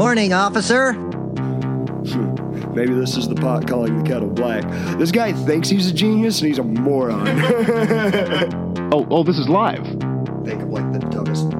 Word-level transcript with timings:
Morning, 0.00 0.32
officer. 0.32 0.94
Maybe 2.74 2.94
this 2.94 3.18
is 3.18 3.28
the 3.28 3.34
pot 3.38 3.68
calling 3.68 4.02
the 4.02 4.08
kettle 4.08 4.30
black. 4.30 4.62
This 4.96 5.12
guy 5.12 5.34
thinks 5.34 5.68
he's 5.68 5.90
a 5.90 5.92
genius 5.92 6.40
and 6.40 6.48
he's 6.48 6.56
a 6.58 6.62
moron. 6.62 7.26
Oh, 8.92 9.06
oh, 9.10 9.22
this 9.22 9.38
is 9.38 9.46
live. 9.46 9.86
Think 10.42 10.62
of 10.62 10.70
like 10.70 10.90
the 10.90 11.00
dumbest 11.10 11.50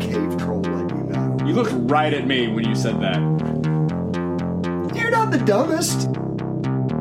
cave 0.00 0.36
troll 0.36 0.60
that 0.60 0.90
you 0.90 1.04
know. 1.04 1.38
You 1.46 1.54
looked 1.54 1.72
right 1.90 2.12
at 2.12 2.26
me 2.26 2.48
when 2.48 2.68
you 2.68 2.74
said 2.74 3.00
that. 3.00 3.16
You're 4.94 5.10
not 5.10 5.30
the 5.30 5.42
dumbest. 5.46 6.12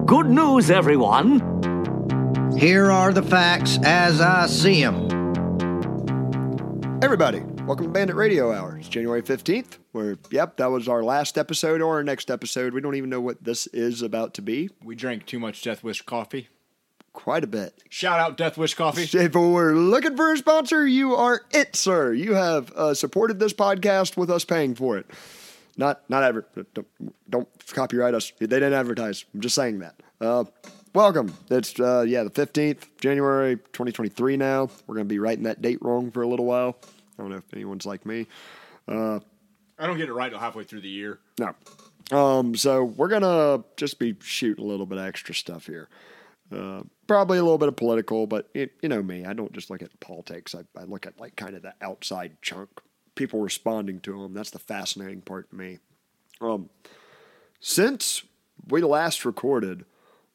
Good 0.05 0.27
news, 0.27 0.71
everyone. 0.71 1.41
Here 2.57 2.89
are 2.89 3.11
the 3.11 3.23
facts 3.23 3.77
as 3.83 4.21
I 4.21 4.47
see 4.47 4.81
them. 4.81 5.09
Everybody, 7.03 7.41
welcome 7.65 7.87
to 7.87 7.91
Bandit 7.91 8.15
Radio 8.15 8.53
Hour. 8.53 8.77
It's 8.77 8.87
January 8.87 9.21
15th. 9.21 9.79
Where, 9.97 10.19
yep, 10.29 10.57
that 10.57 10.67
was 10.67 10.87
our 10.87 11.03
last 11.03 11.39
episode 11.39 11.81
or 11.81 11.95
our 11.95 12.03
next 12.03 12.29
episode. 12.29 12.71
We 12.71 12.81
don't 12.81 12.93
even 12.93 13.09
know 13.09 13.19
what 13.19 13.43
this 13.43 13.65
is 13.65 14.03
about 14.03 14.35
to 14.35 14.43
be. 14.43 14.69
We 14.83 14.93
drank 14.93 15.25
too 15.25 15.39
much 15.39 15.63
Death 15.63 15.83
Wish 15.83 16.03
coffee. 16.03 16.49
Quite 17.13 17.43
a 17.43 17.47
bit. 17.47 17.81
Shout 17.89 18.19
out 18.19 18.37
Death 18.37 18.59
Wish 18.59 18.75
coffee. 18.75 19.09
If 19.17 19.33
we're 19.33 19.73
looking 19.73 20.15
for 20.15 20.31
a 20.31 20.37
sponsor, 20.37 20.85
you 20.85 21.15
are 21.15 21.41
it, 21.49 21.75
sir. 21.75 22.13
You 22.13 22.35
have 22.35 22.71
uh, 22.73 22.93
supported 22.93 23.39
this 23.39 23.53
podcast 23.53 24.17
with 24.17 24.29
us 24.29 24.45
paying 24.45 24.75
for 24.75 24.99
it. 24.99 25.07
Not, 25.77 26.07
not 26.11 26.21
ever. 26.21 26.45
Don't, 26.75 26.87
don't 27.27 27.47
copyright 27.73 28.13
us. 28.13 28.31
They 28.37 28.45
didn't 28.45 28.73
advertise. 28.73 29.25
I'm 29.33 29.41
just 29.41 29.55
saying 29.55 29.79
that. 29.79 29.95
Uh, 30.21 30.43
welcome. 30.93 31.33
It's 31.49 31.79
uh, 31.79 32.05
yeah, 32.07 32.21
the 32.21 32.29
15th, 32.29 32.83
January 33.01 33.55
2023. 33.55 34.37
Now 34.37 34.69
we're 34.85 34.93
gonna 34.93 35.05
be 35.05 35.17
writing 35.17 35.45
that 35.45 35.63
date 35.63 35.79
wrong 35.81 36.11
for 36.11 36.21
a 36.21 36.27
little 36.27 36.45
while. 36.45 36.77
I 37.17 37.23
don't 37.23 37.31
know 37.31 37.37
if 37.37 37.51
anyone's 37.51 37.87
like 37.87 38.05
me. 38.05 38.27
I 39.79 39.87
don't 39.87 39.97
get 39.97 40.09
it 40.09 40.13
right 40.13 40.29
till 40.29 40.39
halfway 40.39 40.63
through 40.63 40.81
the 40.81 40.89
year. 40.89 41.19
No. 41.39 41.53
Um, 42.11 42.55
so 42.55 42.83
we're 42.83 43.09
gonna 43.09 43.63
just 43.75 43.99
be 43.99 44.15
shooting 44.21 44.63
a 44.63 44.67
little 44.67 44.85
bit 44.85 44.97
of 44.97 45.05
extra 45.05 45.35
stuff 45.35 45.65
here. 45.67 45.89
Uh, 46.51 46.83
probably 47.07 47.37
a 47.37 47.43
little 47.43 47.57
bit 47.57 47.67
of 47.67 47.75
political, 47.75 48.25
but 48.25 48.49
it, 48.53 48.71
you 48.81 48.87
know 48.87 49.03
me, 49.03 49.25
I 49.25 49.33
don't 49.33 49.51
just 49.51 49.69
look 49.69 49.81
at 49.81 49.99
politics. 49.99 50.55
I, 50.55 50.61
I 50.79 50.85
look 50.85 51.05
at 51.05 51.19
like 51.19 51.35
kind 51.35 51.55
of 51.55 51.61
the 51.61 51.73
outside 51.81 52.37
chunk, 52.41 52.69
people 53.15 53.41
responding 53.41 53.99
to 54.01 54.21
them. 54.21 54.33
That's 54.33 54.51
the 54.51 54.59
fascinating 54.59 55.21
part 55.21 55.49
to 55.49 55.55
me. 55.55 55.79
Um, 56.39 56.69
since 57.59 58.23
we 58.69 58.81
last 58.81 59.25
recorded, 59.25 59.85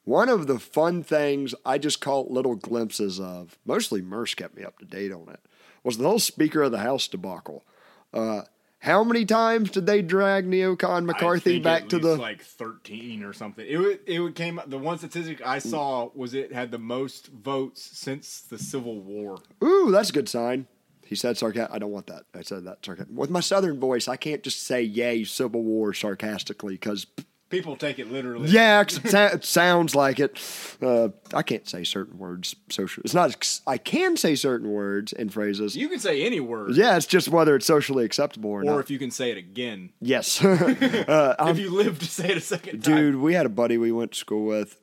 one 0.04 0.28
of 0.28 0.46
the 0.46 0.58
fun 0.58 1.02
things 1.02 1.54
I 1.64 1.78
just 1.78 2.00
caught 2.00 2.30
little 2.30 2.56
glimpses 2.56 3.20
of, 3.20 3.56
mostly 3.64 4.02
Merce 4.02 4.34
kept 4.34 4.56
me 4.56 4.64
up 4.64 4.78
to 4.80 4.84
date 4.84 5.12
on 5.12 5.28
it, 5.28 5.40
was 5.82 5.96
the 5.96 6.08
whole 6.08 6.18
Speaker 6.18 6.62
of 6.62 6.72
the 6.72 6.78
House 6.78 7.08
debacle. 7.08 7.64
Uh, 8.12 8.42
how 8.82 9.04
many 9.04 9.24
times 9.24 9.70
did 9.70 9.86
they 9.86 10.02
drag 10.02 10.44
Neocon 10.44 11.04
McCarthy 11.04 11.60
back 11.60 11.88
to 11.90 12.00
the? 12.00 12.16
like 12.16 12.42
thirteen 12.42 13.22
or 13.22 13.32
something. 13.32 13.64
It 13.64 14.02
it 14.06 14.34
came 14.34 14.60
the 14.66 14.76
one 14.76 14.98
statistic 14.98 15.40
I 15.46 15.58
mm. 15.58 15.70
saw 15.70 16.10
was 16.16 16.34
it 16.34 16.52
had 16.52 16.72
the 16.72 16.78
most 16.78 17.28
votes 17.28 17.80
since 17.80 18.40
the 18.40 18.58
Civil 18.58 19.00
War. 19.00 19.38
Ooh, 19.62 19.92
that's 19.92 20.10
a 20.10 20.12
good 20.12 20.28
sign. 20.28 20.66
He 21.06 21.14
said 21.14 21.38
sarcastic. 21.38 21.72
I 21.72 21.78
don't 21.78 21.92
want 21.92 22.08
that. 22.08 22.24
I 22.34 22.42
said 22.42 22.64
that 22.64 22.84
sarcastic. 22.84 23.16
With 23.16 23.30
my 23.30 23.38
southern 23.38 23.78
voice, 23.78 24.08
I 24.08 24.16
can't 24.16 24.42
just 24.42 24.64
say 24.64 24.82
"Yay, 24.82 25.22
Civil 25.22 25.62
War" 25.62 25.94
sarcastically 25.94 26.74
because 26.74 27.06
People 27.52 27.76
take 27.76 27.98
it 27.98 28.10
literally. 28.10 28.48
yeah, 28.48 28.82
'cause 28.82 28.96
it, 28.96 29.10
sa- 29.10 29.26
it 29.26 29.44
sounds 29.44 29.94
like 29.94 30.18
it. 30.18 30.40
Uh, 30.80 31.10
I 31.34 31.42
can't 31.42 31.68
say 31.68 31.84
certain 31.84 32.18
words. 32.18 32.56
Social. 32.70 33.02
It's 33.04 33.12
not. 33.12 33.60
I 33.66 33.76
can 33.76 34.16
say 34.16 34.34
certain 34.34 34.70
words 34.70 35.12
and 35.12 35.30
phrases. 35.30 35.76
You 35.76 35.88
can 35.90 35.98
say 35.98 36.22
any 36.22 36.40
word. 36.40 36.74
yeah, 36.74 36.96
it's 36.96 37.04
just 37.04 37.28
whether 37.28 37.54
it's 37.54 37.66
socially 37.66 38.06
acceptable 38.06 38.48
or, 38.50 38.62
Or 38.62 38.64
not. 38.64 38.78
if 38.78 38.90
you 38.90 38.98
can 38.98 39.10
say 39.10 39.30
it 39.30 39.36
again. 39.36 39.90
yes, 40.00 40.42
uh, 40.44 41.34
if 41.40 41.58
you 41.58 41.68
live 41.70 41.98
to 41.98 42.06
say 42.06 42.30
it 42.30 42.38
a 42.38 42.40
second 42.40 42.82
time. 42.82 42.96
dude. 42.96 43.16
We 43.16 43.34
had 43.34 43.44
a 43.44 43.50
buddy 43.50 43.76
we 43.76 43.92
went 43.92 44.12
to 44.12 44.18
school 44.18 44.46
with, 44.46 44.80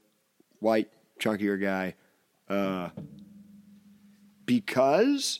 white, 0.60 0.90
chunkier 1.20 1.60
guy. 1.60 1.96
Uh, 2.48 2.90
because, 4.46 5.40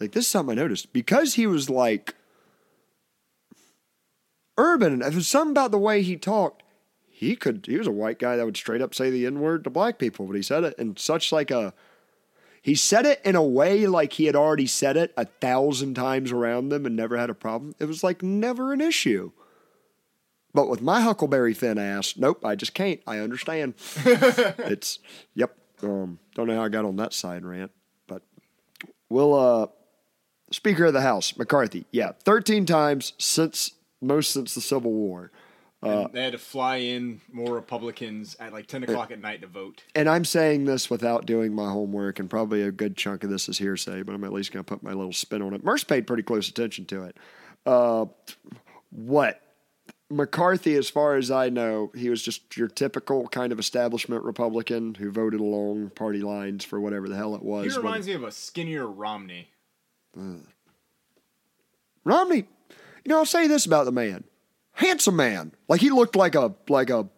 like, 0.00 0.12
this 0.12 0.24
is 0.24 0.30
something 0.30 0.58
I 0.58 0.62
noticed. 0.62 0.92
Because 0.94 1.34
he 1.34 1.46
was 1.46 1.68
like 1.70 2.14
urban, 4.58 5.02
it 5.02 5.14
was 5.14 5.28
something 5.28 5.52
about 5.52 5.70
the 5.70 5.78
way 5.78 6.02
he 6.02 6.16
talked. 6.16 6.61
He 7.22 7.36
could. 7.36 7.66
He 7.68 7.78
was 7.78 7.86
a 7.86 7.92
white 7.92 8.18
guy 8.18 8.34
that 8.34 8.44
would 8.44 8.56
straight 8.56 8.82
up 8.82 8.96
say 8.96 9.08
the 9.08 9.26
n 9.26 9.38
word 9.38 9.62
to 9.62 9.70
black 9.70 9.96
people, 9.96 10.26
but 10.26 10.34
he 10.34 10.42
said 10.42 10.64
it 10.64 10.74
in 10.76 10.96
such 10.96 11.30
like 11.30 11.52
a. 11.52 11.72
He 12.60 12.74
said 12.74 13.06
it 13.06 13.20
in 13.24 13.36
a 13.36 13.42
way 13.44 13.86
like 13.86 14.14
he 14.14 14.24
had 14.24 14.34
already 14.34 14.66
said 14.66 14.96
it 14.96 15.14
a 15.16 15.26
thousand 15.26 15.94
times 15.94 16.32
around 16.32 16.70
them 16.70 16.84
and 16.84 16.96
never 16.96 17.16
had 17.16 17.30
a 17.30 17.34
problem. 17.34 17.76
It 17.78 17.84
was 17.84 18.02
like 18.02 18.24
never 18.24 18.72
an 18.72 18.80
issue. 18.80 19.30
But 20.52 20.68
with 20.68 20.82
my 20.82 21.00
Huckleberry 21.00 21.54
Finn 21.54 21.78
ass, 21.78 22.16
nope, 22.16 22.44
I 22.44 22.56
just 22.56 22.74
can't. 22.74 22.98
I 23.06 23.20
understand. 23.20 23.74
it's 24.04 24.98
yep. 25.36 25.56
Um, 25.80 26.18
don't 26.34 26.48
know 26.48 26.56
how 26.56 26.64
I 26.64 26.70
got 26.70 26.84
on 26.84 26.96
that 26.96 27.14
side 27.14 27.44
rant, 27.44 27.70
but 28.08 28.22
we'll 29.08 29.34
uh 29.34 29.66
Speaker 30.50 30.86
of 30.86 30.92
the 30.92 31.02
House, 31.02 31.36
McCarthy, 31.36 31.86
yeah, 31.92 32.14
thirteen 32.24 32.66
times 32.66 33.12
since 33.16 33.74
most 34.00 34.32
since 34.32 34.56
the 34.56 34.60
Civil 34.60 34.90
War. 34.90 35.30
And 35.82 36.12
they 36.12 36.22
had 36.22 36.32
to 36.32 36.38
fly 36.38 36.76
in 36.76 37.20
more 37.32 37.54
Republicans 37.54 38.36
at 38.38 38.52
like 38.52 38.68
ten 38.68 38.84
o'clock 38.84 39.10
at 39.10 39.20
night 39.20 39.40
to 39.40 39.48
vote. 39.48 39.82
And 39.94 40.08
I'm 40.08 40.24
saying 40.24 40.64
this 40.64 40.88
without 40.88 41.26
doing 41.26 41.52
my 41.52 41.70
homework, 41.70 42.20
and 42.20 42.30
probably 42.30 42.62
a 42.62 42.70
good 42.70 42.96
chunk 42.96 43.24
of 43.24 43.30
this 43.30 43.48
is 43.48 43.58
hearsay, 43.58 44.02
but 44.02 44.14
I'm 44.14 44.22
at 44.22 44.32
least 44.32 44.52
going 44.52 44.64
to 44.64 44.68
put 44.68 44.82
my 44.82 44.92
little 44.92 45.12
spin 45.12 45.42
on 45.42 45.54
it. 45.54 45.64
Merce 45.64 45.82
paid 45.82 46.06
pretty 46.06 46.22
close 46.22 46.48
attention 46.48 46.84
to 46.86 47.04
it. 47.04 47.16
Uh, 47.66 48.06
what? 48.90 49.40
McCarthy, 50.08 50.74
as 50.76 50.90
far 50.90 51.16
as 51.16 51.30
I 51.30 51.48
know, 51.48 51.90
he 51.94 52.10
was 52.10 52.22
just 52.22 52.56
your 52.56 52.68
typical 52.68 53.26
kind 53.28 53.50
of 53.52 53.58
establishment 53.58 54.24
Republican 54.24 54.94
who 54.94 55.10
voted 55.10 55.40
along 55.40 55.90
party 55.90 56.20
lines 56.20 56.64
for 56.64 56.80
whatever 56.80 57.08
the 57.08 57.16
hell 57.16 57.34
it 57.34 57.42
was. 57.42 57.72
He 57.72 57.76
reminds 57.76 58.06
me 58.06 58.12
of 58.12 58.22
a 58.22 58.30
skinnier 58.30 58.86
Romney. 58.86 59.48
Romney, 62.04 62.36
you 62.36 62.44
know, 63.06 63.18
I'll 63.18 63.24
say 63.24 63.46
this 63.46 63.64
about 63.64 63.86
the 63.86 63.92
man. 63.92 64.24
Handsome 64.82 65.16
man. 65.16 65.52
Like 65.68 65.80
he 65.80 65.90
looked 65.90 66.16
like 66.16 66.34
a 66.34 66.54
like 66.68 66.90
a 66.90 67.08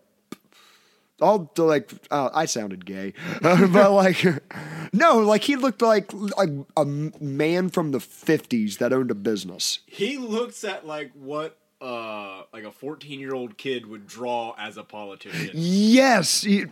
all 1.20 1.50
like 1.56 1.91
uh, 2.10 2.30
I 2.34 2.47
sounded 2.47 2.84
gay, 2.84 3.14
but 3.42 3.92
like 3.92 4.25
no, 4.92 5.19
like 5.19 5.44
he 5.44 5.56
looked 5.56 5.82
like 5.82 6.12
like 6.12 6.50
a 6.76 6.84
man 6.84 7.70
from 7.70 7.92
the 7.92 8.00
fifties 8.00 8.78
that 8.78 8.92
owned 8.92 9.10
a 9.10 9.14
business. 9.14 9.80
He 9.86 10.19
looks 10.19 10.64
at 10.64 10.86
like 10.86 11.12
what 11.14 11.58
uh 11.80 12.42
like 12.52 12.64
a 12.64 12.70
14 12.70 13.20
year 13.20 13.34
old 13.34 13.58
kid 13.58 13.86
would 13.86 14.06
draw 14.06 14.54
as 14.58 14.76
a 14.76 14.82
politician. 14.82 15.50
Yes, 15.54 16.42
he, 16.42 16.66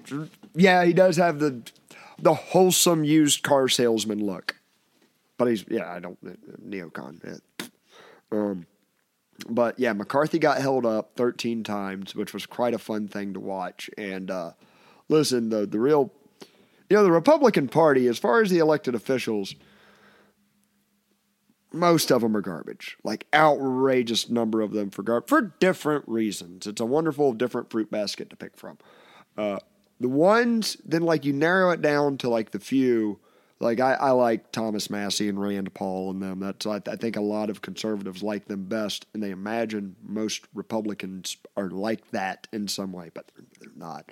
yeah, 0.55 0.85
he 0.85 0.93
does 0.93 1.17
have 1.17 1.39
the 1.39 1.63
the 2.19 2.35
wholesome 2.35 3.05
used 3.05 3.43
car 3.43 3.69
salesman 3.69 4.25
look. 4.25 4.57
But 5.39 5.49
he's 5.49 5.65
yeah, 5.69 5.91
I 5.91 6.01
don't 6.01 6.19
neocon. 6.69 7.21
yeah. 7.25 7.67
Um, 8.31 8.67
but 9.49 9.79
yeah, 9.79 9.93
McCarthy 9.93 10.39
got 10.39 10.61
held 10.61 10.87
up 10.87 11.13
13 11.17 11.65
times, 11.65 12.15
which 12.15 12.33
was 12.33 12.47
quite 12.47 12.75
a 12.75 12.79
fun 12.79 13.09
thing 13.09 13.35
to 13.35 13.41
watch. 13.41 13.91
And 13.97 14.31
uh, 14.31 14.53
listen, 15.09 15.49
the 15.49 15.67
the 15.67 15.79
real, 15.79 16.13
you 16.89 16.97
know, 16.97 17.03
the 17.03 17.13
Republican 17.13 17.69
Party, 17.69 18.07
as 18.09 18.19
far 18.19 18.41
as 18.41 18.51
the 18.51 18.59
elected 18.59 18.95
officials, 18.95 19.55
most 21.73 22.11
of 22.11 22.21
them 22.21 22.37
are 22.37 22.41
garbage. 22.41 22.97
Like 23.03 23.27
outrageous 23.33 24.29
number 24.29 24.61
of 24.61 24.73
them 24.73 24.91
for 24.91 25.03
gar- 25.03 25.25
for 25.27 25.41
different 25.59 26.05
reasons. 26.07 26.67
It's 26.67 26.81
a 26.81 26.87
wonderful 26.87 27.33
different 27.33 27.71
fruit 27.71 27.91
basket 27.91 28.31
to 28.31 28.37
pick 28.37 28.57
from. 28.57 28.79
Uh, 29.37 29.59
the 30.01 30.09
ones 30.09 30.77
then 30.85 31.03
like 31.03 31.25
you 31.25 31.33
narrow 31.33 31.71
it 31.71 31.81
down 31.81 32.19
to 32.19 32.29
like 32.29 32.51
the 32.51 32.61
few. 32.61 33.21
Like 33.63 33.79
I, 33.79 33.95
I 33.95 34.11
like 34.11 34.51
Thomas 34.51 34.91
Massie 34.91 35.29
and 35.29 35.41
Rand 35.41 35.73
Paul 35.73 36.11
and 36.11 36.21
them. 36.21 36.41
That's 36.41 36.67
I, 36.67 36.83
I 36.87 36.97
think 36.97 37.15
a 37.17 37.21
lot 37.21 37.49
of 37.49 37.63
conservatives 37.63 38.23
like 38.23 38.47
them 38.47 38.65
best, 38.65 39.07
and 39.15 39.23
they 39.23 39.31
imagine 39.31 39.95
most 40.03 40.47
Republicans 40.53 41.37
are 41.57 41.71
like 41.71 42.11
that 42.11 42.49
in 42.53 42.67
some 42.67 42.93
way, 42.93 43.13
but 43.15 43.31
they're, 43.35 43.47
they're 43.61 43.71
not. 43.77 44.11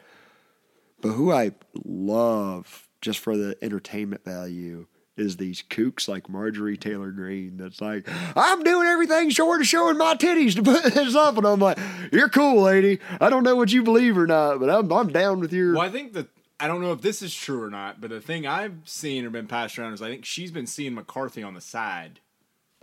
But 1.00 1.10
who 1.10 1.32
I 1.32 1.52
love 1.84 2.88
just 3.00 3.18
for 3.18 3.36
the 3.36 3.56
entertainment 3.60 4.24
value 4.24 4.86
is 5.16 5.36
these 5.36 5.62
kooks 5.68 6.06
like 6.06 6.28
Marjorie 6.28 6.76
Taylor 6.76 7.10
Greene. 7.10 7.56
That's 7.56 7.80
like, 7.80 8.08
I'm 8.36 8.62
doing 8.62 8.86
everything 8.86 9.30
short 9.30 9.60
of 9.60 9.66
showing 9.66 9.98
my 9.98 10.14
titties 10.14 10.54
to 10.56 10.62
put 10.62 10.84
this 10.94 11.16
up, 11.16 11.36
and 11.36 11.46
I'm 11.46 11.58
like, 11.58 11.78
you're 12.12 12.28
cool, 12.28 12.62
lady. 12.62 13.00
I 13.20 13.28
don't 13.30 13.42
know 13.42 13.56
what 13.56 13.72
you 13.72 13.82
believe 13.82 14.16
or 14.16 14.28
not, 14.28 14.60
but 14.60 14.70
I'm 14.70 14.92
I'm 14.92 15.08
down 15.08 15.40
with 15.40 15.52
your. 15.52 15.74
Well, 15.74 15.82
I 15.82 15.90
think 15.90 16.12
that 16.12 16.28
I 16.60 16.66
don't 16.66 16.80
know 16.82 16.92
if 16.92 17.00
this 17.00 17.22
is 17.22 17.34
true 17.34 17.62
or 17.62 17.70
not, 17.70 18.00
but 18.00 18.10
the 18.10 18.20
thing 18.20 18.46
I've 18.46 18.76
seen 18.84 19.24
or 19.24 19.30
been 19.30 19.46
passed 19.46 19.78
around 19.78 19.94
is 19.94 20.02
I 20.02 20.10
think 20.10 20.24
she's 20.24 20.50
been 20.50 20.66
seeing 20.66 20.94
McCarthy 20.94 21.42
on 21.42 21.54
the 21.54 21.60
side. 21.60 22.20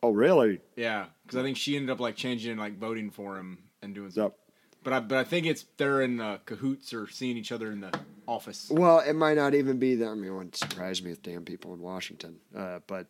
Oh, 0.02 0.12
really? 0.12 0.62
Yeah, 0.76 1.06
because 1.24 1.38
I 1.38 1.44
think 1.44 1.58
she 1.58 1.76
ended 1.76 1.90
up 1.90 2.00
like 2.00 2.16
changing 2.16 2.52
and 2.52 2.60
like 2.60 2.78
voting 2.78 3.10
for 3.10 3.38
him 3.38 3.60
and 3.82 3.94
doing 3.94 4.12
stuff. 4.12 4.32
Yep. 4.32 4.40
But 4.84 4.94
I 4.94 5.00
but 5.02 5.18
I 5.18 5.24
think 5.24 5.46
it's 5.46 5.66
they're 5.78 6.02
in 6.02 6.22
uh, 6.22 6.38
cahoots 6.46 6.94
or 6.94 7.08
seeing 7.08 7.38
each 7.38 7.52
other 7.52 7.72
in 7.72 7.82
the 7.82 7.92
office. 8.28 8.70
Well, 8.72 9.00
it 9.00 9.14
might 9.14 9.36
not 9.36 9.54
even 9.54 9.80
be 9.80 9.96
that. 9.96 10.08
I 10.08 10.14
mean, 10.14 10.26
it 10.26 10.34
wouldn't 10.34 10.56
surprise 10.56 11.02
me 11.02 11.10
with 11.10 11.24
damn 11.24 11.44
people 11.44 11.74
in 11.74 11.82
Washington. 11.82 12.38
Uh, 12.56 12.80
but 12.88 13.08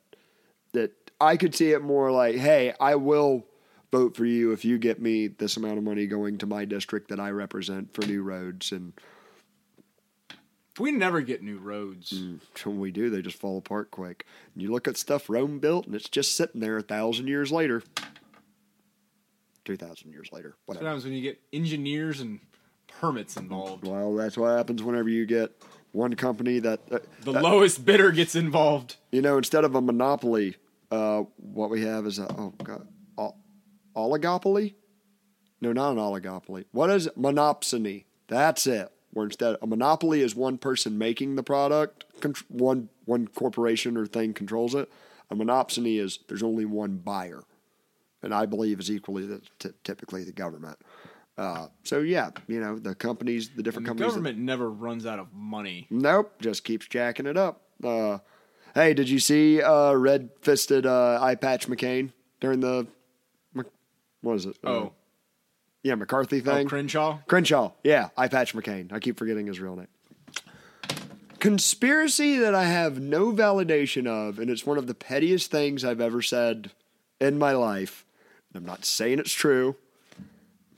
that 0.73 0.91
I 1.19 1.37
could 1.37 1.55
see 1.55 1.71
it 1.71 1.81
more 1.81 2.11
like, 2.11 2.35
hey, 2.35 2.73
I 2.79 2.95
will 2.95 3.45
vote 3.91 4.15
for 4.15 4.25
you 4.25 4.51
if 4.51 4.65
you 4.65 4.77
get 4.77 5.01
me 5.01 5.27
this 5.27 5.57
amount 5.57 5.77
of 5.77 5.83
money 5.83 6.07
going 6.07 6.37
to 6.39 6.45
my 6.45 6.65
district 6.65 7.09
that 7.09 7.19
I 7.19 7.29
represent 7.31 7.93
for 7.93 8.05
new 8.05 8.21
roads. 8.21 8.71
And 8.71 8.93
We 10.79 10.91
never 10.91 11.21
get 11.21 11.41
new 11.41 11.57
roads. 11.57 12.11
when 12.63 12.79
we 12.79 12.91
do, 12.91 13.09
they 13.09 13.21
just 13.21 13.37
fall 13.39 13.57
apart 13.57 13.91
quick. 13.91 14.25
And 14.53 14.61
you 14.61 14.71
look 14.71 14.87
at 14.87 14.97
stuff 14.97 15.29
Rome 15.29 15.59
built, 15.59 15.85
and 15.85 15.95
it's 15.95 16.09
just 16.09 16.35
sitting 16.35 16.61
there 16.61 16.77
a 16.77 16.81
thousand 16.81 17.27
years 17.27 17.51
later. 17.51 17.81
2,000 19.65 20.11
years 20.11 20.29
later. 20.31 20.55
Whatever. 20.65 20.85
Sometimes 20.85 21.03
when 21.03 21.13
you 21.13 21.21
get 21.21 21.41
engineers 21.51 22.21
and 22.21 22.39
permits 22.87 23.35
involved, 23.35 23.85
Well, 23.85 24.15
that's 24.15 24.37
what 24.37 24.55
happens 24.55 24.81
whenever 24.81 25.09
you 25.09 25.25
get 25.25 25.51
one 25.91 26.15
company 26.15 26.59
that, 26.59 26.79
uh, 26.91 26.99
the 27.23 27.33
that- 27.33 27.43
lowest 27.43 27.83
bidder 27.85 28.11
gets 28.11 28.35
involved. 28.35 28.95
you 29.11 29.21
know, 29.21 29.37
instead 29.37 29.65
of 29.65 29.75
a 29.75 29.81
monopoly, 29.81 30.55
uh, 30.91 31.23
what 31.37 31.69
we 31.69 31.81
have 31.81 32.05
is 32.05 32.17
a 32.19 32.27
oh 32.39 32.53
god, 32.63 32.87
oligopoly. 33.95 34.75
No, 35.59 35.73
not 35.73 35.91
an 35.91 35.97
oligopoly. 35.97 36.65
What 36.71 36.89
is 36.91 37.07
it? 37.07 37.17
monopsony? 37.17 38.05
That's 38.27 38.67
it. 38.67 38.89
Where 39.17 39.25
instead 39.25 39.55
a 39.63 39.65
monopoly 39.65 40.21
is 40.21 40.35
one 40.35 40.59
person 40.59 40.95
making 40.99 41.37
the 41.37 41.41
product, 41.41 42.05
one 42.49 42.89
one 43.05 43.27
corporation 43.27 43.97
or 43.97 44.05
thing 44.05 44.31
controls 44.31 44.75
it. 44.75 44.91
A 45.31 45.35
monopsony 45.35 45.99
is 45.99 46.19
there's 46.27 46.43
only 46.43 46.65
one 46.65 46.97
buyer, 46.97 47.41
and 48.21 48.31
I 48.31 48.45
believe 48.45 48.79
is 48.79 48.91
equally 48.91 49.25
the, 49.25 49.41
t- 49.57 49.71
typically 49.83 50.23
the 50.23 50.31
government. 50.31 50.77
Uh, 51.35 51.65
so 51.83 52.01
yeah, 52.01 52.29
you 52.47 52.59
know 52.59 52.77
the 52.77 52.93
companies, 52.93 53.49
the 53.55 53.63
different 53.63 53.85
The 53.87 53.89
companies. 53.89 54.11
that- 54.13 54.17
government 54.19 54.37
never 54.37 54.69
runs 54.69 55.07
out 55.07 55.17
of 55.17 55.33
money. 55.33 55.87
Nope, 55.89 56.33
just 56.39 56.63
keeps 56.63 56.85
jacking 56.85 57.25
it 57.25 57.37
up. 57.37 57.61
Uh, 57.83 58.19
hey, 58.75 58.93
did 58.93 59.09
you 59.09 59.17
see 59.17 59.63
uh, 59.63 59.93
red 59.93 60.29
fisted 60.43 60.85
uh, 60.85 61.17
eye 61.19 61.33
patch 61.33 61.67
McCain 61.67 62.11
during 62.39 62.59
the 62.59 62.85
what 64.21 64.35
is 64.35 64.45
it? 64.45 64.57
Oh, 64.63 64.93
yeah, 65.83 65.95
McCarthy 65.95 66.41
oh 66.41 66.53
thing. 66.53 66.67
Crenshaw. 66.67 67.19
Crenshaw, 67.27 67.71
yeah, 67.83 68.09
I 68.17 68.27
patch 68.27 68.53
McCain. 68.53 68.91
I 68.91 68.99
keep 68.99 69.17
forgetting 69.17 69.47
his 69.47 69.59
real 69.59 69.75
name. 69.75 69.87
Conspiracy 71.39 72.37
that 72.39 72.55
I 72.55 72.65
have 72.65 72.99
no 72.99 73.31
validation 73.31 74.07
of, 74.07 74.39
and 74.39 74.49
it's 74.49 74.65
one 74.65 74.77
of 74.77 74.87
the 74.87 74.95
pettiest 74.95 75.51
things 75.51 75.85
I've 75.85 76.01
ever 76.01 76.21
said 76.21 76.71
in 77.21 77.37
my 77.37 77.51
life. 77.51 78.05
I'm 78.55 78.65
not 78.65 78.85
saying 78.85 79.19
it's 79.19 79.33
true. 79.33 79.75
I'm 80.17 80.25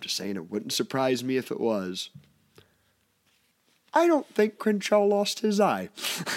just 0.02 0.18
saying 0.18 0.36
it 0.36 0.52
wouldn't 0.52 0.74
surprise 0.74 1.24
me 1.24 1.38
if 1.38 1.50
it 1.50 1.60
was. 1.60 2.10
I 3.94 4.06
don't 4.06 4.28
think 4.28 4.60
Crenshaw 4.60 5.04
lost 5.04 5.40
his 5.40 5.60
eye. 5.60 5.90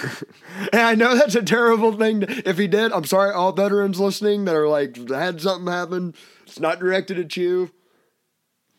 and 0.73 0.81
I 0.81 0.95
know 0.95 1.15
that's 1.15 1.35
a 1.35 1.43
terrible 1.43 1.93
thing. 1.93 2.21
To, 2.21 2.49
if 2.49 2.57
he 2.57 2.67
did, 2.67 2.91
I'm 2.91 3.05
sorry, 3.05 3.31
all 3.31 3.51
veterans 3.51 3.99
listening 3.99 4.45
that 4.45 4.55
are 4.55 4.67
like, 4.67 5.09
had 5.09 5.41
something 5.41 5.71
happen, 5.71 6.15
it's 6.47 6.59
not 6.59 6.79
directed 6.79 7.19
at 7.19 7.37
you. 7.37 7.71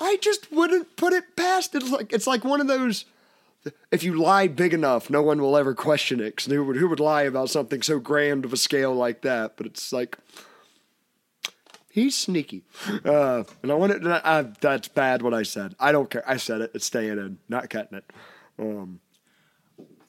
I 0.01 0.17
just 0.21 0.51
wouldn't 0.53 0.97
put 0.97 1.13
it 1.13 1.37
past. 1.37 1.75
It's 1.75 1.91
like 1.91 2.13
it's 2.13 2.27
like 2.27 2.45
one 2.45 2.61
of 2.61 2.67
those. 2.67 3.05
If 3.91 4.03
you 4.03 4.15
lie 4.21 4.47
big 4.49 4.75
enough, 4.75 5.09
no 5.09 5.23
one 5.23 5.41
will 5.41 5.57
ever 5.57 5.75
question 5.75 6.21
it. 6.21 6.37
'cause 6.37 6.47
who 6.47 6.65
would 6.65 6.77
who 6.77 6.89
would 6.89 7.01
lie 7.01 7.23
about 7.23 7.49
something 7.51 7.81
so 7.83 7.99
grand 7.99 8.45
of 8.45 8.53
a 8.53 8.57
scale 8.57 8.95
like 8.95 9.23
that? 9.23 9.57
But 9.57 9.67
it's 9.67 9.93
like 9.93 10.19
he's 11.91 12.15
sneaky, 12.17 12.65
uh, 13.05 13.45
and 13.63 13.71
I 13.73 13.75
want 13.75 13.93
it. 13.93 14.05
I, 14.05 14.43
that's 14.61 14.89
bad. 14.89 15.23
What 15.23 15.33
I 15.33 15.45
said. 15.45 15.75
I 15.81 15.93
don't 15.93 16.11
care. 16.11 16.25
I 16.29 16.37
said 16.37 16.61
it. 16.61 16.73
It's 16.75 16.87
staying 16.87 17.19
in. 17.19 17.39
Not 17.49 17.71
cutting 17.71 17.99
it. 17.99 18.05
Um, 18.59 19.01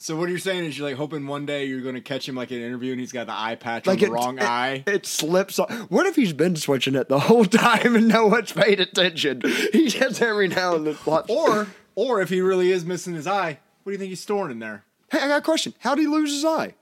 So 0.06 0.16
what 0.16 0.30
you're 0.30 0.38
saying 0.38 0.66
is 0.66 0.78
you're 0.78 0.88
like 0.88 0.98
hoping 0.98 1.26
one 1.26 1.48
day 1.48 1.66
you're 1.66 1.82
going 1.82 1.96
to 1.96 2.02
catch 2.02 2.30
him 2.30 2.36
like 2.36 2.52
in 2.52 2.60
an 2.60 2.64
interview 2.64 2.92
and 2.92 3.00
he's 3.00 3.12
got 3.12 3.26
the 3.26 3.34
eye 3.34 3.56
patch 3.56 3.88
like 3.88 3.96
on 3.96 4.00
the 4.02 4.06
it, 4.06 4.12
wrong 4.12 4.38
it, 4.38 4.44
eye. 4.44 4.84
It 4.86 5.08
slips. 5.08 5.58
Off. 5.58 5.72
What 5.90 6.06
if 6.06 6.16
he's 6.16 6.32
been 6.32 6.56
switching 6.56 6.94
it 6.94 7.10
the 7.10 7.22
whole 7.22 7.44
time 7.46 7.96
and 7.96 8.08
no 8.08 8.28
one's 8.28 8.52
paid 8.52 8.80
attention? 8.80 9.42
He 9.74 9.88
just 9.88 10.22
every 10.22 10.48
now 10.48 10.76
and 10.76 10.86
then. 10.86 10.98
or 11.28 11.66
or 11.96 12.22
if 12.22 12.30
he 12.30 12.40
really 12.40 12.72
is 12.72 12.86
missing 12.86 13.16
his 13.16 13.26
eye, 13.26 13.58
what 13.82 13.90
do 13.90 13.94
you 13.94 13.98
think 13.98 14.10
he's 14.10 14.20
storing 14.20 14.52
in 14.52 14.60
there? 14.60 14.84
hey, 15.12 15.22
I 15.22 15.28
got 15.28 15.40
a 15.40 15.42
question. 15.42 15.74
How 15.80 15.96
did 15.96 16.02
he 16.02 16.08
lose 16.08 16.32
his 16.32 16.46
eye? 16.46 16.76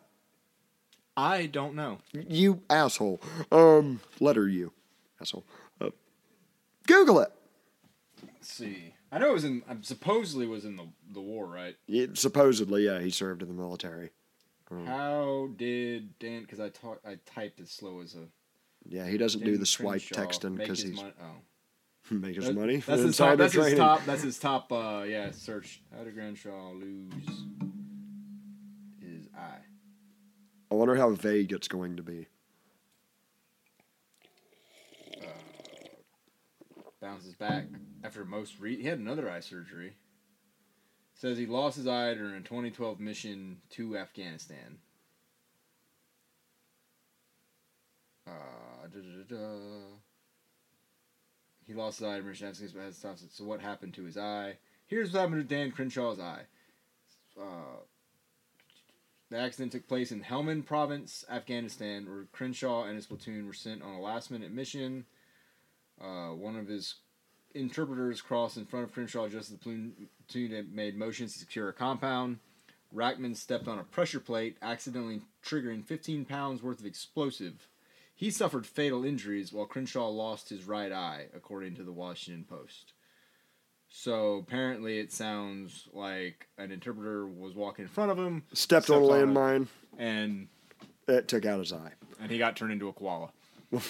I 1.15 1.45
don't 1.45 1.75
know. 1.75 1.99
You 2.11 2.59
asshole. 2.69 3.21
Um, 3.53 4.01
letter 4.19 4.49
U, 4.49 4.73
asshole. 5.21 5.45
Uh, 5.79 5.91
Google 6.87 7.21
it. 7.21 7.31
Let's 8.43 8.55
see. 8.55 8.93
I 9.09 9.19
know 9.19 9.29
it 9.29 9.33
was 9.35 9.45
in. 9.45 9.63
um, 9.69 9.83
Supposedly 9.83 10.45
was 10.47 10.65
in 10.65 10.75
the 10.75 10.85
the 11.13 11.21
war, 11.21 11.47
right? 11.47 11.77
Yeah, 11.87 12.07
supposedly, 12.13 12.83
yeah, 12.83 12.99
he 12.99 13.09
served 13.09 13.41
in 13.41 13.47
the 13.47 13.53
military. 13.53 14.09
How 14.85 15.47
did 15.55 16.19
Dan? 16.19 16.41
Because 16.41 16.59
I 16.59 16.67
talk, 16.67 16.99
I 17.07 17.19
typed 17.25 17.61
as 17.61 17.71
slow 17.71 18.01
as 18.01 18.15
a. 18.15 18.25
Yeah, 18.85 19.07
he 19.07 19.17
doesn't 19.17 19.45
do 19.45 19.57
the 19.57 19.65
swipe 19.65 20.01
Crenshaw 20.11 20.15
texting 20.49 20.57
because 20.57 20.81
he's 20.81 20.97
mon- 20.97 21.13
oh. 21.21 21.35
make 22.13 22.35
his 22.35 22.47
That- 22.47 22.55
money. 22.55 22.77
That's 22.85 23.03
his 23.03 23.15
top. 23.15 23.37
That's 23.37 23.53
his 23.53 23.75
top. 23.77 24.05
That's 24.05 24.23
his 24.23 24.37
top. 24.37 24.69
Uh, 24.73 25.03
yeah. 25.07 25.31
Search. 25.31 25.81
How 25.95 26.03
did 26.03 26.13
Crenshaw 26.13 26.73
lose 26.73 27.13
his 28.99 29.29
eye? 29.37 29.61
I 30.69 30.75
wonder 30.75 30.95
how 30.97 31.11
vague 31.11 31.53
it's 31.53 31.69
going 31.69 31.95
to 31.95 32.03
be. 32.03 32.27
bounces 36.99 37.35
back 37.35 37.65
after 38.03 38.25
most 38.25 38.59
re- 38.59 38.81
he 38.81 38.87
had 38.87 38.99
another 38.99 39.29
eye 39.29 39.39
surgery. 39.39 39.93
Says 41.15 41.37
he 41.37 41.45
lost 41.45 41.77
his 41.77 41.87
eye 41.87 42.13
during 42.15 42.35
a 42.35 42.41
2012 42.41 42.99
mission 42.99 43.57
to 43.71 43.97
Afghanistan. 43.97 44.79
Uh, 48.27 48.87
da, 48.91 48.99
da, 48.99 49.35
da. 49.35 49.57
He 51.65 51.73
lost 51.73 51.99
his 51.99 52.07
eye 52.07 52.17
during 52.17 52.27
mission 52.27 52.47
Afghanistan. 52.47 53.29
So 53.31 53.45
what 53.45 53.61
happened 53.61 53.93
to 53.93 54.03
his 54.03 54.17
eye? 54.17 54.57
Here's 54.87 55.13
what 55.13 55.21
happened 55.21 55.47
to 55.47 55.55
Dan 55.55 55.71
Crenshaw's 55.71 56.19
eye. 56.19 56.43
Uh, 57.39 57.79
the 59.29 59.39
accident 59.39 59.71
took 59.71 59.87
place 59.87 60.11
in 60.11 60.21
Helmand 60.21 60.65
Province, 60.65 61.25
Afghanistan, 61.29 62.05
where 62.05 62.25
Crenshaw 62.31 62.83
and 62.83 62.95
his 62.95 63.07
platoon 63.07 63.47
were 63.47 63.53
sent 63.53 63.81
on 63.81 63.95
a 63.95 64.01
last-minute 64.01 64.51
mission. 64.51 65.05
Uh, 65.99 66.29
one 66.29 66.55
of 66.55 66.67
his 66.67 66.95
interpreters 67.53 68.21
crossed 68.21 68.57
in 68.57 68.65
front 68.65 68.85
of 68.85 68.93
Crenshaw 68.93 69.27
just 69.27 69.51
as 69.51 69.57
the 69.57 69.63
platoon 70.27 70.69
made 70.73 70.97
motions 70.97 71.33
to 71.33 71.39
secure 71.39 71.69
a 71.69 71.73
compound. 71.73 72.39
Rackman 72.93 73.35
stepped 73.35 73.67
on 73.67 73.79
a 73.79 73.83
pressure 73.83 74.19
plate, 74.19 74.57
accidentally 74.61 75.21
triggering 75.43 75.83
15 75.83 76.25
pounds 76.25 76.61
worth 76.61 76.79
of 76.79 76.85
explosive. 76.85 77.67
He 78.15 78.29
suffered 78.29 78.67
fatal 78.67 79.03
injuries 79.03 79.51
while 79.51 79.65
Crenshaw 79.65 80.07
lost 80.09 80.49
his 80.49 80.65
right 80.65 80.91
eye, 80.91 81.25
according 81.35 81.75
to 81.75 81.83
the 81.83 81.91
Washington 81.91 82.43
Post. 82.47 82.93
So 83.89 84.37
apparently, 84.37 84.99
it 84.99 85.11
sounds 85.11 85.87
like 85.93 86.47
an 86.57 86.71
interpreter 86.71 87.25
was 87.27 87.53
walking 87.55 87.83
in 87.83 87.89
front 87.89 88.11
of 88.11 88.17
him, 88.19 88.43
Stepped 88.53 88.89
on 88.89 89.01
a 89.01 89.05
landmine. 89.05 89.67
and 89.97 90.47
It 91.07 91.27
took 91.27 91.45
out 91.45 91.59
his 91.59 91.73
eye. 91.73 91.91
and 92.19 92.31
he 92.31 92.37
got 92.37 92.55
turned 92.55 92.71
into 92.73 92.87
a 92.87 92.93
koala. 92.93 93.29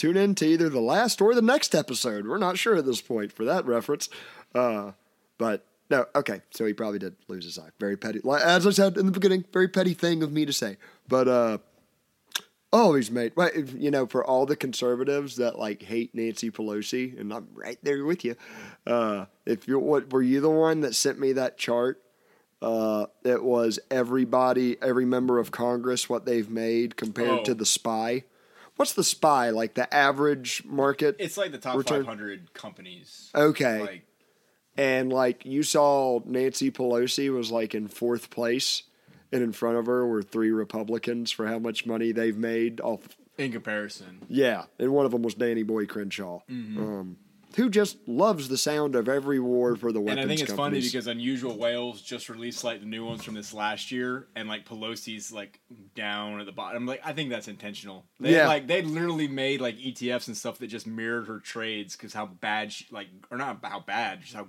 Tune 0.00 0.16
in 0.16 0.34
to 0.36 0.46
either 0.46 0.70
the 0.70 0.80
last 0.80 1.20
or 1.20 1.34
the 1.34 1.42
next 1.42 1.74
episode. 1.74 2.26
We're 2.26 2.38
not 2.38 2.56
sure 2.56 2.76
at 2.76 2.86
this 2.86 3.02
point 3.02 3.32
for 3.32 3.44
that 3.44 3.66
reference. 3.66 4.08
Uh, 4.54 4.92
but 5.36 5.66
no, 5.90 6.06
okay. 6.14 6.40
So 6.52 6.64
he 6.64 6.72
probably 6.72 6.98
did 6.98 7.16
lose 7.28 7.44
his 7.44 7.58
eye. 7.58 7.68
Very 7.78 7.98
petty. 7.98 8.20
Like, 8.24 8.40
As 8.42 8.66
I 8.66 8.70
said 8.70 8.96
in 8.96 9.04
the 9.04 9.12
beginning, 9.12 9.44
very 9.52 9.68
petty 9.68 9.92
thing 9.92 10.22
of 10.22 10.32
me 10.32 10.46
to 10.46 10.54
say. 10.54 10.78
But 11.06 11.28
uh, 11.28 11.58
always 12.72 13.10
made. 13.10 13.32
Right, 13.36 13.54
you 13.74 13.90
know, 13.90 14.06
for 14.06 14.24
all 14.24 14.46
the 14.46 14.56
conservatives 14.56 15.36
that 15.36 15.58
like 15.58 15.82
hate 15.82 16.14
Nancy 16.14 16.50
Pelosi, 16.50 17.20
and 17.20 17.30
I'm 17.30 17.48
right 17.52 17.76
there 17.82 18.02
with 18.06 18.24
you. 18.24 18.36
Uh, 18.86 19.26
if 19.44 19.68
you're 19.68 19.78
what 19.80 20.10
were 20.10 20.22
you 20.22 20.40
the 20.40 20.48
one 20.48 20.80
that 20.80 20.94
sent 20.94 21.18
me 21.20 21.32
that 21.34 21.58
chart? 21.58 22.00
Uh, 22.62 23.04
it 23.22 23.42
was 23.44 23.78
everybody, 23.90 24.76
every 24.80 25.04
member 25.04 25.38
of 25.38 25.50
Congress, 25.50 26.08
what 26.08 26.24
they've 26.24 26.48
made 26.48 26.96
compared 26.96 27.40
Oh. 27.40 27.44
to 27.44 27.54
the 27.54 27.66
spy. 27.66 28.24
What's 28.80 28.94
the 28.94 29.04
spy 29.04 29.50
like? 29.50 29.74
The 29.74 29.92
average 29.94 30.64
market, 30.64 31.16
It's 31.18 31.36
like 31.36 31.52
the 31.52 31.58
top 31.58 31.76
Return- 31.76 32.02
500 32.04 32.54
companies. 32.54 33.30
Okay. 33.34 33.78
Like, 33.80 34.06
and 34.78 35.12
like 35.12 35.44
you 35.44 35.62
saw, 35.62 36.20
Nancy 36.24 36.70
Pelosi 36.70 37.30
was 37.30 37.50
like 37.50 37.74
in 37.74 37.88
fourth 37.88 38.30
place, 38.30 38.84
and 39.30 39.42
in 39.42 39.52
front 39.52 39.76
of 39.76 39.84
her 39.84 40.06
were 40.06 40.22
three 40.22 40.50
Republicans 40.50 41.30
for 41.30 41.46
how 41.46 41.58
much 41.58 41.84
money 41.84 42.12
they've 42.12 42.38
made 42.38 42.80
off. 42.80 43.06
in 43.36 43.52
comparison. 43.52 44.22
Yeah, 44.28 44.64
and 44.78 44.92
one 44.92 45.04
of 45.04 45.12
them 45.12 45.20
was 45.22 45.34
Danny 45.34 45.62
Boy 45.62 45.84
Crenshaw, 45.84 46.40
Mm-hmm. 46.50 46.78
um, 46.82 47.16
who 47.56 47.68
just 47.68 47.96
loves 48.06 48.48
the 48.48 48.56
sound 48.56 48.94
of 48.94 49.08
every 49.08 49.40
war 49.40 49.74
for 49.76 49.92
the 49.92 50.00
weapons 50.00 50.22
And 50.22 50.30
I 50.30 50.34
think 50.36 50.48
it's 50.48 50.56
funny 50.56 50.80
because 50.80 51.06
Unusual 51.06 51.58
Whales 51.58 52.00
just 52.00 52.28
released 52.28 52.62
like 52.64 52.80
the 52.80 52.86
new 52.86 53.04
ones 53.04 53.24
from 53.24 53.34
this 53.34 53.52
last 53.52 53.90
year, 53.90 54.28
and 54.36 54.48
like 54.48 54.66
Pelosi's 54.68 55.32
like 55.32 55.60
down 55.94 56.38
at 56.40 56.46
the 56.46 56.52
bottom. 56.52 56.86
Like 56.86 57.00
I 57.04 57.12
think 57.12 57.30
that's 57.30 57.48
intentional. 57.48 58.04
They 58.20 58.34
Yeah. 58.34 58.46
like 58.48 58.66
they 58.66 58.82
literally 58.82 59.28
made 59.28 59.60
like 59.60 59.76
ETFs 59.78 60.28
and 60.28 60.36
stuff 60.36 60.58
that 60.58 60.68
just 60.68 60.86
mirrored 60.86 61.26
her 61.26 61.40
trades 61.40 61.96
because 61.96 62.12
how 62.14 62.26
bad 62.26 62.72
she 62.72 62.86
like 62.90 63.08
or 63.30 63.36
not 63.36 63.58
how 63.64 63.80
bad, 63.80 64.20
just 64.22 64.34
how 64.34 64.46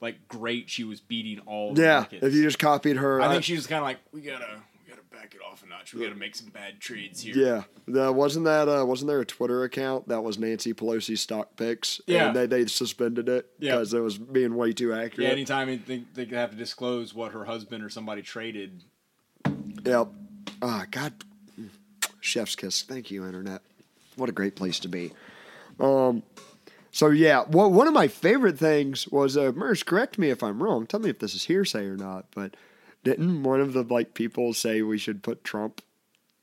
like 0.00 0.26
great 0.28 0.70
she 0.70 0.84
was 0.84 1.00
beating 1.00 1.40
all. 1.46 1.78
Yeah, 1.78 2.00
markets. 2.00 2.24
if 2.24 2.32
you 2.34 2.42
just 2.42 2.58
copied 2.58 2.96
her, 2.96 3.20
I 3.20 3.26
I- 3.26 3.32
think 3.32 3.44
she 3.44 3.54
was 3.54 3.66
kind 3.66 3.78
of 3.80 3.84
like 3.84 3.98
we 4.12 4.20
gotta 4.22 4.60
back 5.20 5.34
it 5.34 5.40
off 5.48 5.62
a 5.64 5.68
notch. 5.68 5.94
We 5.94 6.02
got 6.02 6.10
to 6.10 6.14
make 6.14 6.34
some 6.34 6.48
bad 6.48 6.80
trades 6.80 7.20
here. 7.22 7.34
Yeah, 7.36 7.62
that 7.88 8.14
wasn't 8.14 8.44
that. 8.44 8.68
Uh, 8.68 8.84
wasn't 8.84 9.08
there 9.08 9.20
a 9.20 9.26
Twitter 9.26 9.64
account 9.64 10.08
that 10.08 10.22
was 10.22 10.38
Nancy 10.38 10.72
Pelosi's 10.72 11.20
stock 11.20 11.56
picks? 11.56 12.00
Yeah. 12.06 12.28
and 12.28 12.36
they 12.36 12.46
they 12.46 12.66
suspended 12.66 13.28
it 13.28 13.46
Yeah. 13.58 13.72
because 13.72 13.94
it 13.94 14.00
was 14.00 14.18
being 14.18 14.54
way 14.54 14.72
too 14.72 14.92
accurate. 14.92 15.26
Yeah, 15.26 15.30
anytime 15.30 15.68
they 15.68 15.78
think 15.78 16.14
they 16.14 16.24
have 16.26 16.50
to 16.50 16.56
disclose 16.56 17.14
what 17.14 17.32
her 17.32 17.44
husband 17.44 17.82
or 17.82 17.88
somebody 17.90 18.22
traded. 18.22 18.82
Yep. 19.84 20.08
Ah, 20.62 20.86
God. 20.90 21.12
Chef's 22.20 22.56
kiss. 22.56 22.82
Thank 22.82 23.10
you, 23.10 23.24
internet. 23.24 23.62
What 24.16 24.28
a 24.28 24.32
great 24.32 24.56
place 24.56 24.78
to 24.80 24.88
be. 24.88 25.12
Um. 25.80 26.22
So 26.90 27.10
yeah, 27.10 27.44
well, 27.48 27.70
one 27.70 27.86
of 27.86 27.92
my 27.94 28.08
favorite 28.08 28.58
things 28.58 29.06
was 29.08 29.36
uh, 29.36 29.52
Merce. 29.54 29.82
Correct 29.82 30.18
me 30.18 30.30
if 30.30 30.42
I'm 30.42 30.62
wrong. 30.62 30.86
Tell 30.86 31.00
me 31.00 31.10
if 31.10 31.18
this 31.18 31.34
is 31.34 31.44
hearsay 31.44 31.84
or 31.84 31.96
not. 31.96 32.26
But 32.34 32.54
didn't 33.04 33.42
one 33.42 33.60
of 33.60 33.72
the 33.72 33.82
like 33.82 34.14
people 34.14 34.52
say 34.52 34.82
we 34.82 34.98
should 34.98 35.22
put 35.22 35.44
Trump 35.44 35.82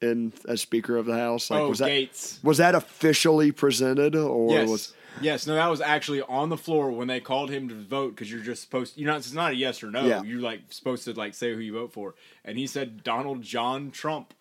in 0.01 0.33
as 0.47 0.61
Speaker 0.61 0.97
of 0.97 1.05
the 1.05 1.17
House? 1.17 1.49
Like, 1.49 1.61
oh, 1.61 1.69
was 1.69 1.79
that 1.79 1.89
Gaetz. 1.89 2.43
was 2.43 2.57
that 2.57 2.75
officially 2.75 3.51
presented 3.51 4.15
or 4.15 4.51
Yes. 4.51 4.69
was? 4.69 4.93
Yes, 5.21 5.47
no, 5.47 5.55
that 5.55 5.67
was 5.67 5.79
actually 5.79 6.21
on 6.23 6.49
the 6.49 6.57
floor 6.57 6.91
when 6.91 7.07
they 7.07 7.21
called 7.21 7.49
him 7.49 7.69
to 7.69 7.75
vote 7.75 8.09
because 8.15 8.29
you're 8.29 8.41
just 8.43 8.61
supposed. 8.61 8.97
You're 8.97 9.09
not. 9.09 9.17
It's 9.19 9.31
not 9.31 9.51
a 9.53 9.55
yes 9.55 9.81
or 9.81 9.89
no. 9.89 10.05
Yeah. 10.05 10.23
You're 10.23 10.41
like 10.41 10.61
supposed 10.69 11.05
to 11.05 11.13
like 11.13 11.33
say 11.33 11.53
who 11.53 11.59
you 11.61 11.73
vote 11.73 11.93
for, 11.93 12.15
and 12.43 12.57
he 12.57 12.67
said 12.67 13.01
Donald 13.03 13.41
John 13.41 13.91
Trump, 13.91 14.33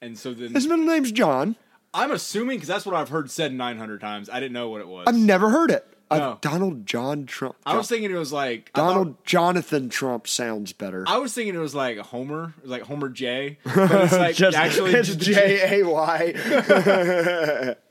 and 0.00 0.16
so 0.16 0.32
then 0.32 0.54
His 0.54 0.66
middle 0.68 0.84
name's 0.84 1.10
John. 1.10 1.56
I'm 1.94 2.10
assuming 2.12 2.56
because 2.56 2.68
that's 2.68 2.86
what 2.86 2.94
I've 2.94 3.08
heard 3.10 3.30
said 3.30 3.52
900 3.52 4.00
times. 4.00 4.30
I 4.30 4.38
didn't 4.40 4.52
know 4.52 4.68
what 4.70 4.80
it 4.80 4.88
was. 4.88 5.04
I've 5.08 5.16
never 5.16 5.50
heard 5.50 5.70
it. 5.72 5.86
No. 6.18 6.38
Donald 6.40 6.86
John 6.86 7.26
Trump. 7.26 7.56
I 7.66 7.76
was 7.76 7.88
thinking 7.88 8.10
it 8.10 8.14
was 8.14 8.32
like 8.32 8.70
I 8.74 8.78
thought- 8.78 8.88
Donald 8.88 9.24
Jonathan 9.24 9.88
Trump 9.88 10.26
sounds 10.28 10.72
better. 10.72 11.04
I 11.06 11.18
was 11.18 11.32
thinking 11.34 11.54
it 11.54 11.58
was 11.58 11.74
like 11.74 11.98
Homer, 11.98 12.54
it 12.58 12.62
was 12.62 12.70
like 12.70 12.82
Homer 12.82 13.08
J, 13.08 13.58
but 13.64 13.74
it's 14.04 14.12
like 14.12 14.34
Just- 14.36 14.56
actually 14.56 14.92
it's 14.92 15.14
J 15.16 15.80
A 15.80 15.86
Y. 15.86 17.74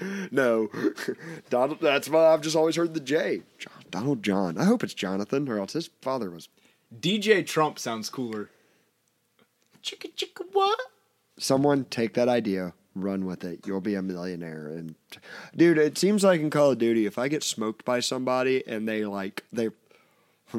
No, 0.30 0.68
Donald. 1.50 1.78
That's 1.80 2.08
why 2.08 2.28
I've 2.32 2.40
just 2.40 2.56
always 2.56 2.76
heard 2.76 2.94
the 2.94 3.00
J. 3.00 3.42
John, 3.58 3.72
Donald 3.90 4.22
John. 4.22 4.56
I 4.56 4.64
hope 4.64 4.82
it's 4.82 4.94
Jonathan, 4.94 5.46
or 5.48 5.58
else 5.58 5.74
his 5.74 5.90
father 6.00 6.30
was. 6.30 6.48
DJ 6.98 7.46
Trump 7.46 7.78
sounds 7.78 8.08
cooler. 8.08 8.48
Chicka 9.82 10.10
chicka 10.14 10.44
what? 10.52 10.78
Someone 11.38 11.84
take 11.84 12.14
that 12.14 12.28
idea, 12.28 12.72
run 12.94 13.24
with 13.24 13.44
it. 13.44 13.66
You'll 13.66 13.80
be 13.80 13.94
a 13.94 14.02
millionaire. 14.02 14.66
And 14.66 14.94
dude, 15.56 15.78
it 15.78 15.98
seems 15.98 16.24
like 16.24 16.40
in 16.40 16.50
Call 16.50 16.72
of 16.72 16.78
Duty, 16.78 17.06
if 17.06 17.18
I 17.18 17.28
get 17.28 17.42
smoked 17.42 17.84
by 17.84 18.00
somebody 18.00 18.66
and 18.66 18.88
they 18.88 19.04
like 19.04 19.44
they. 19.52 19.70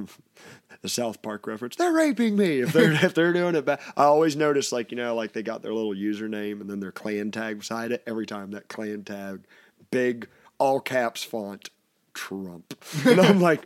The 0.81 0.89
South 0.89 1.21
Park 1.21 1.47
reference. 1.47 1.77
They're 1.77 1.93
raping 1.93 2.35
me. 2.35 2.59
If 2.59 2.73
they're 2.73 2.91
if 3.05 3.13
they're 3.13 3.31
doing 3.31 3.55
it 3.55 3.63
bad, 3.63 3.79
I 3.95 4.03
always 4.03 4.35
notice 4.35 4.73
like 4.73 4.91
you 4.91 4.97
know 4.97 5.15
like 5.15 5.31
they 5.31 5.41
got 5.41 5.61
their 5.61 5.73
little 5.73 5.93
username 5.93 6.59
and 6.59 6.69
then 6.69 6.81
their 6.81 6.91
clan 6.91 7.31
tag 7.31 7.59
beside 7.59 7.93
it. 7.93 8.03
Every 8.05 8.25
time 8.25 8.51
that 8.51 8.67
clan 8.67 9.03
tag, 9.05 9.45
big 9.91 10.27
all 10.57 10.81
caps 10.81 11.23
font, 11.23 11.69
Trump, 12.13 12.77
and 13.05 13.21
I'm 13.21 13.39
like, 13.39 13.65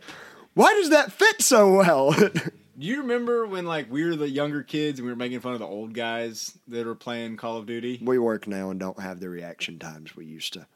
why 0.54 0.72
does 0.74 0.90
that 0.90 1.10
fit 1.10 1.42
so 1.42 1.74
well? 1.74 2.14
Do 2.78 2.86
you 2.86 2.98
remember 2.98 3.44
when 3.44 3.64
like 3.66 3.90
we 3.90 4.04
were 4.04 4.14
the 4.14 4.28
younger 4.28 4.62
kids 4.62 5.00
and 5.00 5.06
we 5.06 5.12
were 5.12 5.16
making 5.16 5.40
fun 5.40 5.52
of 5.52 5.58
the 5.58 5.66
old 5.66 5.94
guys 5.94 6.56
that 6.68 6.86
were 6.86 6.94
playing 6.94 7.36
Call 7.36 7.56
of 7.56 7.66
Duty? 7.66 7.98
we 8.00 8.20
work 8.20 8.46
now 8.46 8.70
and 8.70 8.78
don't 8.78 9.00
have 9.00 9.18
the 9.18 9.28
reaction 9.28 9.80
times 9.80 10.14
we 10.14 10.26
used 10.26 10.52
to. 10.52 10.66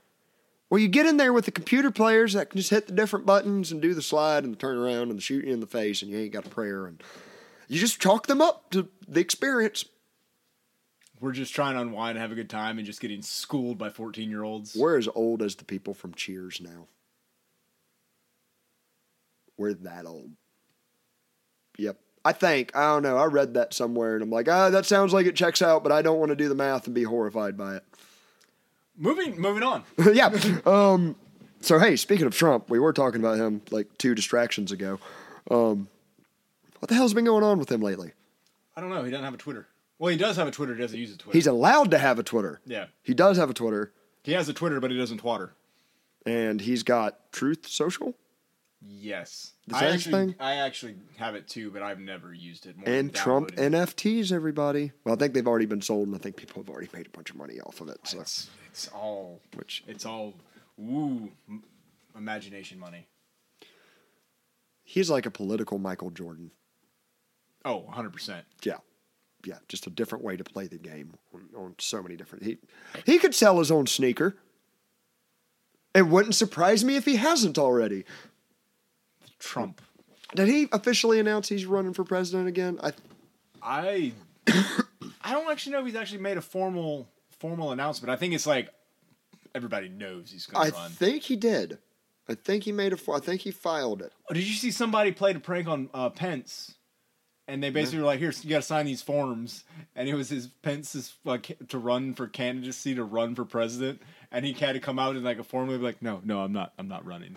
Well, 0.68 0.80
you 0.80 0.88
get 0.88 1.06
in 1.06 1.16
there 1.16 1.32
with 1.32 1.44
the 1.44 1.52
computer 1.52 1.92
players 1.92 2.32
that 2.32 2.50
can 2.50 2.58
just 2.58 2.70
hit 2.70 2.88
the 2.88 2.94
different 2.94 3.24
buttons 3.24 3.70
and 3.70 3.80
do 3.80 3.94
the 3.94 4.02
slide 4.02 4.42
and 4.42 4.52
the 4.52 4.58
turn 4.58 4.78
around 4.78 5.10
and 5.10 5.18
the 5.18 5.22
shoot 5.22 5.44
you 5.44 5.52
in 5.52 5.60
the 5.60 5.66
face, 5.66 6.02
and 6.02 6.10
you 6.10 6.18
ain't 6.18 6.32
got 6.32 6.46
a 6.46 6.50
prayer, 6.50 6.86
and 6.86 7.02
you 7.68 7.78
just 7.78 8.00
chalk 8.00 8.26
them 8.26 8.40
up 8.40 8.70
to 8.70 8.88
the 9.06 9.20
experience. 9.20 9.84
We're 11.20 11.32
just 11.32 11.54
trying 11.54 11.74
to 11.74 11.82
unwind 11.82 12.16
and 12.16 12.22
have 12.22 12.32
a 12.32 12.34
good 12.34 12.50
time 12.50 12.78
and 12.78 12.86
just 12.86 13.00
getting 13.02 13.22
schooled 13.22 13.78
by 13.78 13.90
14 13.90 14.28
year 14.28 14.42
olds. 14.42 14.74
We're 14.74 14.98
as 14.98 15.08
old 15.14 15.42
as 15.42 15.54
the 15.56 15.64
people 15.64 15.94
from 15.94 16.14
Cheers 16.14 16.60
now. 16.60 16.88
We're 19.56 19.74
that 19.74 20.06
old. 20.06 20.30
Yep. 21.78 21.98
I 22.24 22.32
think. 22.32 22.74
I 22.76 22.92
don't 22.94 23.02
know. 23.02 23.16
I 23.16 23.24
read 23.24 23.54
that 23.54 23.74
somewhere 23.74 24.14
and 24.14 24.22
I'm 24.22 24.30
like, 24.30 24.48
ah, 24.48 24.70
that 24.70 24.86
sounds 24.86 25.12
like 25.12 25.26
it 25.26 25.34
checks 25.34 25.60
out, 25.62 25.82
but 25.82 25.90
I 25.92 26.02
don't 26.02 26.18
want 26.18 26.30
to 26.30 26.36
do 26.36 26.48
the 26.48 26.54
math 26.54 26.86
and 26.86 26.94
be 26.94 27.02
horrified 27.02 27.56
by 27.56 27.76
it. 27.76 27.84
Moving, 28.96 29.40
moving 29.40 29.62
on. 29.62 29.84
yeah. 30.12 30.30
Um, 30.66 31.16
so, 31.60 31.78
hey, 31.78 31.96
speaking 31.96 32.26
of 32.26 32.34
Trump, 32.34 32.68
we 32.70 32.78
were 32.78 32.92
talking 32.92 33.20
about 33.20 33.38
him 33.38 33.62
like 33.70 33.86
two 33.98 34.14
distractions 34.14 34.70
ago. 34.70 34.98
Um, 35.50 35.88
what 36.78 36.88
the 36.88 36.94
hell's 36.94 37.14
been 37.14 37.24
going 37.24 37.42
on 37.44 37.58
with 37.58 37.70
him 37.72 37.80
lately? 37.80 38.12
I 38.76 38.80
don't 38.80 38.90
know. 38.90 39.02
He 39.02 39.10
doesn't 39.10 39.24
have 39.24 39.34
a 39.34 39.38
Twitter. 39.38 39.66
Well, 39.98 40.10
he 40.10 40.16
does 40.18 40.36
have 40.36 40.48
a 40.48 40.50
Twitter. 40.50 40.74
He 40.74 40.80
doesn't 40.82 40.98
use 40.98 41.14
a 41.14 41.16
Twitter. 41.16 41.36
He's 41.36 41.46
allowed 41.46 41.90
to 41.92 41.98
have 41.98 42.18
a 42.18 42.22
Twitter. 42.22 42.60
yeah. 42.66 42.86
He 43.02 43.14
does 43.14 43.36
have 43.36 43.50
a 43.50 43.54
Twitter, 43.54 43.92
He 44.24 44.32
has 44.32 44.48
a 44.48 44.52
Twitter, 44.52 44.80
but 44.80 44.90
he 44.90 44.96
doesn't 44.98 45.22
twatter. 45.22 45.50
and 46.26 46.60
he's 46.60 46.82
got 46.82 47.32
Truth 47.32 47.66
Social 47.68 48.14
Yes. 48.84 49.52
The 49.68 49.76
I 49.76 49.84
actually, 49.90 50.12
thing? 50.12 50.34
I 50.40 50.54
actually 50.56 50.96
have 51.18 51.34
it 51.34 51.48
too, 51.48 51.70
but 51.70 51.82
I've 51.82 52.00
never 52.00 52.32
used 52.34 52.66
it. 52.66 52.76
More 52.76 52.88
and 52.88 53.14
Trump. 53.14 53.52
NFTs. 53.52 54.32
Everybody. 54.32 54.92
Well, 55.04 55.14
I 55.14 55.18
think 55.18 55.34
they've 55.34 55.46
already 55.46 55.66
been 55.66 55.82
sold, 55.82 56.08
and 56.08 56.16
I 56.16 56.18
think 56.18 56.36
people 56.36 56.62
have 56.62 56.68
already 56.70 56.88
made 56.92 57.06
a 57.06 57.10
bunch 57.10 57.30
of 57.30 57.36
money 57.36 57.60
off 57.60 57.80
of 57.80 57.88
it. 57.88 57.98
So, 58.04 58.20
It's, 58.20 58.50
it's 58.72 58.88
all 58.88 59.40
which 59.54 59.84
it's 59.86 60.04
all 60.04 60.34
woo 60.76 61.30
m- 61.48 61.62
imagination 62.16 62.78
money. 62.78 63.06
he's 64.82 65.10
like 65.10 65.26
a 65.26 65.30
political 65.30 65.78
Michael 65.78 66.10
Jordan. 66.10 66.50
Oh, 67.64 67.78
100 67.78 68.12
percent. 68.12 68.44
Yeah. 68.64 68.78
Yeah, 69.44 69.58
just 69.68 69.86
a 69.88 69.90
different 69.90 70.22
way 70.24 70.36
to 70.36 70.44
play 70.44 70.68
the 70.68 70.78
game 70.78 71.14
on, 71.34 71.48
on 71.56 71.74
so 71.78 72.00
many 72.02 72.16
different. 72.16 72.44
He 72.44 72.58
he 73.04 73.18
could 73.18 73.34
sell 73.34 73.58
his 73.58 73.70
own 73.72 73.86
sneaker. 73.86 74.36
It 75.94 76.06
wouldn't 76.06 76.34
surprise 76.34 76.84
me 76.84 76.96
if 76.96 77.04
he 77.04 77.16
hasn't 77.16 77.58
already. 77.58 78.04
Trump. 79.42 79.82
Did 80.34 80.48
he 80.48 80.68
officially 80.72 81.18
announce 81.18 81.48
he's 81.48 81.66
running 81.66 81.92
for 81.92 82.04
president 82.04 82.48
again? 82.48 82.78
I 82.82 82.92
I 83.62 84.12
I 85.22 85.32
don't 85.32 85.50
actually 85.50 85.72
know 85.72 85.80
if 85.80 85.86
he's 85.86 85.96
actually 85.96 86.20
made 86.20 86.38
a 86.38 86.42
formal 86.42 87.08
formal 87.38 87.72
announcement. 87.72 88.10
I 88.10 88.16
think 88.16 88.32
it's 88.34 88.46
like 88.46 88.72
everybody 89.54 89.88
knows 89.88 90.30
he's 90.30 90.46
going 90.46 90.66
I 90.66 90.70
to 90.70 90.76
run. 90.76 90.86
I 90.86 90.88
think 90.88 91.24
he 91.24 91.36
did. 91.36 91.78
I 92.28 92.34
think 92.34 92.64
he 92.64 92.72
made 92.72 92.92
a. 92.92 93.12
I 93.12 93.18
think 93.18 93.42
he 93.42 93.50
filed 93.50 94.00
it. 94.00 94.12
Oh, 94.30 94.34
did 94.34 94.44
you 94.44 94.54
see 94.54 94.70
somebody 94.70 95.12
played 95.12 95.36
a 95.36 95.40
prank 95.40 95.66
on 95.68 95.90
uh, 95.92 96.08
Pence? 96.08 96.76
And 97.48 97.60
they 97.60 97.70
basically 97.70 97.98
were 97.98 98.06
like, 98.06 98.20
"Here, 98.20 98.32
you 98.42 98.48
got 98.48 98.58
to 98.58 98.62
sign 98.62 98.86
these 98.86 99.02
forms." 99.02 99.64
And 99.96 100.08
it 100.08 100.14
was 100.14 100.30
his 100.30 100.46
Pence's 100.46 101.14
like 101.24 101.58
to 101.68 101.78
run 101.78 102.14
for 102.14 102.28
candidacy 102.28 102.94
to 102.94 103.02
run 103.02 103.34
for 103.34 103.44
president, 103.44 104.00
and 104.30 104.46
he 104.46 104.52
had 104.52 104.74
to 104.74 104.80
come 104.80 105.00
out 105.00 105.16
in 105.16 105.24
like 105.24 105.40
a 105.40 105.44
form 105.44 105.68
and 105.68 105.80
be 105.80 105.84
like, 105.84 106.00
"No, 106.00 106.20
no, 106.24 106.40
I'm 106.40 106.52
not. 106.52 106.72
I'm 106.78 106.88
not 106.88 107.04
running." 107.04 107.36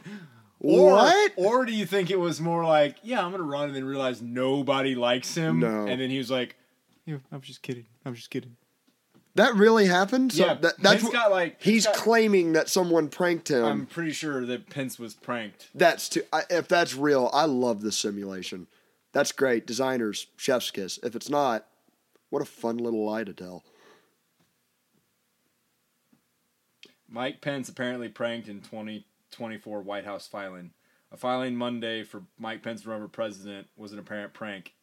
Or, 0.62 0.91
What? 0.93 1.31
Or 1.35 1.65
do 1.65 1.74
you 1.74 1.85
think 1.85 2.09
it 2.09 2.19
was 2.19 2.39
more 2.39 2.63
like, 2.63 2.97
"Yeah, 3.03 3.24
I'm 3.24 3.31
gonna 3.31 3.43
run," 3.43 3.65
and 3.67 3.75
then 3.75 3.83
realize 3.83 4.21
nobody 4.21 4.95
likes 4.95 5.35
him, 5.35 5.59
No. 5.59 5.85
and 5.85 6.00
then 6.00 6.09
he 6.09 6.17
was 6.17 6.31
like, 6.31 6.55
"Yeah, 7.05 7.17
I'm 7.31 7.41
just 7.41 7.62
kidding. 7.62 7.85
I'm 8.05 8.15
just 8.15 8.29
kidding." 8.29 8.55
That 9.35 9.53
really 9.55 9.85
happened. 9.88 10.31
So 10.31 10.45
Yeah, 10.45 10.53
that, 10.53 10.77
that's 10.79 11.01
Pence 11.01 11.03
what, 11.03 11.13
got, 11.13 11.31
like- 11.31 11.62
he's 11.62 11.85
got- 11.85 11.95
claiming 11.95 12.53
that 12.53 12.69
someone 12.69 13.09
pranked 13.09 13.50
him. 13.51 13.65
I'm 13.65 13.85
pretty 13.85 14.13
sure 14.13 14.45
that 14.45 14.69
Pence 14.69 14.97
was 14.97 15.13
pranked. 15.13 15.67
That's 15.75 16.07
too. 16.07 16.24
I, 16.31 16.43
if 16.50 16.69
that's 16.69 16.95
real, 16.95 17.29
I 17.33 17.43
love 17.45 17.81
this 17.81 17.97
simulation. 17.97 18.67
That's 19.12 19.33
great. 19.33 19.67
Designers, 19.67 20.27
chef's 20.38 20.71
kiss. 20.71 21.00
If 21.03 21.15
it's 21.17 21.29
not, 21.29 21.67
what 22.29 22.41
a 22.41 22.45
fun 22.45 22.77
little 22.77 23.05
lie 23.05 23.25
to 23.25 23.33
tell. 23.33 23.65
Mike 27.09 27.41
Pence 27.41 27.69
apparently 27.69 28.09
pranked 28.09 28.47
in 28.47 28.62
2024 29.35 29.81
White 29.81 30.05
House 30.05 30.27
filing. 30.27 30.71
A 31.11 31.17
filing 31.17 31.55
Monday 31.55 32.03
for 32.03 32.23
Mike 32.39 32.63
Pence 32.63 32.81
to 32.81 32.89
run 32.89 33.01
for 33.01 33.07
president 33.07 33.67
was 33.77 33.93
an 33.93 33.99
apparent 33.99 34.33
prank, 34.33 34.73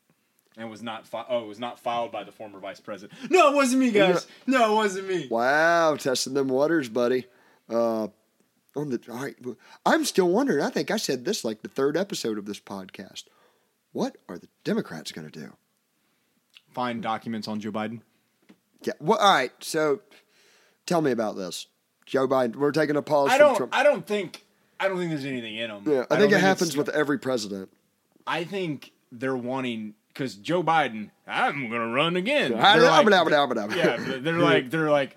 and 0.57 0.71
was 0.71 0.83
not 0.83 1.07
fi- 1.07 1.27
oh 1.29 1.45
it 1.45 1.49
was 1.49 1.59
not 1.59 1.79
filed 1.79 2.13
by 2.13 2.25
the 2.25 2.33
former 2.33 2.59
vice 2.61 2.81
president. 2.81 3.19
No, 3.31 3.53
it 3.53 3.57
wasn't 3.57 3.81
me, 3.81 3.91
guys. 3.91 4.27
No, 4.47 4.73
it 4.73 4.75
wasn't 4.77 5.09
me. 5.09 5.27
Wow, 5.31 5.97
testing 5.97 6.35
them 6.35 6.49
waters, 6.49 6.89
buddy. 6.89 7.27
Uh, 7.69 8.09
on 8.77 8.89
the 8.91 9.01
all 9.11 9.23
right, 9.23 9.37
I'm 9.85 10.05
still 10.05 10.29
wondering. 10.29 10.65
I 10.65 10.71
think 10.71 10.91
I 10.91 10.97
said 10.97 11.25
this 11.25 11.45
like 11.45 11.63
the 11.63 11.69
third 11.69 11.97
episode 11.97 12.39
of 12.39 12.47
this 12.47 12.61
podcast. 12.61 13.25
What 13.93 14.17
are 14.29 14.39
the 14.39 14.49
Democrats 14.65 15.13
going 15.13 15.29
to 15.29 15.41
do? 15.41 15.53
Find 16.71 17.03
documents 17.03 17.49
on 17.49 17.61
Joe 17.61 17.73
Biden. 17.73 18.01
Yeah. 18.83 18.95
Well, 19.01 19.19
all 19.19 19.35
right. 19.35 19.53
So, 19.61 20.01
tell 20.87 21.03
me 21.03 21.11
about 21.11 21.37
this, 21.37 21.67
Joe 22.07 22.27
Biden. 22.29 22.57
We're 22.57 22.73
taking 22.73 22.97
a 22.97 23.03
pause 23.03 23.31
I 23.31 23.39
don't. 23.39 23.57
Trump. 23.57 23.75
I 23.75 23.83
don't 23.83 24.07
think. 24.07 24.45
I 24.79 24.89
don't 24.89 24.99
think 24.99 25.11
there's 25.11 25.25
anything 25.25 25.57
in 25.57 25.71
them. 25.71 25.83
yeah, 25.87 26.05
I, 26.11 26.17
think 26.17 26.33
it 26.33 26.41
happens 26.41 26.77
with 26.77 26.89
every 26.89 27.19
president. 27.19 27.71
I 28.27 28.43
think 28.43 28.91
they're 29.13 29.37
wanting 29.37 29.95
because 30.09 30.35
Joe 30.35 30.63
Biden. 30.63 31.11
I'm 31.27 31.71
gonna 31.71 31.93
run 31.93 32.17
again. 32.17 32.53
Ah, 32.57 32.77
They're 32.77 32.91
like- 32.91 33.07
blah. 33.29 33.67
yeah, 33.77 33.97
they're 33.99 34.39
like 34.39 34.71
they're 34.71 34.91
like. 34.91 35.17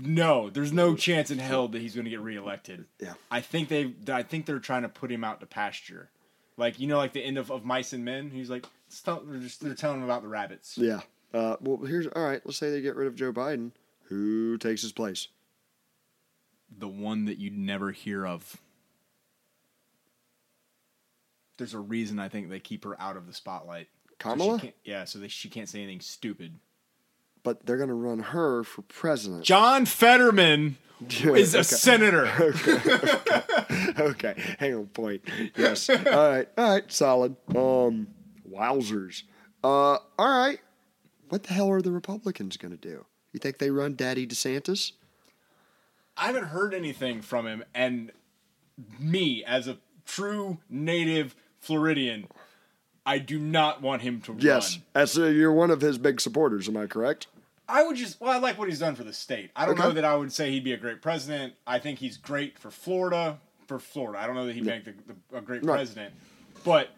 no, 0.00 0.48
there's 0.48 0.72
no 0.72 0.94
chance 0.94 1.30
in 1.30 1.38
hell 1.38 1.68
that 1.68 1.82
he's 1.82 1.94
going 1.94 2.04
to 2.04 2.10
get 2.10 2.20
reelected. 2.20 2.86
Yeah. 2.98 3.12
I 3.30 3.42
think 3.42 3.68
they. 3.68 3.92
I 4.08 4.22
think 4.22 4.46
they're 4.46 4.58
trying 4.58 4.82
to 4.82 4.88
put 4.88 5.12
him 5.12 5.22
out 5.22 5.40
to 5.40 5.46
pasture, 5.46 6.08
like 6.56 6.80
you 6.80 6.86
know, 6.86 6.96
like 6.96 7.12
the 7.12 7.22
end 7.22 7.36
of, 7.36 7.50
of 7.50 7.64
Mice 7.64 7.92
and 7.92 8.04
Men. 8.04 8.30
He's 8.30 8.48
like, 8.48 8.64
they're, 9.04 9.38
just, 9.38 9.62
they're 9.62 9.74
telling 9.74 9.98
him 9.98 10.04
about 10.04 10.22
the 10.22 10.28
rabbits. 10.28 10.78
Yeah. 10.78 11.00
Uh, 11.34 11.56
well, 11.60 11.78
here's 11.86 12.06
all 12.06 12.24
right. 12.24 12.40
Let's 12.44 12.58
say 12.58 12.70
they 12.70 12.80
get 12.80 12.96
rid 12.96 13.06
of 13.06 13.14
Joe 13.14 13.32
Biden. 13.32 13.72
Who 14.12 14.58
takes 14.58 14.82
his 14.82 14.92
place? 14.92 15.28
The 16.76 16.86
one 16.88 17.24
that 17.24 17.38
you'd 17.38 17.56
never 17.56 17.92
hear 17.92 18.26
of. 18.26 18.60
There's 21.58 21.72
a 21.74 21.78
reason 21.78 22.18
I 22.18 22.28
think 22.28 22.50
they 22.50 22.60
keep 22.60 22.84
her 22.84 23.00
out 23.00 23.16
of 23.16 23.26
the 23.26 23.32
spotlight. 23.32 23.88
So 24.10 24.14
Kamala? 24.18 24.58
can't- 24.60 24.74
yeah, 24.84 25.04
so 25.04 25.18
that 25.20 25.30
she 25.30 25.48
can't 25.48 25.68
say 25.68 25.82
anything 25.82 26.00
stupid. 26.00 26.58
But 27.42 27.64
they're 27.66 27.76
gonna 27.78 27.94
run 27.94 28.18
her 28.20 28.62
for 28.64 28.82
president. 28.82 29.44
John 29.44 29.84
Fetterman 29.86 30.76
is 31.08 31.54
a 31.54 31.58
Okay. 31.58 31.62
senator. 31.64 32.26
okay, 33.98 34.34
hang 34.58 34.74
on 34.74 34.86
point. 34.88 35.22
Yes. 35.56 35.88
all 35.90 35.96
right. 36.04 36.48
All 36.56 36.70
right. 36.70 36.92
Solid. 36.92 37.34
Um, 37.56 38.08
wowzers. 38.48 39.22
Uh, 39.64 39.96
all 39.96 39.98
right. 40.18 40.60
What 41.30 41.44
the 41.44 41.54
hell 41.54 41.70
are 41.70 41.82
the 41.82 41.90
Republicans 41.92 42.56
gonna 42.58 42.76
do? 42.76 43.06
You 43.32 43.40
think 43.40 43.58
they 43.58 43.70
run 43.70 43.94
Daddy 43.96 44.26
DeSantis? 44.26 44.92
I 46.16 46.26
haven't 46.26 46.44
heard 46.44 46.74
anything 46.74 47.22
from 47.22 47.46
him, 47.46 47.64
and 47.74 48.12
me, 48.98 49.42
as 49.44 49.66
a 49.66 49.78
true 50.04 50.58
native 50.68 51.34
Floridian, 51.58 52.26
I 53.06 53.18
do 53.18 53.38
not 53.38 53.80
want 53.80 54.02
him 54.02 54.20
to 54.22 54.32
Yes. 54.38 54.74
run. 54.74 54.82
Yes, 54.94 55.16
as 55.16 55.18
uh, 55.18 55.24
you're 55.26 55.52
one 55.52 55.70
of 55.70 55.80
his 55.80 55.96
big 55.98 56.20
supporters. 56.20 56.68
Am 56.68 56.76
I 56.76 56.86
correct? 56.86 57.26
I 57.68 57.82
would 57.84 57.96
just, 57.96 58.20
well, 58.20 58.30
I 58.30 58.38
like 58.38 58.58
what 58.58 58.68
he's 58.68 58.80
done 58.80 58.94
for 58.94 59.04
the 59.04 59.12
state. 59.14 59.50
I 59.56 59.64
don't 59.64 59.74
Okay. 59.74 59.84
know 59.84 59.92
that 59.92 60.04
I 60.04 60.14
would 60.14 60.32
say 60.32 60.50
he'd 60.50 60.64
be 60.64 60.72
a 60.72 60.76
great 60.76 61.00
president. 61.00 61.54
I 61.66 61.78
think 61.78 61.98
he's 62.00 62.18
great 62.18 62.58
for 62.58 62.70
Florida. 62.70 63.38
For 63.66 63.78
Florida, 63.78 64.18
I 64.18 64.26
don't 64.26 64.36
know 64.36 64.44
that 64.46 64.54
he'd 64.54 64.66
make 64.66 64.84
the, 64.84 64.92
the, 65.30 65.38
a 65.38 65.40
great 65.40 65.64
Right. 65.64 65.76
president, 65.76 66.12
but 66.64 66.90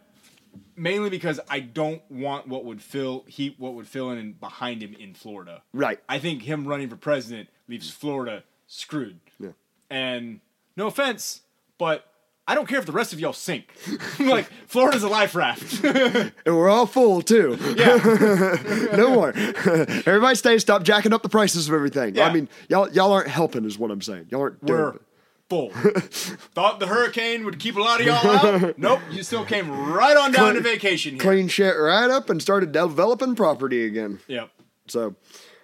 mainly 0.77 1.11
because 1.11 1.41
I 1.49 1.61
don't 1.61 2.03
want 2.11 2.49
what 2.49 2.65
would 2.65 2.83
fill 2.83 3.25
he 3.27 3.55
what 3.59 3.75
would 3.75 3.87
fill 3.87 4.11
in 4.11 4.33
behind 4.33 4.83
him 4.83 4.95
in 4.95 5.15
Florida. 5.15 5.63
Right. 5.73 5.99
I 6.09 6.19
think 6.19 6.43
him 6.43 6.67
running 6.67 6.89
for 6.89 6.97
president 6.97 7.49
leaves 7.69 7.91
Florida 7.91 8.45
screwed. 8.67 9.21
Yeah. 9.39 9.51
And 9.91 10.41
no 10.77 10.87
offense, 10.87 11.43
but 11.79 12.07
I 12.47 12.55
don't 12.55 12.69
care 12.69 12.79
if 12.79 12.85
the 12.85 12.93
rest 12.93 13.13
of 13.13 13.21
y'all 13.21 13.33
sink. 13.33 13.73
like 14.19 14.47
Florida's 14.67 15.03
a 15.03 15.09
life 15.09 15.35
raft. 15.35 15.83
And 16.47 16.57
we're 16.57 16.69
all 16.69 16.87
full 16.87 17.23
too. 17.23 17.57
yeah. 17.77 17.97
no 18.97 19.11
more. 19.11 19.33
Everybody 19.35 20.35
stay. 20.35 20.59
Stop 20.59 20.83
jacking 20.83 21.13
up 21.13 21.23
the 21.23 21.29
prices 21.29 21.69
of 21.69 21.75
everything. 21.75 22.17
Yeah. 22.17 22.27
I 22.27 22.33
mean, 22.33 22.49
y'all 22.69 22.91
y'all 22.91 23.13
aren't 23.13 23.29
helping, 23.29 23.65
is 23.65 23.79
what 23.79 23.91
I'm 23.91 24.03
saying. 24.03 24.27
Y'all 24.31 24.43
aren't 24.43 24.65
doing. 24.65 24.79
We're 24.79 24.91
it. 24.91 25.03
Full. 25.55 25.71
Thought 26.55 26.81
the 26.81 26.87
hurricane 26.87 27.45
would 27.45 27.59
keep 27.59 27.77
a 27.77 27.81
lot 27.81 28.01
of 28.01 28.07
y'all 28.07 28.17
out? 28.27 28.79
Nope. 28.79 29.01
You 29.11 29.23
still 29.23 29.45
came 29.45 29.71
right 29.71 30.17
on 30.17 30.33
down 30.33 30.55
to 30.55 30.61
vacation 30.61 31.13
here. 31.15 31.21
Clean 31.21 31.49
shit 31.49 31.77
right 31.79 32.11
up 32.11 32.31
and 32.31 32.41
started 32.43 32.73
developing 32.73 33.35
property 33.35 33.85
again. 33.85 34.21
Yep. 34.27 34.51
So 34.89 35.15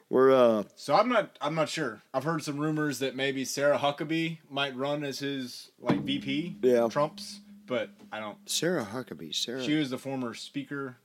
we're 0.08 0.32
uh 0.32 0.64
So 0.76 0.94
I'm 0.94 1.08
not 1.08 1.36
I'm 1.40 1.54
not 1.54 1.68
sure. 1.68 2.02
I've 2.14 2.24
heard 2.24 2.42
some 2.42 2.58
rumors 2.58 2.98
that 3.00 3.16
maybe 3.16 3.44
Sarah 3.44 3.78
Huckabee 3.78 4.38
might 4.48 4.76
run 4.76 5.04
as 5.04 5.18
his 5.18 5.70
like 5.80 6.00
VP. 6.02 6.56
Yeah. 6.62 6.88
Trump's, 6.88 7.40
but 7.66 7.90
I 8.12 8.20
don't 8.20 8.38
Sarah 8.48 8.84
Huckabee. 8.90 9.34
Sarah. 9.34 9.62
she 9.62 9.74
was 9.74 9.90
the 9.90 9.98
former 9.98 10.34
speaker 10.34 10.96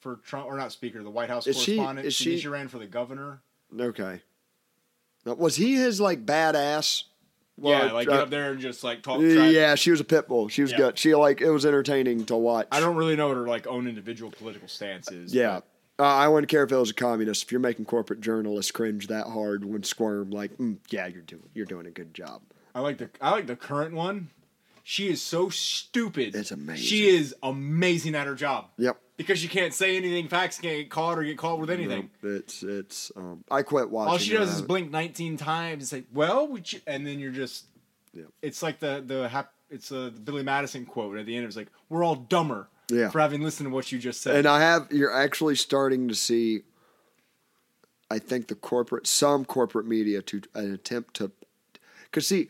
for 0.00 0.16
Trump 0.16 0.46
or 0.46 0.56
not 0.56 0.70
speaker, 0.72 1.02
the 1.02 1.10
White 1.10 1.30
House 1.30 1.46
Is 1.46 1.56
she- 1.60 1.76
correspondent. 1.76 2.06
is 2.06 2.14
She, 2.14 2.24
she- 2.36 2.40
she 2.40 2.48
ran 2.48 2.68
for 2.68 2.78
the 2.78 2.86
governor. 2.86 3.40
okay. 3.78 4.20
Now, 5.26 5.32
was 5.34 5.56
he 5.56 5.74
his 5.76 6.02
like 6.02 6.26
badass? 6.26 7.04
Yeah, 7.60 7.92
like 7.92 8.08
get 8.08 8.18
up 8.18 8.30
there 8.30 8.52
and 8.52 8.60
just 8.60 8.82
like 8.84 9.02
talk 9.02 9.20
trash. 9.20 9.52
Yeah, 9.52 9.74
she 9.74 9.90
was 9.90 10.00
a 10.00 10.04
pit 10.04 10.28
bull. 10.28 10.48
She 10.48 10.62
was 10.62 10.72
Yeah. 10.72 10.78
good. 10.78 10.98
She 10.98 11.14
like 11.14 11.40
it 11.40 11.50
was 11.50 11.64
entertaining 11.64 12.24
to 12.26 12.36
watch. 12.36 12.68
I 12.72 12.80
don't 12.80 12.96
really 12.96 13.16
know 13.16 13.28
what 13.28 13.36
her 13.36 13.46
like 13.46 13.66
own 13.66 13.86
individual 13.86 14.30
political 14.30 14.68
stance 14.68 15.10
is. 15.10 15.34
Yeah. 15.34 15.60
Uh, 15.96 16.02
I 16.02 16.26
wouldn't 16.26 16.50
care 16.50 16.64
if 16.64 16.72
it 16.72 16.76
was 16.76 16.90
a 16.90 16.94
communist. 16.94 17.44
If 17.44 17.52
you're 17.52 17.60
making 17.60 17.84
corporate 17.84 18.20
journalists 18.20 18.72
cringe 18.72 19.06
that 19.06 19.28
hard 19.28 19.64
when 19.64 19.84
squirm, 19.84 20.30
like, 20.30 20.56
mm, 20.58 20.78
yeah, 20.90 21.06
you're 21.06 21.22
doing 21.22 21.48
you're 21.54 21.66
doing 21.66 21.86
a 21.86 21.90
good 21.90 22.12
job. 22.14 22.42
I 22.74 22.80
like 22.80 22.98
the 22.98 23.08
I 23.20 23.30
like 23.30 23.46
the 23.46 23.54
current 23.56 23.94
one. 23.94 24.30
She 24.82 25.08
is 25.08 25.22
so 25.22 25.48
stupid. 25.48 26.34
It's 26.34 26.50
amazing. 26.50 26.84
She 26.84 27.08
is 27.08 27.34
amazing 27.42 28.14
at 28.16 28.26
her 28.26 28.34
job. 28.34 28.66
Yep. 28.76 28.98
Because 29.16 29.38
she 29.38 29.46
can't 29.46 29.72
say 29.72 29.96
anything, 29.96 30.26
facts 30.26 30.58
can't 30.58 30.76
get 30.78 30.90
caught 30.90 31.18
or 31.18 31.22
get 31.22 31.38
caught 31.38 31.60
with 31.60 31.70
anything. 31.70 32.10
It's 32.22 32.62
it's. 32.64 33.12
Um, 33.16 33.44
I 33.50 33.62
quit 33.62 33.88
watching. 33.90 34.10
All 34.10 34.18
she 34.18 34.32
does 34.32 34.52
is 34.52 34.60
blink 34.62 34.90
19 34.90 35.36
times 35.36 35.92
and 35.92 36.02
say, 36.02 36.06
"Well," 36.12 36.48
we 36.48 36.62
and 36.86 37.06
then 37.06 37.20
you're 37.20 37.30
just. 37.30 37.66
Yep. 38.12 38.26
It's 38.42 38.60
like 38.62 38.80
the 38.80 39.02
the 39.06 39.28
hap- 39.28 39.52
it's 39.70 39.92
a 39.92 40.10
Billy 40.24 40.42
Madison 40.42 40.84
quote 40.84 41.16
at 41.16 41.26
the 41.26 41.36
end. 41.36 41.46
It's 41.46 41.56
like 41.56 41.68
we're 41.88 42.02
all 42.02 42.16
dumber 42.16 42.68
Yeah. 42.90 43.08
for 43.10 43.20
having 43.20 43.40
listened 43.42 43.68
to 43.68 43.74
what 43.74 43.92
you 43.92 43.98
just 44.00 44.20
said. 44.20 44.34
And 44.36 44.46
I 44.48 44.60
have. 44.60 44.88
You're 44.90 45.14
actually 45.14 45.54
starting 45.56 46.08
to 46.08 46.14
see. 46.16 46.62
I 48.10 48.18
think 48.18 48.48
the 48.48 48.54
corporate, 48.54 49.06
some 49.06 49.44
corporate 49.44 49.86
media, 49.86 50.22
to 50.22 50.42
an 50.54 50.72
attempt 50.74 51.14
to, 51.14 51.32
because 52.04 52.26
see, 52.28 52.48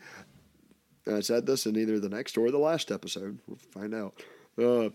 I 1.11 1.21
said 1.21 1.45
this 1.45 1.65
in 1.65 1.77
either 1.77 1.99
the 1.99 2.09
next 2.09 2.37
or 2.37 2.51
the 2.51 2.57
last 2.57 2.91
episode. 2.91 3.39
We'll 3.47 3.57
find 3.57 3.93
out. 3.95 4.21
Uh, 4.61 4.89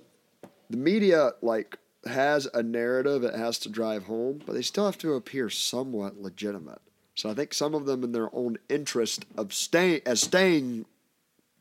the 0.70 0.76
media 0.76 1.32
like 1.42 1.76
has 2.06 2.48
a 2.54 2.62
narrative 2.62 3.24
it 3.24 3.34
has 3.34 3.58
to 3.58 3.68
drive 3.68 4.04
home, 4.04 4.40
but 4.46 4.54
they 4.54 4.62
still 4.62 4.86
have 4.86 4.98
to 4.98 5.14
appear 5.14 5.50
somewhat 5.50 6.22
legitimate. 6.22 6.80
So 7.14 7.28
I 7.28 7.34
think 7.34 7.52
some 7.52 7.74
of 7.74 7.84
them, 7.84 8.02
in 8.02 8.12
their 8.12 8.34
own 8.34 8.56
interest 8.68 9.26
of 9.36 9.52
staying 9.52 10.00
as 10.06 10.20
staying, 10.20 10.86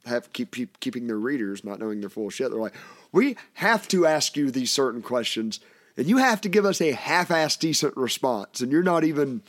have 0.05 0.31
keep, 0.31 0.51
keep 0.55 0.79
keeping 0.79 1.07
their 1.07 1.17
readers 1.17 1.65
not 1.65 1.79
knowing 1.79 1.99
their 1.99 2.09
full 2.09 2.29
shit. 2.29 2.49
They're 2.49 2.59
like, 2.59 2.75
we 3.11 3.35
have 3.55 3.87
to 3.89 4.05
ask 4.05 4.37
you 4.37 4.51
these 4.51 4.71
certain 4.71 5.01
questions, 5.01 5.59
and 5.97 6.07
you 6.07 6.17
have 6.17 6.39
to 6.41 6.49
give 6.49 6.63
us 6.63 6.79
a 6.79 6.93
half-ass 6.93 7.57
decent 7.57 7.97
response, 7.97 8.61
and 8.61 8.71
you're 8.71 8.83
not 8.83 9.03
even. 9.03 9.41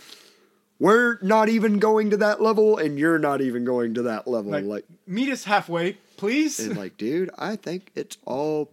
We're 0.81 1.19
not 1.21 1.51
even 1.51 1.79
going 1.79 2.09
to 2.09 2.17
that 2.17 2.41
level, 2.41 2.79
and 2.79 2.99
you're 2.99 3.19
not 3.19 3.43
even 3.43 3.67
going 3.67 3.93
to 3.95 4.03
that 4.03 4.27
level. 4.27 4.51
like, 4.51 4.65
like 4.65 4.85
meet 5.07 5.29
us 5.29 5.45
halfway, 5.45 5.99
please. 6.17 6.59
and 6.59 6.75
like, 6.75 6.97
dude, 6.97 7.29
I 7.37 7.57
think 7.57 7.91
it's 7.95 8.17
all 8.25 8.73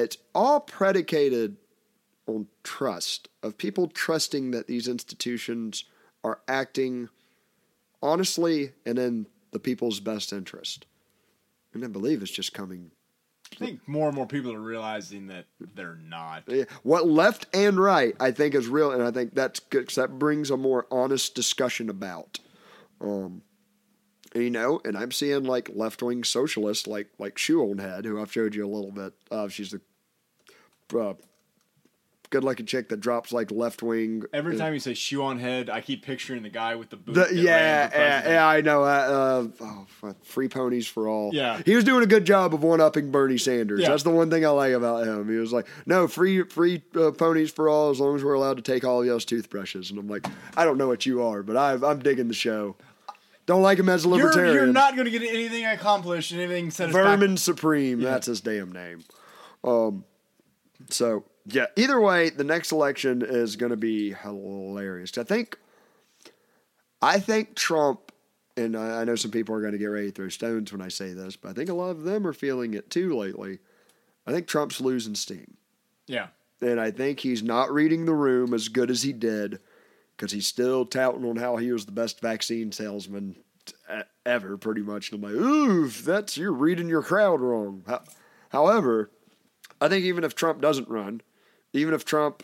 it's 0.00 0.18
all 0.34 0.60
predicated 0.60 1.56
on 2.26 2.48
trust 2.64 3.28
of 3.42 3.56
people 3.56 3.88
trusting 3.88 4.50
that 4.50 4.66
these 4.66 4.88
institutions 4.88 5.84
are 6.24 6.40
acting 6.48 7.08
honestly 8.02 8.72
and 8.84 8.98
in 8.98 9.26
the 9.52 9.58
people's 9.58 10.00
best 10.00 10.32
interest. 10.32 10.86
And 11.72 11.84
I 11.84 11.88
believe 11.88 12.22
it's 12.22 12.30
just 12.30 12.52
coming 12.52 12.90
I 13.52 13.54
think 13.54 13.86
more 13.86 14.08
and 14.08 14.16
more 14.16 14.26
people 14.26 14.52
are 14.52 14.60
realizing 14.60 15.28
that 15.28 15.44
they're 15.74 15.98
not. 16.02 16.44
Yeah, 16.46 16.64
what 16.82 17.06
left 17.06 17.46
and 17.54 17.78
right 17.78 18.14
I 18.18 18.32
think 18.32 18.54
is 18.54 18.68
real, 18.68 18.90
and 18.90 19.02
I 19.02 19.10
think 19.10 19.34
that's 19.34 19.60
good 19.60 19.88
that 19.90 20.18
brings 20.18 20.50
a 20.50 20.56
more 20.56 20.86
honest 20.90 21.34
discussion 21.34 21.88
about. 21.88 22.38
Um, 23.00 23.42
you 24.36 24.50
know, 24.50 24.80
and 24.84 24.96
I'm 24.96 25.12
seeing 25.12 25.44
like 25.44 25.70
left 25.74 26.02
wing 26.02 26.24
socialists 26.24 26.86
like 26.86 27.08
like 27.18 27.38
Head, 27.38 28.04
who 28.04 28.20
I've 28.20 28.32
showed 28.32 28.54
you 28.54 28.66
a 28.66 28.72
little 28.72 28.92
bit 28.92 29.14
of. 29.30 29.52
She's 29.52 29.70
the 29.70 29.80
uh, 30.98 31.14
good 32.30 32.44
looking 32.44 32.66
chick 32.66 32.88
that 32.88 33.00
drops 33.00 33.32
like 33.32 33.50
left 33.50 33.82
wing. 33.82 34.24
Every 34.32 34.56
time 34.56 34.72
you 34.72 34.80
say 34.80 34.94
shoe 34.94 35.22
on 35.22 35.38
head, 35.38 35.70
I 35.70 35.80
keep 35.80 36.04
picturing 36.04 36.42
the 36.42 36.48
guy 36.48 36.74
with 36.74 36.90
the 36.90 36.96
boot. 36.96 37.14
The, 37.14 37.34
yeah, 37.34 37.90
yeah, 37.92 38.28
yeah, 38.28 38.46
I 38.46 38.60
know. 38.60 38.82
Uh, 38.82 39.48
uh, 39.60 39.86
oh, 40.02 40.14
free 40.22 40.48
ponies 40.48 40.86
for 40.86 41.08
all. 41.08 41.30
Yeah. 41.32 41.60
he 41.64 41.74
was 41.74 41.84
doing 41.84 42.02
a 42.02 42.06
good 42.06 42.24
job 42.24 42.54
of 42.54 42.62
one 42.62 42.80
upping 42.80 43.10
Bernie 43.10 43.38
Sanders. 43.38 43.80
Yeah. 43.80 43.90
That's 43.90 44.02
the 44.02 44.10
one 44.10 44.30
thing 44.30 44.44
I 44.44 44.50
like 44.50 44.72
about 44.72 45.06
him. 45.06 45.28
He 45.28 45.36
was 45.36 45.52
like, 45.52 45.66
"No, 45.86 46.08
free, 46.08 46.42
free 46.42 46.82
uh, 46.94 47.10
ponies 47.12 47.50
for 47.50 47.68
all, 47.68 47.90
as 47.90 48.00
long 48.00 48.16
as 48.16 48.24
we're 48.24 48.34
allowed 48.34 48.56
to 48.56 48.62
take 48.62 48.84
all 48.84 49.04
y'all's 49.04 49.24
toothbrushes." 49.24 49.90
And 49.90 49.98
I'm 49.98 50.08
like, 50.08 50.26
I 50.56 50.64
don't 50.64 50.78
know 50.78 50.88
what 50.88 51.06
you 51.06 51.22
are, 51.22 51.42
but 51.42 51.56
I, 51.56 51.72
I'm 51.74 52.00
digging 52.00 52.28
the 52.28 52.34
show. 52.34 52.76
Don't 53.46 53.62
like 53.62 53.78
him 53.78 53.88
as 53.88 54.04
a 54.04 54.08
You're, 54.08 54.18
libertarian. 54.18 54.54
you're 54.54 54.66
not 54.66 54.94
going 54.96 55.04
to 55.04 55.10
get 55.10 55.22
anything 55.22 55.64
accomplished 55.64 56.32
and 56.32 56.40
anything 56.40 56.68
back. 56.70 56.92
Vermin 56.92 57.36
Supreme. 57.36 58.00
That's 58.00 58.26
his 58.26 58.40
damn 58.40 58.72
name. 58.72 59.04
Um, 59.62 60.04
so 60.90 61.24
yeah. 61.46 61.66
Either 61.76 62.00
way, 62.00 62.30
the 62.30 62.42
next 62.44 62.72
election 62.72 63.22
is 63.22 63.54
going 63.56 63.70
to 63.70 63.76
be 63.76 64.12
hilarious. 64.12 65.16
I 65.16 65.22
think. 65.24 65.56
I 67.02 67.20
think 67.20 67.54
Trump, 67.54 68.10
and 68.56 68.76
I 68.76 69.02
I 69.02 69.04
know 69.04 69.16
some 69.16 69.30
people 69.30 69.54
are 69.54 69.60
going 69.60 69.72
to 69.72 69.78
get 69.78 69.86
ready 69.86 70.06
to 70.08 70.12
throw 70.12 70.28
stones 70.28 70.72
when 70.72 70.80
I 70.80 70.88
say 70.88 71.12
this, 71.12 71.36
but 71.36 71.50
I 71.50 71.52
think 71.52 71.68
a 71.70 71.74
lot 71.74 71.90
of 71.90 72.02
them 72.02 72.26
are 72.26 72.32
feeling 72.32 72.74
it 72.74 72.90
too 72.90 73.16
lately. 73.16 73.58
I 74.26 74.32
think 74.32 74.46
Trump's 74.48 74.80
losing 74.80 75.14
steam, 75.14 75.56
Yeah. 76.08 76.28
and 76.60 76.80
I 76.80 76.90
think 76.90 77.20
he's 77.20 77.44
not 77.44 77.70
reading 77.72 78.06
the 78.06 78.14
room 78.14 78.54
as 78.54 78.66
good 78.68 78.90
as 78.90 79.02
he 79.04 79.12
did 79.12 79.60
because 80.16 80.32
he's 80.32 80.46
still 80.46 80.84
touting 80.86 81.24
on 81.28 81.36
how 81.36 81.56
he 81.56 81.70
was 81.72 81.86
the 81.86 81.92
best 81.92 82.20
vaccine 82.20 82.72
salesman 82.72 83.36
ever, 84.24 84.56
pretty 84.56 84.82
much. 84.82 85.12
And 85.12 85.24
I'm 85.24 85.30
like, 85.32 85.40
oof, 85.40 86.04
that's 86.04 86.36
you're 86.36 86.52
reading 86.52 86.88
your 86.88 87.02
crowd 87.02 87.40
wrong. 87.40 87.84
However, 88.50 89.10
I 89.80 89.88
think 89.88 90.04
even 90.04 90.24
if 90.24 90.34
Trump 90.34 90.60
doesn't 90.60 90.88
run, 90.88 91.20
even 91.72 91.92
if 91.94 92.04
Trump 92.04 92.42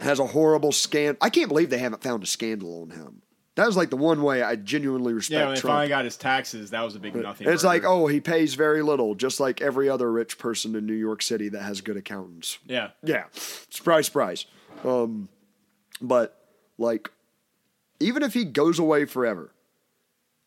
has 0.00 0.18
a 0.18 0.26
horrible 0.26 0.72
scandal, 0.72 1.18
I 1.20 1.30
can't 1.30 1.48
believe 1.48 1.70
they 1.70 1.78
haven't 1.78 2.02
found 2.02 2.22
a 2.22 2.26
scandal 2.26 2.82
on 2.82 2.90
him. 2.90 3.22
That 3.56 3.66
was 3.66 3.76
like 3.76 3.90
the 3.90 3.96
one 3.96 4.22
way 4.22 4.42
I 4.42 4.56
genuinely 4.56 5.12
respect 5.12 5.38
Yeah, 5.38 5.46
when 5.46 5.54
they 5.56 5.60
Trump. 5.60 5.72
finally 5.74 5.88
got 5.88 6.04
his 6.04 6.16
taxes, 6.16 6.70
that 6.70 6.82
was 6.82 6.94
a 6.94 6.98
big 7.00 7.14
nothing. 7.14 7.48
it's 7.48 7.64
like, 7.64 7.84
oh, 7.84 8.06
he 8.06 8.20
pays 8.20 8.54
very 8.54 8.80
little, 8.80 9.14
just 9.14 9.40
like 9.40 9.60
every 9.60 9.88
other 9.88 10.10
rich 10.10 10.38
person 10.38 10.74
in 10.76 10.86
New 10.86 10.94
York 10.94 11.20
City 11.20 11.48
that 11.50 11.62
has 11.62 11.80
good 11.80 11.96
accountants. 11.96 12.58
yeah, 12.66 12.90
Yeah, 13.02 13.24
surprise, 13.34 14.06
surprise. 14.06 14.46
Um, 14.84 15.28
but 16.00 16.40
like, 16.78 17.10
even 18.00 18.22
if 18.22 18.34
he 18.34 18.44
goes 18.44 18.78
away 18.78 19.04
forever, 19.04 19.52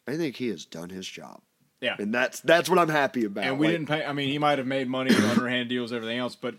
I 0.07 0.17
think 0.17 0.35
he 0.37 0.47
has 0.49 0.65
done 0.65 0.89
his 0.89 1.07
job, 1.07 1.41
yeah. 1.81 1.95
and 1.99 2.13
that's 2.13 2.41
that's 2.41 2.69
what 2.69 2.79
I'm 2.79 2.89
happy 2.89 3.25
about. 3.25 3.45
And 3.45 3.57
we 3.59 3.67
Like, 3.67 3.73
didn't 3.75 3.87
pay. 3.87 4.05
I 4.05 4.13
mean, 4.13 4.29
he 4.29 4.37
might 4.37 4.57
have 4.57 4.67
made 4.67 4.87
money 4.87 5.13
on 5.15 5.21
underhand 5.23 5.69
deals, 5.69 5.93
everything 5.93 6.17
else, 6.17 6.35
but 6.35 6.55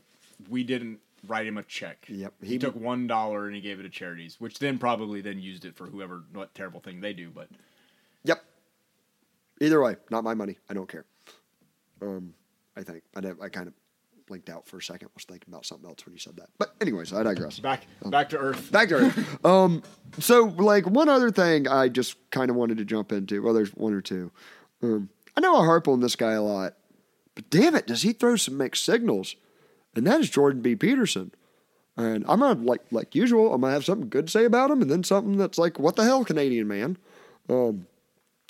we 0.49 0.63
didn't 0.65 1.01
write 1.27 1.47
him 1.47 1.57
a 1.59 1.63
check. 1.63 2.05
Yep, 2.09 2.35
He, 2.43 2.49
he- 2.53 2.59
took 2.59 2.77
one 2.77 3.07
dollar 3.07 3.47
and 3.47 3.55
he 3.55 3.61
gave 3.61 3.81
it 3.81 3.83
to 3.85 3.89
charities, 3.89 4.37
which 4.39 4.59
then 4.59 4.79
probably 4.79 5.21
then 5.21 5.39
used 5.41 5.65
it 5.65 5.75
for 5.77 5.87
whoever 5.87 6.23
what 6.33 6.55
terrible 6.55 6.81
thing 6.81 7.01
they 7.01 7.13
do. 7.13 7.31
But 7.31 7.49
Yep. 8.25 8.43
Either 9.61 9.83
way, 9.83 9.97
not 10.11 10.25
my 10.25 10.35
money. 10.35 10.59
I 10.69 10.75
don't 10.75 10.89
care. 10.89 11.05
Um, 12.03 12.35
I 12.77 12.83
think 12.83 13.03
I, 13.15 13.21
I 13.43 13.49
kind 13.49 13.69
of 13.69 13.75
blinked 14.27 14.49
out 14.49 14.67
for 14.67 14.79
a 14.79 14.83
second. 14.83 15.09
Was 15.15 15.25
thinking 15.25 15.53
about 15.53 15.67
something 15.67 15.89
else 15.89 16.05
when 16.05 16.13
you 16.13 16.19
said 16.19 16.37
that. 16.37 16.49
But 16.59 16.75
anyways, 16.81 17.13
I 17.13 17.23
digress. 17.23 17.59
back 17.59 17.83
back 18.05 18.31
to 18.31 18.39
earth. 18.39 18.71
Back 18.73 18.89
to 18.89 18.95
Earth. 18.97 19.45
um, 19.45 19.83
so 20.19 20.45
like 20.45 20.87
one 20.87 21.09
other 21.09 21.31
thing 21.31 21.69
I 21.69 21.89
just 21.89 22.17
kind 22.31 22.51
of 22.51 22.57
wanted 22.57 22.79
to 22.79 22.85
jump 22.85 23.13
into. 23.13 23.43
Well, 23.43 23.55
there's 23.55 23.71
one 23.75 23.93
or 23.95 24.01
two. 24.01 24.31
Um, 24.83 25.09
I 25.37 25.41
know 25.41 25.57
I 25.57 25.65
harp 25.65 25.89
on 25.89 26.01
this 26.01 26.17
guy 26.17 26.33
a 26.33 26.43
lot, 26.43 26.75
but 27.35 27.49
damn 27.51 27.75
it, 27.75 27.87
does 27.87 28.03
he 28.03 28.13
throw 28.13 28.37
some 28.37 28.57
mixed 28.57 28.85
signals? 28.85 29.37
And 29.97 30.07
that 30.07 30.21
is 30.21 30.31
Jordan 30.31 30.63
B. 30.63 30.75
Peterson. 30.77 31.33
And 31.97 32.25
I'm 32.29 32.41
gonna 32.41 32.61
like 32.61 32.83
like 32.91 33.15
usual. 33.15 33.55
I'm 33.55 33.61
gonna 33.61 33.73
have 33.73 33.85
something 33.85 34.09
good 34.09 34.27
to 34.27 34.31
say 34.33 34.45
about 34.45 34.71
him, 34.71 34.83
and 34.83 34.91
then 34.91 35.05
something 35.05 35.37
that's 35.37 35.59
like, 35.59 35.79
what 35.79 35.95
the 35.97 36.03
hell, 36.05 36.25
Canadian 36.25 36.67
man. 36.67 36.99
Um, 37.49 37.87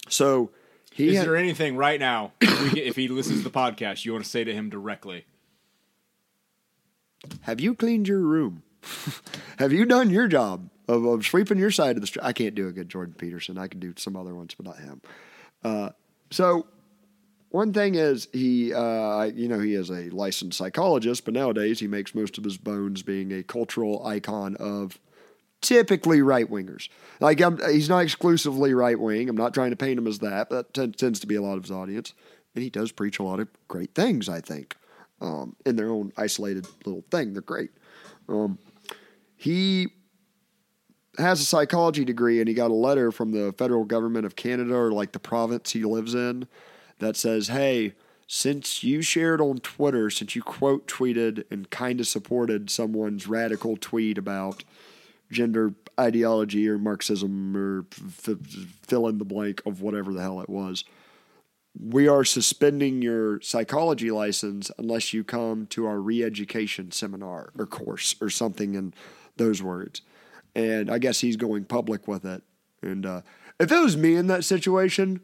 so 0.09 0.51
he 0.93 1.09
Is 1.11 1.19
had- 1.19 1.27
there 1.27 1.37
anything 1.37 1.77
right 1.77 2.01
now, 2.01 2.33
if, 2.41 2.75
get, 2.75 2.87
if 2.87 2.97
he 2.97 3.09
listens 3.09 3.39
to 3.39 3.45
the 3.45 3.51
podcast, 3.51 4.05
you 4.05 4.13
want 4.13 4.25
to 4.25 4.31
say 4.31 4.45
to 4.45 4.55
him 4.55 4.71
directly? 4.71 5.27
Have 7.43 7.61
you 7.61 7.75
cleaned 7.75 8.09
your 8.09 8.21
room? 8.21 8.63
Have 9.59 9.73
you 9.73 9.85
done 9.85 10.11
your 10.11 10.29
job 10.29 10.69
of, 10.89 11.05
of 11.05 11.25
sweeping 11.25 11.59
your 11.59 11.71
side 11.71 11.97
of 11.97 12.01
the 12.01 12.07
street? 12.07 12.25
I 12.25 12.33
can't 12.33 12.55
do 12.55 12.69
a 12.69 12.73
good 12.73 12.89
Jordan 12.89 13.15
Peterson. 13.17 13.59
I 13.59 13.69
can 13.69 13.81
do 13.81 13.95
some 13.97 14.17
other 14.17 14.35
ones, 14.35 14.55
but 14.55 14.67
not 14.67 14.79
him. 14.79 15.01
Uh, 15.63 15.91
so 16.31 16.67
one 17.51 17.73
thing 17.73 17.95
is 17.95 18.29
he, 18.33 18.75
uh, 18.75 19.25
you 19.25 19.49
know, 19.49 19.61
he 19.61 19.75
is 19.75 19.91
a 19.91 20.11
licensed 20.11 20.59
psychologist, 20.59 21.25
but 21.25 21.35
nowadays 21.35 21.81
he 21.81 21.87
makes 21.87 22.15
most 22.15 22.37
of 22.37 22.45
his 22.45 22.59
bones 22.59 23.03
being 23.03 23.33
a 23.33 23.43
cultural 23.43 24.05
icon 24.05 24.57
of 24.57 24.99
typically 25.61 26.21
right 26.21 26.51
wingers. 26.51 26.89
Like 27.21 27.41
I'm, 27.41 27.59
he's 27.71 27.89
not 27.89 28.01
exclusively 28.01 28.75
right 28.75 28.99
wing. 28.99 29.29
I'm 29.29 29.37
not 29.37 29.55
trying 29.55 29.71
to 29.71 29.77
paint 29.77 29.99
him 29.99 30.07
as 30.07 30.19
that, 30.19 30.51
but 30.51 30.67
that 30.67 30.75
tends, 30.75 30.97
tends 30.97 31.21
to 31.21 31.27
be 31.27 31.37
a 31.37 31.43
lot 31.43 31.57
of 31.57 31.63
his 31.63 31.71
audience, 31.71 32.13
and 32.55 32.63
he 32.63 32.71
does 32.71 32.93
preach 32.93 33.19
a 33.19 33.23
lot 33.23 33.41
of 33.41 33.49
great 33.69 33.95
things. 33.95 34.29
I 34.29 34.41
think 34.41 34.77
um, 35.25 35.57
in 35.65 35.77
their 35.77 35.91
own 35.91 36.13
isolated 36.17 36.67
little 36.85 37.05
thing, 37.11 37.33
they're 37.33 37.43
great. 37.43 37.71
Um, 38.29 38.59
he 39.37 39.89
has 41.19 41.41
a 41.41 41.45
psychology 41.45 42.05
degree, 42.05 42.41
and 42.41 42.49
he 42.49 42.55
got 42.55 42.71
a 42.71 42.75
letter 42.75 43.11
from 43.11 43.33
the 43.33 43.55
federal 43.57 43.85
government 43.85 44.27
of 44.27 44.37
Canada 44.37 44.75
or 44.75 44.93
like 44.93 45.13
the 45.13 45.19
province 45.19 45.73
he 45.73 45.83
lives 45.85 46.15
in 46.15 46.47
that 46.99 47.17
says, 47.17 47.49
"Hey." 47.49 47.95
Since 48.27 48.83
you 48.83 49.03
shared 49.03 49.43
on 49.43 49.59
Twitter, 49.59 50.09
since 50.09 50.35
you 50.35 50.43
quote 50.43 50.89
tweeted 50.89 51.45
and 51.51 51.69
kind 51.69 52.01
of 52.01 52.07
supported 52.07 52.71
someone's 52.71 53.29
radical 53.29 53.77
tweet 53.77 54.17
about 54.17 54.65
gender 55.31 55.75
ideology 56.01 56.67
or 56.67 56.79
Marxism 56.79 57.55
or 57.55 57.85
f- 57.93 58.39
fill 58.83 59.09
in 59.09 59.19
the 59.19 59.27
blank 59.27 59.61
of 59.67 59.83
whatever 59.83 60.15
the 60.15 60.23
hell 60.23 60.41
it 60.41 60.49
was. 60.49 60.85
We 61.79 62.07
are 62.07 62.25
suspending 62.25 63.03
your 63.03 63.41
psychology 63.41 64.11
license 64.11 64.71
unless 64.79 65.13
you 65.13 65.25
come 65.25 65.67
to 65.69 65.87
our 65.87 66.01
re 66.01 66.23
education 66.23 66.93
seminar 66.93 67.53
or 67.59 67.67
course 67.67 68.15
or 68.21 68.31
something 68.31 68.75
in 68.75 68.95
those 69.37 69.63
words. 69.63 70.03
And 70.55 70.91
I 70.91 70.99
guess 70.99 71.21
he's 71.21 71.37
going 71.37 71.65
public 71.65 72.07
with 72.07 72.25
it. 72.25 72.43
And 72.81 73.05
uh, 73.05 73.23
if 73.59 73.73
it 73.73 73.81
was 73.81 73.97
me 73.97 74.15
in 74.15 74.29
that 74.29 74.45
situation, 74.45 75.21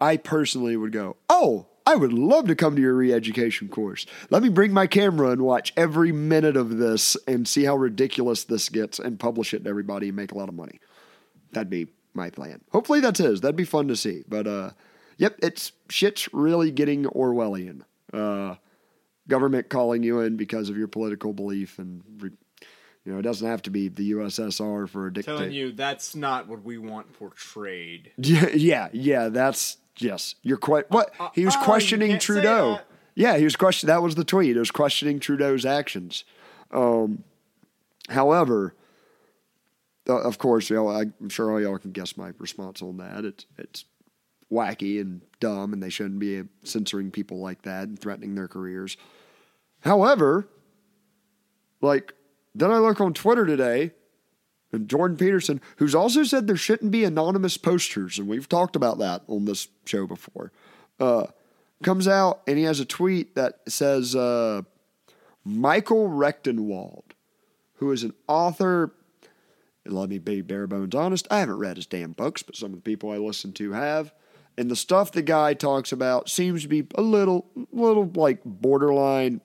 I 0.00 0.16
personally 0.16 0.76
would 0.76 0.92
go, 0.92 1.16
Oh, 1.28 1.66
I 1.88 1.96
would 1.96 2.12
love 2.12 2.46
to 2.48 2.54
come 2.54 2.76
to 2.76 2.82
your 2.82 2.94
re 2.94 3.12
education 3.12 3.68
course. 3.68 4.04
Let 4.30 4.42
me 4.42 4.50
bring 4.50 4.72
my 4.72 4.86
camera 4.86 5.30
and 5.30 5.40
watch 5.40 5.72
every 5.76 6.12
minute 6.12 6.56
of 6.56 6.76
this 6.76 7.16
and 7.26 7.48
see 7.48 7.64
how 7.64 7.76
ridiculous 7.76 8.44
this 8.44 8.68
gets 8.68 8.98
and 8.98 9.18
publish 9.18 9.54
it 9.54 9.64
to 9.64 9.70
everybody 9.70 10.08
and 10.08 10.16
make 10.16 10.32
a 10.32 10.36
lot 10.36 10.50
of 10.50 10.54
money. 10.54 10.80
That'd 11.52 11.70
be 11.70 11.88
my 12.12 12.28
plan. 12.30 12.60
Hopefully 12.72 13.00
that's 13.00 13.18
his. 13.18 13.40
That'd 13.40 13.56
be 13.56 13.64
fun 13.64 13.88
to 13.88 13.96
see. 13.96 14.22
But 14.28 14.46
uh 14.46 14.70
yep, 15.18 15.38
it's 15.42 15.72
shit's 15.90 16.32
really 16.32 16.70
getting 16.70 17.04
Orwellian. 17.04 17.82
Uh 18.12 18.54
government 19.28 19.68
calling 19.68 20.02
you 20.02 20.20
in 20.20 20.36
because 20.36 20.70
of 20.70 20.76
your 20.78 20.88
political 20.88 21.34
belief 21.34 21.78
and 21.78 22.02
re- 22.18 22.30
you 23.04 23.12
know, 23.12 23.20
it 23.20 23.22
doesn't 23.22 23.48
have 23.48 23.62
to 23.62 23.70
be 23.70 23.88
the 23.88 24.12
USSR 24.12 24.86
for 24.86 25.06
a 25.06 25.12
dictator. 25.12 25.38
Telling 25.38 25.52
you 25.52 25.72
that's 25.72 26.14
not 26.14 26.46
what 26.46 26.62
we 26.62 26.76
want 26.76 27.12
portrayed. 27.14 28.12
Yeah, 28.18 28.48
yeah, 28.54 28.88
yeah. 28.92 29.28
That's 29.28 29.78
yes. 29.96 30.34
You're 30.42 30.58
quite 30.58 30.90
what 30.90 31.14
he 31.34 31.44
was 31.44 31.56
oh, 31.56 31.64
questioning 31.64 32.18
Trudeau. 32.18 32.80
Yeah, 33.14 33.36
he 33.38 33.44
was 33.44 33.56
question. 33.56 33.86
That 33.86 34.02
was 34.02 34.14
the 34.14 34.24
tweet. 34.24 34.56
It 34.56 34.58
was 34.58 34.70
questioning 34.70 35.20
Trudeau's 35.20 35.64
actions. 35.64 36.24
Um, 36.70 37.24
however, 38.10 38.74
uh, 40.08 40.20
of 40.20 40.38
course, 40.38 40.68
you 40.68 40.76
know, 40.76 40.88
I'm 40.88 41.28
sure 41.30 41.50
all 41.50 41.60
y'all 41.60 41.78
can 41.78 41.92
guess 41.92 42.16
my 42.16 42.32
response 42.38 42.82
on 42.82 42.98
that. 42.98 43.24
It's 43.24 43.46
it's 43.56 43.84
wacky 44.50 45.00
and 45.00 45.20
dumb, 45.40 45.72
and 45.72 45.82
they 45.82 45.90
shouldn't 45.90 46.18
be 46.18 46.44
censoring 46.62 47.10
people 47.10 47.38
like 47.38 47.62
that 47.62 47.88
and 47.88 47.98
threatening 47.98 48.34
their 48.34 48.48
careers. 48.48 48.96
However, 49.80 50.48
like 51.80 52.14
then 52.54 52.70
I 52.70 52.78
look 52.78 53.00
on 53.00 53.14
Twitter 53.14 53.46
today 53.46 53.92
and 54.72 54.88
Jordan 54.88 55.16
Peterson, 55.16 55.60
who's 55.76 55.94
also 55.94 56.24
said 56.24 56.46
there 56.46 56.56
shouldn't 56.56 56.90
be 56.90 57.04
anonymous 57.04 57.56
posters, 57.56 58.18
and 58.18 58.28
we've 58.28 58.48
talked 58.48 58.76
about 58.76 58.98
that 58.98 59.22
on 59.28 59.44
this 59.44 59.68
show 59.84 60.06
before, 60.06 60.52
uh, 61.00 61.26
comes 61.82 62.08
out 62.08 62.42
and 62.46 62.58
he 62.58 62.64
has 62.64 62.80
a 62.80 62.84
tweet 62.84 63.34
that 63.34 63.60
says 63.68 64.14
uh, 64.16 64.62
Michael 65.44 66.08
Rectenwald, 66.08 67.12
who 67.74 67.92
is 67.92 68.02
an 68.02 68.12
author. 68.26 68.92
Let 69.86 70.10
me 70.10 70.18
be 70.18 70.42
bare 70.42 70.66
bones 70.66 70.94
honest. 70.94 71.26
I 71.30 71.38
haven't 71.38 71.58
read 71.58 71.76
his 71.76 71.86
damn 71.86 72.12
books, 72.12 72.42
but 72.42 72.56
some 72.56 72.72
of 72.72 72.78
the 72.78 72.82
people 72.82 73.10
I 73.10 73.16
listen 73.16 73.52
to 73.54 73.72
have. 73.72 74.12
And 74.58 74.68
the 74.68 74.76
stuff 74.76 75.12
the 75.12 75.22
guy 75.22 75.54
talks 75.54 75.92
about 75.92 76.28
seems 76.28 76.62
to 76.62 76.68
be 76.68 76.84
a 76.96 77.00
little, 77.00 77.46
little 77.70 78.10
like 78.16 78.40
borderline 78.44 79.40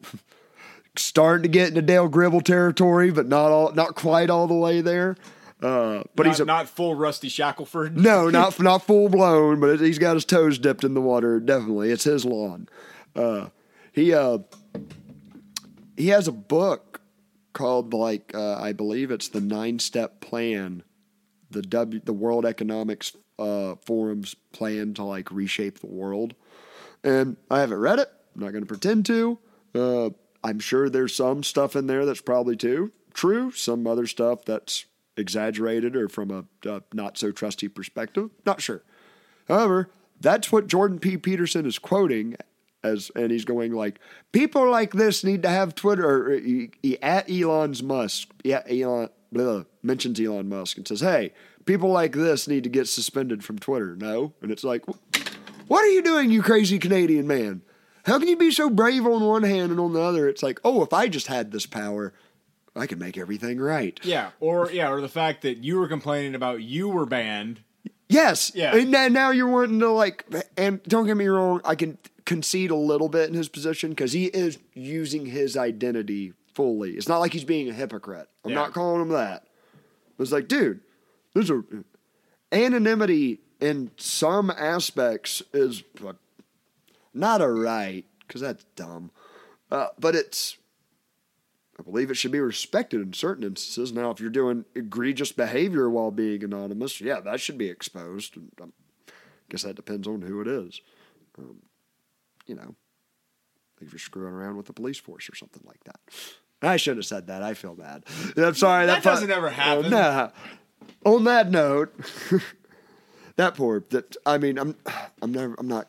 starting 0.97 1.43
to 1.43 1.49
get 1.49 1.67
into 1.67 1.83
Dale 1.83 2.07
Gribble 2.07 2.41
territory, 2.41 3.11
but 3.11 3.27
not 3.27 3.51
all, 3.51 3.71
not 3.73 3.93
quite 3.93 4.31
all 4.31 4.47
the 4.47 4.55
way 4.55 4.81
there. 4.81 5.15
Uh, 5.61 6.01
but 6.15 6.23
not, 6.23 6.31
he's 6.31 6.39
a, 6.39 6.45
not 6.45 6.67
full 6.67 6.95
Rusty 6.95 7.29
Shackelford. 7.29 7.95
no, 8.03 8.31
not 8.31 8.59
not 8.59 8.87
full 8.87 9.07
blown, 9.07 9.59
but 9.59 9.79
he's 9.79 9.99
got 9.99 10.15
his 10.15 10.25
toes 10.25 10.57
dipped 10.57 10.83
in 10.83 10.95
the 10.95 11.01
water. 11.01 11.39
Definitely, 11.39 11.91
it's 11.91 12.05
his 12.05 12.25
lawn. 12.25 12.67
Uh, 13.15 13.49
he 13.91 14.15
uh, 14.15 14.39
he 15.95 16.07
has 16.07 16.27
a 16.27 16.31
book 16.31 17.01
called 17.53 17.93
like 17.93 18.31
uh, 18.33 18.55
I 18.55 18.73
believe 18.73 19.11
it's 19.11 19.27
the 19.27 19.39
nine 19.39 19.77
step 19.77 20.21
plan, 20.21 20.81
the 21.51 21.61
W 21.61 22.01
the 22.03 22.13
World 22.13 22.47
Economics 22.47 23.15
uh, 23.39 23.75
Forum's 23.85 24.35
plan 24.51 24.93
to 24.95 25.03
like 25.03 25.31
reshape 25.31 25.79
the 25.79 25.87
world, 25.87 26.35
and 27.03 27.37
I 27.49 27.59
haven't 27.59 27.79
read 27.79 27.99
it. 27.99 28.09
I'm 28.35 28.41
not 28.41 28.51
going 28.51 28.63
to 28.63 28.67
pretend 28.67 29.05
to. 29.07 29.39
Uh, 29.75 30.09
I'm 30.43 30.59
sure 30.59 30.89
there's 30.89 31.15
some 31.15 31.43
stuff 31.43 31.75
in 31.75 31.87
there 31.87 32.05
that's 32.05 32.21
probably 32.21 32.55
too 32.55 32.91
true. 33.13 33.51
Some 33.51 33.87
other 33.87 34.07
stuff 34.07 34.43
that's 34.45 34.85
exaggerated 35.15 35.95
or 35.95 36.09
from 36.09 36.31
a 36.31 36.69
uh, 36.69 36.79
not 36.93 37.17
so 37.17 37.31
trusty 37.31 37.67
perspective. 37.67 38.31
Not 38.45 38.61
sure. 38.61 38.83
However, 39.47 39.89
that's 40.19 40.51
what 40.51 40.67
Jordan 40.67 40.99
P. 40.99 41.17
Peterson 41.17 41.65
is 41.65 41.79
quoting 41.79 42.35
as, 42.83 43.11
and 43.15 43.31
he's 43.31 43.45
going 43.45 43.73
like, 43.73 43.99
people 44.31 44.69
like 44.69 44.93
this 44.93 45.23
need 45.23 45.43
to 45.43 45.49
have 45.49 45.75
Twitter. 45.75 46.31
He, 46.31 46.71
he 46.81 47.01
at 47.01 47.29
Elon's 47.29 47.83
Musk, 47.83 48.29
yeah, 48.43 48.63
Elon 48.69 49.09
blah, 49.31 49.63
mentions 49.81 50.19
Elon 50.19 50.49
Musk 50.49 50.77
and 50.77 50.87
says, 50.87 51.01
hey, 51.01 51.33
people 51.65 51.89
like 51.89 52.13
this 52.13 52.47
need 52.47 52.63
to 52.63 52.69
get 52.69 52.87
suspended 52.87 53.43
from 53.43 53.59
Twitter. 53.59 53.95
No, 53.95 54.33
and 54.41 54.51
it's 54.51 54.63
like, 54.63 54.83
what 55.67 55.83
are 55.83 55.89
you 55.91 56.01
doing, 56.01 56.31
you 56.31 56.41
crazy 56.41 56.79
Canadian 56.79 57.27
man? 57.27 57.61
How 58.05 58.19
can 58.19 58.27
you 58.27 58.35
be 58.37 58.51
so 58.51 58.69
brave 58.69 59.05
on 59.05 59.23
one 59.23 59.43
hand 59.43 59.71
and 59.71 59.79
on 59.79 59.93
the 59.93 60.01
other? 60.01 60.27
It's 60.27 60.43
like, 60.43 60.59
oh, 60.65 60.83
if 60.83 60.91
I 60.91 61.07
just 61.07 61.27
had 61.27 61.51
this 61.51 61.65
power, 61.65 62.13
I 62.75 62.85
could 62.87 62.99
make 62.99 63.17
everything 63.17 63.59
right. 63.59 63.99
Yeah, 64.03 64.31
or 64.39 64.71
yeah, 64.71 64.89
or 64.91 64.99
the 65.01 65.07
fact 65.09 65.43
that 65.43 65.59
you 65.63 65.79
were 65.79 65.87
complaining 65.87 66.35
about 66.35 66.61
you 66.61 66.89
were 66.89 67.05
banned. 67.05 67.61
Yes. 68.09 68.51
Yeah. 68.53 68.75
And 68.75 68.91
now, 68.91 69.31
you're 69.31 69.47
wanting 69.47 69.79
to 69.79 69.89
like, 69.89 70.25
and 70.55 70.83
don't 70.83 71.07
get 71.07 71.17
me 71.17 71.25
wrong, 71.25 71.61
I 71.65 71.73
can 71.75 71.97
concede 72.25 72.69
a 72.69 72.75
little 72.75 73.09
bit 73.09 73.27
in 73.29 73.33
his 73.35 73.49
position 73.49 73.89
because 73.89 74.11
he 74.11 74.25
is 74.25 74.59
using 74.73 75.25
his 75.25 75.57
identity 75.57 76.33
fully. 76.53 76.91
It's 76.91 77.07
not 77.07 77.19
like 77.19 77.33
he's 77.33 77.43
being 77.43 77.69
a 77.69 77.73
hypocrite. 77.73 78.27
I'm 78.45 78.51
Yeah. 78.51 78.55
not 78.57 78.73
calling 78.73 79.01
him 79.01 79.09
that. 79.09 79.47
It's 80.19 80.31
like, 80.31 80.47
dude, 80.47 80.81
there's 81.33 81.49
a 81.49 81.63
anonymity 82.51 83.39
in 83.59 83.91
some 83.97 84.51
aspects 84.51 85.41
is 85.53 85.83
uh, 86.05 86.13
not 87.13 87.41
a 87.41 87.47
right 87.49 88.05
because 88.27 88.41
that's 88.41 88.63
dumb, 88.75 89.11
uh, 89.71 89.87
but 89.99 90.15
it's. 90.15 90.57
I 91.79 91.81
believe 91.81 92.11
it 92.11 92.17
should 92.17 92.31
be 92.31 92.39
respected 92.39 93.01
in 93.01 93.13
certain 93.13 93.43
instances. 93.43 93.91
Now, 93.91 94.11
if 94.11 94.19
you're 94.19 94.29
doing 94.29 94.63
egregious 94.75 95.31
behavior 95.31 95.89
while 95.89 96.11
being 96.11 96.43
anonymous, 96.43 97.01
yeah, 97.01 97.19
that 97.21 97.41
should 97.41 97.57
be 97.57 97.67
exposed. 97.67 98.37
And 98.37 98.51
I 98.59 99.11
guess 99.49 99.63
that 99.63 99.75
depends 99.75 100.07
on 100.07 100.21
who 100.21 100.39
it 100.39 100.47
is. 100.47 100.81
Um, 101.35 101.63
you 102.45 102.53
know, 102.53 102.75
if 103.81 103.91
you're 103.91 103.97
screwing 103.97 104.33
around 104.33 104.55
with 104.55 104.67
the 104.67 104.73
police 104.73 104.99
force 104.99 105.27
or 105.27 105.35
something 105.35 105.63
like 105.65 105.83
that. 105.85 105.99
I 106.61 106.77
should 106.77 106.97
have 106.97 107.07
said 107.07 107.27
that. 107.27 107.41
I 107.41 107.55
feel 107.55 107.73
bad. 107.73 108.03
I'm 108.37 108.53
sorry. 108.53 108.85
That 108.85 109.01
fu- 109.03 109.09
doesn't 109.09 109.31
ever 109.31 109.49
happen. 109.49 109.89
nah. 109.89 110.29
On 111.05 111.23
that 111.25 111.49
note, 111.51 111.93
that 113.35 113.55
poor. 113.55 113.83
That 113.89 114.15
I 114.25 114.37
mean, 114.37 114.57
I'm. 114.57 114.75
I'm 115.21 115.31
never. 115.31 115.55
I'm 115.57 115.67
not. 115.67 115.87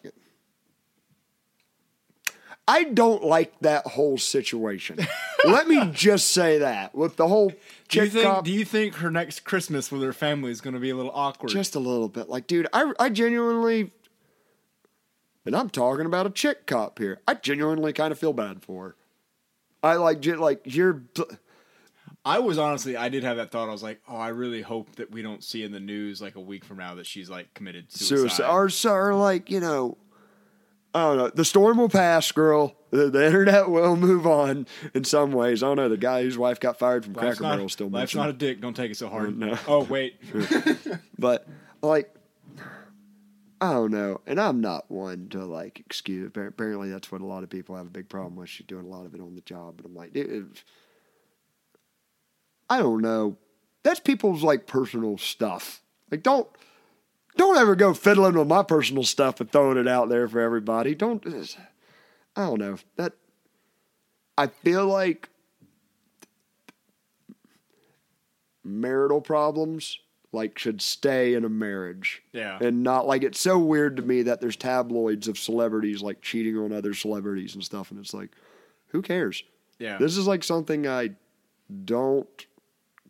I 2.67 2.85
don't 2.85 3.23
like 3.23 3.59
that 3.61 3.87
whole 3.89 4.17
situation. 4.17 4.99
Let 5.45 5.69
me 5.69 5.91
just 5.93 6.29
say 6.31 6.59
that 6.59 6.95
with 6.95 7.17
the 7.17 7.29
whole 7.29 7.53
Do 7.89 8.01
you 8.01 8.09
think? 8.09 8.25
cop, 8.25 8.45
Do 8.45 8.53
you 8.53 8.65
think 8.65 8.95
her 8.97 9.11
next 9.11 9.41
Christmas 9.45 9.93
with 9.93 10.03
her 10.03 10.15
family 10.15 10.51
is 10.51 10.63
going 10.63 10.73
to 10.73 10.81
be 10.81 10.89
a 10.89 10.97
little 10.97 11.13
awkward? 11.15 11.51
just 11.51 11.75
a 11.75 11.79
little 11.79 12.09
bit. 12.09 12.31
Like, 12.31 12.47
dude, 12.47 12.67
I 12.73 12.93
I 12.99 13.11
genuinely, 13.11 13.91
and 15.45 15.55
I'm 15.55 15.69
talking 15.69 16.07
about 16.07 16.27
a 16.27 16.31
chick 16.31 16.67
cop 16.67 16.99
here. 16.99 17.21
I 17.29 17.35
genuinely 17.35 17.93
kind 17.93 18.13
of 18.13 18.19
feel 18.19 18.33
bad 18.33 18.63
for 18.63 18.85
her. 18.85 18.97
I 19.83 19.97
like 19.97 20.25
like 20.25 20.63
you're. 20.65 21.03
I 22.25 22.39
was 22.39 22.59
honestly, 22.59 22.97
I 22.97 23.11
did 23.11 23.23
have 23.23 23.37
that 23.37 23.51
thought. 23.51 23.69
I 23.69 23.73
was 23.73 23.83
like, 23.83 24.01
oh, 24.09 24.17
I 24.17 24.29
really 24.29 24.63
hope 24.63 24.97
that 24.97 25.11
we 25.11 25.21
don't 25.21 25.45
see 25.45 25.63
in 25.63 25.73
the 25.73 25.81
news 25.81 26.23
like 26.23 26.37
a 26.37 26.41
week 26.41 26.65
from 26.65 26.79
now 26.79 26.95
that 26.95 27.07
she's 27.07 27.29
like 27.29 27.53
committed 27.55 27.93
suicide. 27.93 28.47
suicide 28.47 28.91
or, 28.91 29.11
or 29.11 29.15
like 29.15 29.51
you 29.51 29.61
know 29.61 29.99
I 30.95 31.03
don't 31.09 31.17
know. 31.17 31.29
The 31.29 31.45
storm 31.45 31.79
will 31.79 31.89
pass, 31.89 32.31
girl. 32.31 32.77
The, 32.91 33.11
the 33.11 33.27
internet 33.27 33.69
will 33.69 33.97
move 33.97 34.29
on 34.29 34.69
in 34.95 35.03
some 35.03 35.33
ways. 35.33 35.63
I 35.63 35.67
don't 35.67 35.77
know. 35.77 35.89
The 35.89 35.97
guy 35.97 36.23
whose 36.23 36.39
wife 36.39 36.61
got 36.61 36.79
fired 36.79 37.05
from 37.05 37.15
Life's 37.15 37.39
Cracker 37.39 37.57
Barrel 37.57 37.69
still 37.69 37.89
life's 37.89 38.15
mentioned. 38.15 38.21
not 38.21 38.31
a 38.31 38.33
dick. 38.33 38.61
Don't 38.61 38.77
take 38.77 38.93
it 38.93 38.97
so 38.97 39.09
hard. 39.09 39.37
no. 39.37 39.59
Oh 39.67 39.83
wait, 39.83 40.21
but 41.19 41.49
like, 41.83 42.15
I 43.61 43.73
don't 43.73 43.91
know. 43.91 44.21
And 44.25 44.41
I'm 44.41 44.61
not 44.61 44.89
one 44.89 45.29
to 45.31 45.45
like 45.45 45.81
excuse. 45.81 46.31
Apparently, 46.33 46.91
that's 46.91 47.11
what 47.11 47.21
a 47.21 47.27
lot 47.27 47.43
of 47.43 47.51
people 47.51 47.75
have 47.75 47.87
a 47.87 47.91
big 47.91 48.09
problem 48.09 48.37
with. 48.37 48.49
She's 48.49 48.67
doing 48.67 48.87
a 48.87 48.89
lot 48.89 49.05
of 49.05 49.17
it 49.17 49.21
on 49.21 49.35
the 49.35 49.41
job. 49.41 49.79
But 49.79 49.87
I'm 49.87 49.97
like, 49.97 50.13
dude, 50.13 50.61
I 52.75 52.79
don't 52.79 53.03
know. 53.03 53.37
That's 53.85 54.01
people's 54.01 54.43
like 54.43 54.67
personal 54.67 55.17
stuff. 55.17 55.81
Like, 56.11 56.25
don't. 56.25 56.49
Don't 57.37 57.57
ever 57.57 57.77
go 57.77 57.95
fiddling 57.95 58.37
with 58.37 58.49
my 58.49 58.63
personal 58.63 59.05
stuff 59.05 59.41
and 59.41 59.51
throwing 59.51 59.77
it 59.77 59.89
out 59.89 60.09
there 60.09 60.27
for 60.27 60.41
everybody. 60.41 60.95
Don't. 60.95 61.25
I 62.37 62.47
don't 62.47 62.59
know 62.59 62.79
that. 62.97 63.13
I 64.37 64.49
feel 64.49 64.87
like 64.87 65.29
marital 68.65 69.21
problems 69.21 69.99
like 70.33 70.59
should 70.59 70.83
stay 70.83 71.35
in 71.35 71.45
a 71.45 71.49
marriage. 71.49 72.23
Yeah. 72.33 72.59
And 72.61 72.83
not 72.83 73.07
like 73.07 73.23
it's 73.23 73.39
so 73.39 73.57
weird 73.59 73.97
to 73.99 74.03
me 74.03 74.23
that 74.23 74.41
there's 74.41 74.57
tabloids 74.57 75.29
of 75.29 75.39
celebrities 75.39 76.03
like 76.03 76.23
cheating 76.23 76.57
on 76.59 76.73
other 76.73 76.95
celebrities 76.95 77.55
and 77.55 77.63
stuff 77.63 77.93
and 77.93 78.01
it's 78.01 78.15
like 78.15 78.31
who 78.89 79.01
cares? 79.01 79.45
yeah. 79.79 79.99
This 79.99 80.17
is 80.17 80.27
like 80.27 80.43
something 80.43 80.89
I 80.89 81.11
don't 81.85 82.47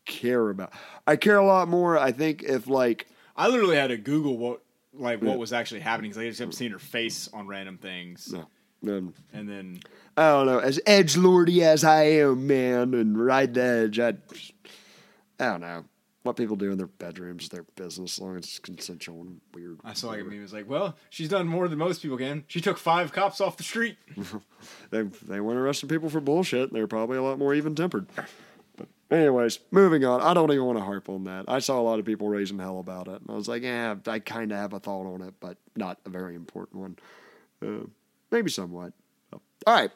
care 0.05 0.51
about. 0.51 0.73
I 1.07 1.17
care 1.17 1.37
a 1.37 1.45
lot 1.47 1.69
more 1.69 1.99
I 1.99 2.13
think 2.13 2.43
if 2.43 2.67
like 2.67 3.07
I 3.37 3.49
literally 3.49 3.77
had 3.77 3.89
to 3.89 3.97
Google 3.97 4.37
what 4.39 4.61
like 4.93 5.21
what 5.21 5.33
Yeah. 5.33 5.37
was 5.37 5.53
actually 5.53 5.81
happening 5.81 6.11
because 6.11 6.23
I 6.23 6.29
just 6.29 6.41
kept 6.41 6.55
seeing 6.55 6.71
her 6.73 6.79
face 6.79 7.29
on 7.33 7.47
random 7.47 7.79
things, 7.79 8.33
no, 8.83 8.97
um, 8.99 9.15
and 9.33 9.49
then 9.49 9.81
I 10.17 10.29
don't 10.29 10.47
know, 10.47 10.59
as 10.61 10.79
edge 10.87 11.17
lordy 11.17 11.65
as 11.65 11.83
I 11.83 12.03
am, 12.05 12.47
man, 12.47 12.95
and 12.95 13.19
ride 13.25 13.55
the 13.55 13.63
edge, 13.63 13.99
I, 13.99 14.15
I 15.41 15.47
don't 15.47 15.61
know. 15.61 15.85
What 16.23 16.37
people 16.37 16.57
do 16.57 16.71
in 16.71 16.79
their 16.79 16.87
bedrooms 16.87 17.51
their 17.51 17.65
business, 17.77 18.17
as 18.17 18.21
long 18.21 18.37
as 18.39 18.45
it's 18.45 18.59
consensual 18.59 19.21
and 19.23 19.41
weird. 19.53 19.79
I 19.85 19.93
saw 19.93 20.09
like 20.09 20.21
a 20.23 20.25
meme. 20.25 20.39
It 20.39 20.41
was 20.43 20.55
like, 20.55 20.67
well, 20.67 20.97
she's 21.11 21.29
done 21.29 21.47
more 21.47 21.69
than 21.69 21.79
most 21.79 22.01
people 22.01 22.17
can. 22.17 22.45
She 22.47 22.63
took 22.63 22.79
five 22.79 23.13
cops 23.13 23.43
off 23.43 23.57
the 23.59 23.63
street. 23.63 23.99
They 24.91 25.03
they 25.03 25.41
weren't 25.41 25.59
arresting 25.59 25.91
people 25.91 26.09
for 26.09 26.21
bullshit. 26.21 26.73
They're 26.73 26.87
probably 26.87 27.19
a 27.19 27.23
lot 27.23 27.39
more 27.39 27.53
even 27.53 27.75
tempered. 27.75 28.07
Anyways, 29.11 29.59
moving 29.71 30.05
on. 30.05 30.21
I 30.21 30.35
don't 30.35 30.51
even 30.51 30.65
want 30.65 30.79
to 30.79 30.85
harp 30.85 31.09
on 31.09 31.25
that. 31.25 31.45
I 31.47 31.59
saw 31.59 31.79
a 31.79 31.83
lot 31.83 31.99
of 31.99 32.05
people 32.05 32.29
raising 32.29 32.59
hell 32.59 32.81
about 32.81 33.07
it, 33.07 33.21
and 33.21 33.31
I 33.31 33.35
was 33.35 33.49
like, 33.49 33.63
yeah, 33.63 33.95
I 34.07 34.19
kind 34.19 34.51
of 34.51 34.59
have 34.59 34.73
a 34.73 34.81
thought 34.81 35.07
on 35.07 35.21
it, 35.21 35.35
but 35.41 35.59
not 35.77 35.99
a 36.07 36.11
very 36.11 36.35
important 36.35 36.81
one. 36.81 36.97
Uh, 37.63 37.87
maybe 38.31 38.51
somewhat. 38.51 38.93
So, 39.31 39.41
all 39.67 39.75
right, 39.75 39.91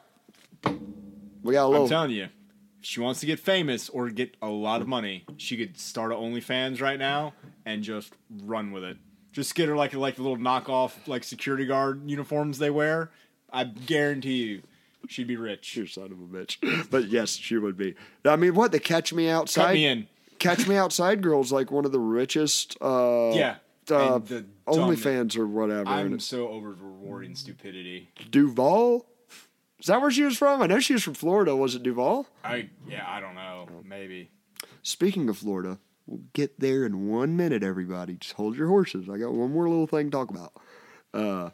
we 1.43 1.53
got 1.53 1.65
a 1.65 1.69
little. 1.69 1.85
I'm 1.85 1.89
telling 1.89 2.11
you, 2.11 2.23
if 2.23 2.85
she 2.85 2.99
wants 2.99 3.19
to 3.21 3.25
get 3.25 3.39
famous 3.39 3.89
or 3.89 4.09
get 4.09 4.37
a 4.41 4.47
lot 4.47 4.81
of 4.81 4.87
money, 4.87 5.25
she 5.37 5.57
could 5.57 5.77
start 5.77 6.11
a 6.11 6.15
OnlyFans 6.15 6.81
right 6.81 6.99
now 6.99 7.33
and 7.65 7.83
just 7.83 8.13
run 8.43 8.71
with 8.71 8.83
it. 8.83 8.97
Just 9.31 9.55
get 9.55 9.69
her 9.69 9.75
like 9.75 9.93
like 9.93 10.15
the 10.15 10.21
little 10.21 10.37
knockoff 10.37 10.93
like 11.07 11.23
security 11.23 11.65
guard 11.65 12.09
uniforms 12.09 12.59
they 12.59 12.69
wear. 12.69 13.11
I 13.51 13.63
guarantee 13.63 14.43
you, 14.43 14.61
she'd 15.09 15.27
be 15.27 15.35
rich. 15.35 15.75
you 15.75 15.85
son 15.85 16.05
of 16.11 16.19
a 16.19 16.23
bitch. 16.23 16.57
But 16.89 17.05
yes, 17.09 17.31
she 17.31 17.57
would 17.57 17.77
be. 17.77 17.95
I 18.25 18.35
mean, 18.35 18.55
what 18.55 18.71
the 18.71 18.79
Catch 18.79 19.13
Me 19.13 19.29
Outside? 19.29 19.63
Cut 19.65 19.73
me 19.73 19.85
in. 19.85 20.07
Catch 20.39 20.67
Me 20.67 20.75
Outside 20.77 21.21
girl's 21.21 21.51
like 21.51 21.71
one 21.71 21.85
of 21.85 21.91
the 21.91 21.99
richest. 21.99 22.77
Uh, 22.81 23.31
Yeah, 23.33 23.55
Uh, 23.91 24.19
OnlyFans 24.67 25.37
or 25.37 25.47
whatever. 25.47 25.89
I'm 25.89 26.19
so 26.19 26.47
over 26.49 26.69
rewarding 26.69 27.35
stupidity. 27.35 28.09
Duval. 28.29 29.05
Is 29.79 29.87
that 29.87 30.01
where 30.01 30.11
she 30.11 30.23
was 30.23 30.37
from? 30.37 30.61
I 30.61 30.67
know 30.67 30.79
she 30.79 30.93
was 30.93 31.03
from 31.03 31.13
Florida. 31.13 31.55
Was 31.55 31.73
it 31.75 31.83
Duval? 31.83 32.27
I 32.43 32.69
yeah, 32.87 33.05
I 33.07 33.19
don't 33.19 33.35
know. 33.35 33.67
Maybe. 33.83 34.29
Speaking 34.83 35.29
of 35.29 35.37
Florida, 35.37 35.79
we'll 36.05 36.21
get 36.33 36.59
there 36.59 36.85
in 36.85 37.07
one 37.07 37.35
minute, 37.37 37.63
everybody. 37.63 38.15
Just 38.15 38.33
hold 38.33 38.55
your 38.57 38.67
horses. 38.67 39.09
I 39.09 39.17
got 39.17 39.33
one 39.33 39.51
more 39.51 39.67
little 39.69 39.87
thing 39.87 40.11
to 40.11 40.17
talk 40.17 40.29
about. 40.29 40.53
Uh, 41.13 41.49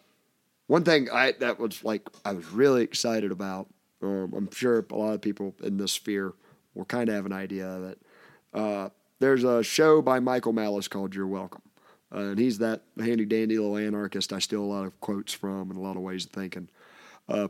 one 0.68 0.84
thing 0.84 1.10
I 1.12 1.34
that 1.40 1.60
was 1.60 1.84
like 1.84 2.08
I 2.24 2.34
was 2.34 2.46
really 2.52 2.84
excited 2.84 3.32
about. 3.32 3.68
Um, 4.02 4.34
I'm 4.36 4.52
sure 4.52 4.86
a 4.90 4.96
lot 4.96 5.14
of 5.14 5.22
people 5.22 5.56
in 5.64 5.78
this 5.78 5.92
sphere 5.92 6.34
will 6.74 6.86
kind 6.86 7.10
of 7.10 7.16
have 7.16 7.26
an 7.26 7.34
idea 7.34 7.68
of 7.68 7.84
it. 7.84 8.02
Uh, 8.54 8.90
there's 9.20 9.44
a 9.44 9.64
show 9.64 10.02
by 10.02 10.20
Michael 10.20 10.54
Malice 10.54 10.88
called 10.88 11.16
You're 11.16 11.28
Welcome. 11.28 11.62
Uh, 12.14 12.20
and 12.20 12.40
he's 12.40 12.60
that 12.60 12.84
handy 13.00 13.26
dandy 13.26 13.58
little 13.58 13.78
anarchist 13.78 14.32
I 14.32 14.40
steal 14.40 14.62
a 14.62 14.64
lot 14.64 14.86
of 14.86 15.00
quotes 15.00 15.34
from 15.34 15.72
and 15.72 15.78
a 15.78 15.82
lot 15.82 15.96
of 15.96 16.02
ways 16.02 16.26
of 16.26 16.32
thinking. 16.32 16.70
Uh, 17.28 17.48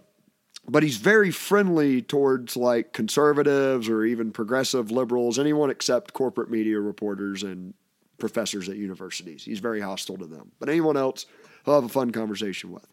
but 0.68 0.82
he's 0.84 0.98
very 0.98 1.32
friendly 1.32 2.02
towards 2.02 2.58
like 2.58 2.94
conservatives 2.94 3.88
or 3.90 4.04
even 4.04 4.32
progressive 4.32 4.90
liberals, 4.92 5.38
anyone 5.38 5.70
except 5.70 6.14
corporate 6.14 6.50
media 6.50 6.80
reporters 6.80 7.44
and 7.44 7.74
professors 8.18 8.70
at 8.70 8.78
universities. 8.78 9.44
He's 9.44 9.60
very 9.60 9.82
hostile 9.82 10.18
to 10.18 10.26
them. 10.26 10.52
But 10.60 10.70
anyone 10.70 10.98
else, 10.98 11.26
he'll 11.66 11.76
have 11.76 11.84
a 11.84 11.90
fun 11.90 12.12
conversation 12.12 12.72
with. 12.72 12.88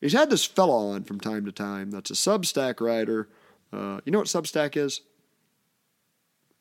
He's 0.00 0.12
had 0.12 0.30
this 0.30 0.44
fella 0.44 0.92
on 0.92 1.04
from 1.04 1.20
time 1.20 1.44
to 1.46 1.52
time 1.52 1.90
that's 1.90 2.10
a 2.10 2.14
Substack 2.14 2.80
writer. 2.80 3.28
Uh, 3.72 4.00
you 4.04 4.12
know 4.12 4.18
what 4.18 4.28
Substack 4.28 4.76
is? 4.76 5.00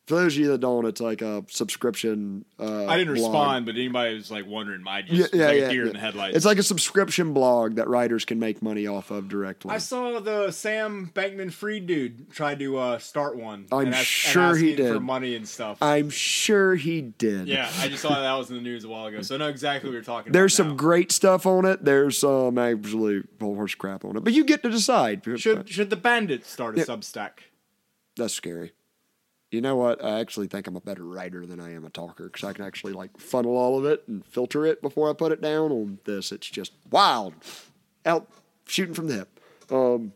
For 0.07 0.13
those 0.15 0.35
of 0.35 0.39
you 0.39 0.47
that 0.49 0.59
don't, 0.59 0.85
it's 0.85 1.01
like 1.01 1.23
a 1.23 1.43
subscription. 1.49 2.45
Uh, 2.59 2.85
I 2.85 2.95
didn't 2.97 3.15
blog. 3.15 3.31
respond, 3.33 3.65
but 3.65 3.73
anybody 3.73 4.13
was 4.13 4.29
like 4.29 4.45
wondering. 4.45 4.83
I 4.87 5.01
just 5.01 5.33
Yeah, 5.33 5.39
yeah, 5.41 5.47
like 5.47 5.57
yeah, 5.61 5.69
deer 5.69 5.81
yeah. 5.81 5.87
in 5.87 5.93
the 5.93 5.99
headlights. 5.99 6.37
It's 6.37 6.45
like 6.45 6.59
a 6.59 6.63
subscription 6.63 7.33
blog 7.33 7.77
that 7.77 7.87
writers 7.87 8.23
can 8.23 8.37
make 8.37 8.61
money 8.61 8.85
off 8.85 9.09
of 9.09 9.27
directly. 9.29 9.71
I 9.71 9.79
saw 9.79 10.19
the 10.19 10.51
Sam 10.51 11.09
Bankman 11.15 11.51
Fried 11.51 11.87
dude 11.87 12.29
tried 12.29 12.59
to 12.59 12.77
uh, 12.77 12.97
start 12.99 13.35
one. 13.35 13.65
I'm 13.71 13.87
and 13.87 13.95
ask- 13.95 13.97
and 13.97 14.05
sure 14.05 14.55
he 14.55 14.73
asking 14.73 14.87
for 14.89 14.93
did. 14.93 15.01
money 15.01 15.35
and 15.35 15.47
stuff. 15.47 15.79
I'm 15.81 16.11
sure 16.11 16.75
he 16.75 17.01
did. 17.01 17.47
yeah, 17.47 17.71
I 17.79 17.87
just 17.87 18.03
saw 18.03 18.09
that 18.09 18.33
was 18.33 18.51
in 18.51 18.57
the 18.57 18.61
news 18.61 18.83
a 18.83 18.87
while 18.89 19.07
ago, 19.07 19.23
so 19.23 19.33
I 19.33 19.37
know 19.39 19.47
exactly 19.47 19.89
what 19.89 19.93
you're 19.93 20.03
talking 20.03 20.29
about. 20.29 20.33
There's 20.37 20.53
some 20.53 20.69
now. 20.69 20.75
great 20.75 21.11
stuff 21.11 21.47
on 21.47 21.65
it. 21.65 21.83
There's 21.83 22.19
some 22.19 22.59
actually 22.59 23.23
full 23.39 23.55
horse 23.55 23.73
crap 23.73 24.05
on 24.05 24.17
it. 24.17 24.23
But 24.23 24.33
you 24.33 24.43
get 24.43 24.61
to 24.61 24.69
decide. 24.69 25.23
Should 25.37 25.67
should 25.67 25.89
the 25.89 25.95
bandits 25.95 26.47
start 26.51 26.77
a. 26.77 26.81
Substack? 26.83 27.31
That's 28.17 28.35
scary. 28.35 28.73
You 29.51 29.61
know 29.61 29.75
what? 29.75 30.03
I 30.03 30.19
actually 30.19 30.47
think 30.47 30.67
I'm 30.67 30.75
a 30.75 30.81
better 30.81 31.05
writer 31.05 31.45
than 31.45 31.59
I 31.59 31.73
am 31.73 31.85
a 31.85 31.89
talker 31.89 32.25
because 32.25 32.43
I 32.43 32.53
can 32.53 32.65
actually 32.65 32.93
like 32.93 33.17
funnel 33.17 33.55
all 33.55 33.77
of 33.77 33.85
it 33.85 34.03
and 34.07 34.25
filter 34.25 34.65
it 34.65 34.81
before 34.81 35.09
I 35.09 35.13
put 35.13 35.31
it 35.31 35.41
down. 35.41 35.71
On 35.71 35.99
this, 36.05 36.31
it's 36.31 36.49
just 36.49 36.73
wild, 36.89 37.33
out 38.05 38.27
shooting 38.67 38.95
from 38.95 39.07
the 39.07 39.15
hip. 39.15 39.39
Um, 39.71 40.13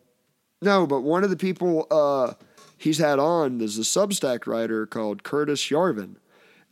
no, 0.62 0.86
but 0.86 1.02
one 1.02 1.24
of 1.24 1.30
the 1.30 1.38
people 1.38 1.88
uh, 1.90 2.34
he's 2.78 2.98
had 2.98 3.20
on 3.20 3.62
is 3.62 3.78
a 3.78 3.82
Substack 3.82 4.48
writer 4.48 4.86
called 4.86 5.24
Curtis 5.24 5.70
Yarvin, 5.70 6.16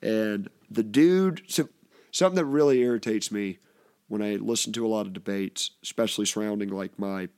and 0.02 0.50
the 0.70 0.84
dude. 0.84 1.43
So, 1.48 1.70
something 2.12 2.36
that 2.36 2.46
really 2.46 2.82
irritates 2.82 3.32
me 3.32 3.60
when 4.08 4.22
I 4.22 4.36
listen 4.36 4.74
to 4.74 4.86
a 4.86 4.89
lot 4.89 5.06
of 5.06 5.13
debates, 5.13 5.72
especially 5.84 6.26
surrounding 6.26 6.70
like 6.70 6.98
my 6.98 7.30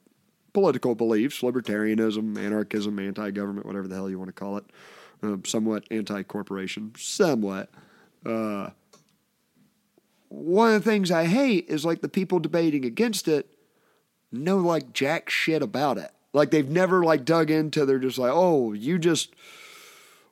political 0.54 0.96
beliefs, 0.96 1.42
libertarianism, 1.42 2.38
anarchism, 2.38 2.98
anti-government, 3.00 3.66
whatever 3.66 3.88
the 3.88 3.96
hell 3.96 4.10
you 4.10 4.18
want 4.18 4.30
to 4.30 4.34
call 4.34 4.58
it, 4.58 4.66
um, 5.22 5.44
somewhat 5.46 5.86
anti-corporation, 5.92 6.94
somewhat. 6.98 7.70
Uh, 8.26 8.70
one 10.30 10.74
of 10.74 10.84
the 10.84 10.90
things 10.90 11.12
I 11.12 11.26
hate 11.26 11.66
is 11.70 11.86
like 11.86 12.02
the 12.02 12.10
people 12.10 12.40
debating 12.40 12.86
against 12.86 13.28
it 13.28 13.50
know 14.32 14.58
like 14.58 14.94
jack 14.94 15.30
shit 15.30 15.62
about 15.62 15.98
it. 15.98 16.12
Like 16.34 16.52
they've 16.52 16.70
never 16.70 17.04
like 17.04 17.26
dug 17.26 17.50
into. 17.50 17.86
They're 17.86 18.00
just 18.00 18.20
like, 18.20 18.32
oh, 18.34 18.74
you 18.74 19.00
just 19.00 19.34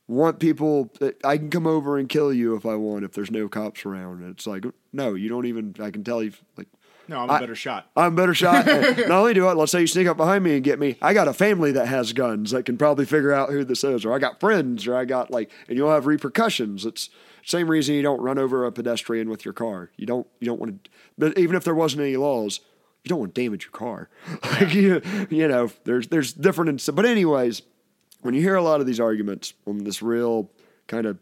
want 0.08 0.40
people. 0.40 0.92
I 1.24 1.38
can 1.38 1.50
come 1.50 1.66
over 1.66 1.98
and 1.98 2.08
kill 2.08 2.32
you 2.32 2.56
if 2.56 2.66
I 2.66 2.76
want 2.76 3.04
if 3.04 3.14
there's 3.14 3.32
no 3.32 3.50
cops 3.50 3.86
around. 3.86 4.22
And 4.22 4.32
it's 4.32 4.46
like, 4.46 4.66
no, 4.94 5.16
you 5.16 5.30
don't 5.30 5.48
even. 5.48 5.76
I 5.80 5.92
can 5.92 6.04
tell 6.04 6.22
you 6.22 6.34
like. 6.56 6.68
No, 7.08 7.20
I'm 7.20 7.30
a 7.30 7.34
I- 7.34 7.40
better 7.40 7.56
shot. 7.56 7.90
I'm 7.96 8.14
a 8.14 8.16
better 8.16 8.34
shot. 8.36 8.66
Not 8.66 9.12
only 9.12 9.34
do 9.34 9.48
I, 9.48 9.54
let's 9.54 9.72
say 9.72 9.82
you 9.82 9.88
sneak 9.88 10.08
up 10.08 10.18
behind 10.18 10.44
me 10.44 10.56
and 10.56 10.64
get 10.64 10.80
me, 10.80 10.98
I 11.02 11.14
got 11.14 11.28
a 11.28 11.34
family 11.34 11.72
that 11.74 11.88
has 11.88 12.14
guns 12.14 12.52
that 12.52 12.66
can 12.66 12.78
probably 12.78 13.06
figure 13.06 13.34
out 13.34 13.50
who 13.50 13.64
this 13.64 13.84
is, 13.84 14.06
or 14.06 14.14
I 14.14 14.20
got 14.20 14.40
friends, 14.40 14.88
or 14.88 14.96
I 14.96 15.06
got 15.06 15.32
like, 15.32 15.52
and 15.68 15.78
you'll 15.78 15.92
have 15.92 16.06
repercussions. 16.06 16.86
It's 16.86 17.10
same 17.46 17.70
reason 17.70 17.96
you 17.96 18.02
don't 18.02 18.20
run 18.22 18.38
over 18.38 18.66
a 18.66 18.72
pedestrian 18.72 19.30
with 19.30 19.46
your 19.46 19.54
car. 19.54 19.90
You 19.96 20.06
don't, 20.06 20.28
you 20.40 20.46
don't 20.48 20.60
want 20.60 20.84
to, 20.84 20.90
but 21.18 21.38
even 21.38 21.56
if 21.56 21.64
there 21.64 21.76
wasn't 21.76 22.02
any 22.02 22.18
laws, 22.18 22.60
you 23.04 23.10
don't 23.10 23.20
want 23.20 23.34
to 23.36 23.42
damage 23.42 23.64
your 23.64 23.72
car. 23.72 24.10
like 24.44 24.74
you, 24.74 25.02
you 25.30 25.48
know, 25.48 25.72
there's 25.86 26.08
there's 26.10 26.34
different. 26.34 26.86
But 26.94 27.06
anyways, 27.06 27.62
when 28.22 28.34
you 28.34 28.42
hear 28.42 28.56
a 28.56 28.62
lot 28.62 28.82
of 28.82 28.86
these 28.86 29.00
arguments 29.00 29.54
on 29.66 29.86
this 29.86 30.02
real 30.02 30.52
kind 30.88 31.06
of 31.06 31.18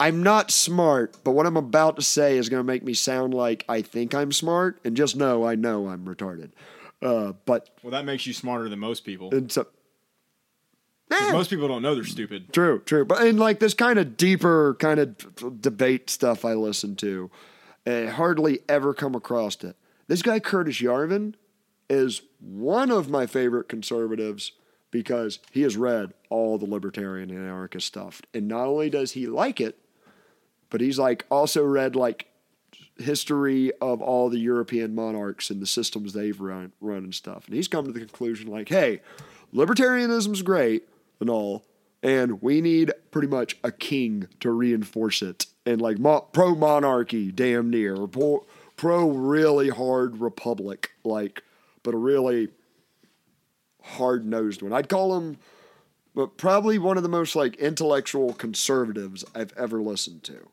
I'm 0.00 0.22
not 0.22 0.50
smart, 0.50 1.16
but 1.22 1.32
what 1.32 1.46
I'm 1.46 1.56
about 1.58 1.96
to 1.96 2.02
say 2.02 2.38
is 2.38 2.48
going 2.48 2.58
to 2.60 2.64
make 2.66 2.82
me 2.82 2.94
sound 2.94 3.34
like 3.34 3.64
I 3.68 3.82
think 3.82 4.14
I'm 4.14 4.32
smart, 4.32 4.80
and 4.84 4.96
just 4.96 5.14
know 5.14 5.44
I 5.46 5.54
know 5.54 5.88
I'm 5.88 6.06
retarded. 6.06 6.50
Uh, 7.02 7.32
but 7.44 7.68
Well, 7.82 7.90
that 7.92 8.04
makes 8.06 8.26
you 8.26 8.32
smarter 8.32 8.68
than 8.68 8.78
most 8.78 9.04
people. 9.04 9.28
it's 9.32 9.56
a, 9.58 9.64
'Cause 11.10 11.28
Eh, 11.28 11.32
Most 11.32 11.50
people 11.50 11.66
don't 11.68 11.82
know 11.82 11.94
they're 11.94 12.04
stupid. 12.04 12.52
true, 12.52 12.80
true. 12.86 13.04
But 13.04 13.26
in 13.26 13.36
like 13.36 13.58
this 13.58 13.74
kind 13.74 13.98
of 13.98 14.16
deeper 14.16 14.76
kind 14.78 15.00
of 15.00 15.60
debate 15.60 16.08
stuff 16.08 16.44
I 16.44 16.54
listen 16.54 16.94
to, 16.96 17.30
I 17.86 18.06
hardly 18.06 18.60
ever 18.68 18.94
come 18.94 19.14
across 19.14 19.62
it. 19.64 19.76
This 20.06 20.22
guy 20.22 20.38
Curtis 20.40 20.80
Yarvin 20.80 21.34
is 21.88 22.22
one 22.38 22.90
of 22.92 23.10
my 23.10 23.26
favorite 23.26 23.68
conservatives 23.68 24.52
because 24.92 25.40
he 25.50 25.62
has 25.62 25.76
read 25.76 26.14
all 26.30 26.58
the 26.58 26.66
libertarian 26.66 27.30
and 27.30 27.38
anarchist 27.40 27.88
stuff, 27.88 28.22
and 28.32 28.46
not 28.48 28.66
only 28.66 28.88
does 28.88 29.12
he 29.12 29.26
like 29.26 29.60
it, 29.60 29.78
but 30.70 30.80
he's 30.80 30.98
like 30.98 31.26
also 31.30 31.64
read 31.64 31.94
like 31.94 32.26
history 32.96 33.72
of 33.80 34.00
all 34.00 34.28
the 34.28 34.38
European 34.38 34.94
monarchs 34.94 35.50
and 35.50 35.60
the 35.60 35.66
systems 35.66 36.12
they've 36.12 36.40
run, 36.40 36.72
run 36.80 36.98
and 36.98 37.14
stuff. 37.14 37.46
And 37.46 37.54
he's 37.54 37.68
come 37.68 37.86
to 37.86 37.92
the 37.92 37.98
conclusion 37.98 38.50
like, 38.50 38.68
hey, 38.68 39.00
libertarianism's 39.54 40.42
great 40.42 40.88
and 41.18 41.28
all, 41.28 41.64
and 42.02 42.40
we 42.40 42.60
need 42.60 42.92
pretty 43.10 43.28
much 43.28 43.56
a 43.64 43.72
king 43.72 44.28
to 44.40 44.50
reinforce 44.50 45.22
it. 45.22 45.46
And 45.66 45.80
like 45.80 45.98
mo- 45.98 46.28
pro 46.32 46.54
monarchy, 46.54 47.30
damn 47.32 47.70
near, 47.70 47.96
or 47.96 48.08
pro, 48.08 48.46
pro 48.76 49.10
really 49.10 49.68
hard 49.68 50.18
republic, 50.18 50.90
like, 51.04 51.42
but 51.82 51.94
a 51.94 51.98
really 51.98 52.48
hard 53.82 54.24
nosed 54.24 54.62
one. 54.62 54.72
I'd 54.72 54.88
call 54.88 55.16
him 55.16 55.36
but 56.14 56.36
probably 56.36 56.78
one 56.78 56.96
of 56.96 57.02
the 57.02 57.08
most 57.08 57.36
like 57.36 57.56
intellectual 57.56 58.32
conservatives 58.32 59.24
I've 59.34 59.52
ever 59.56 59.80
listened 59.80 60.22
to. 60.24 60.48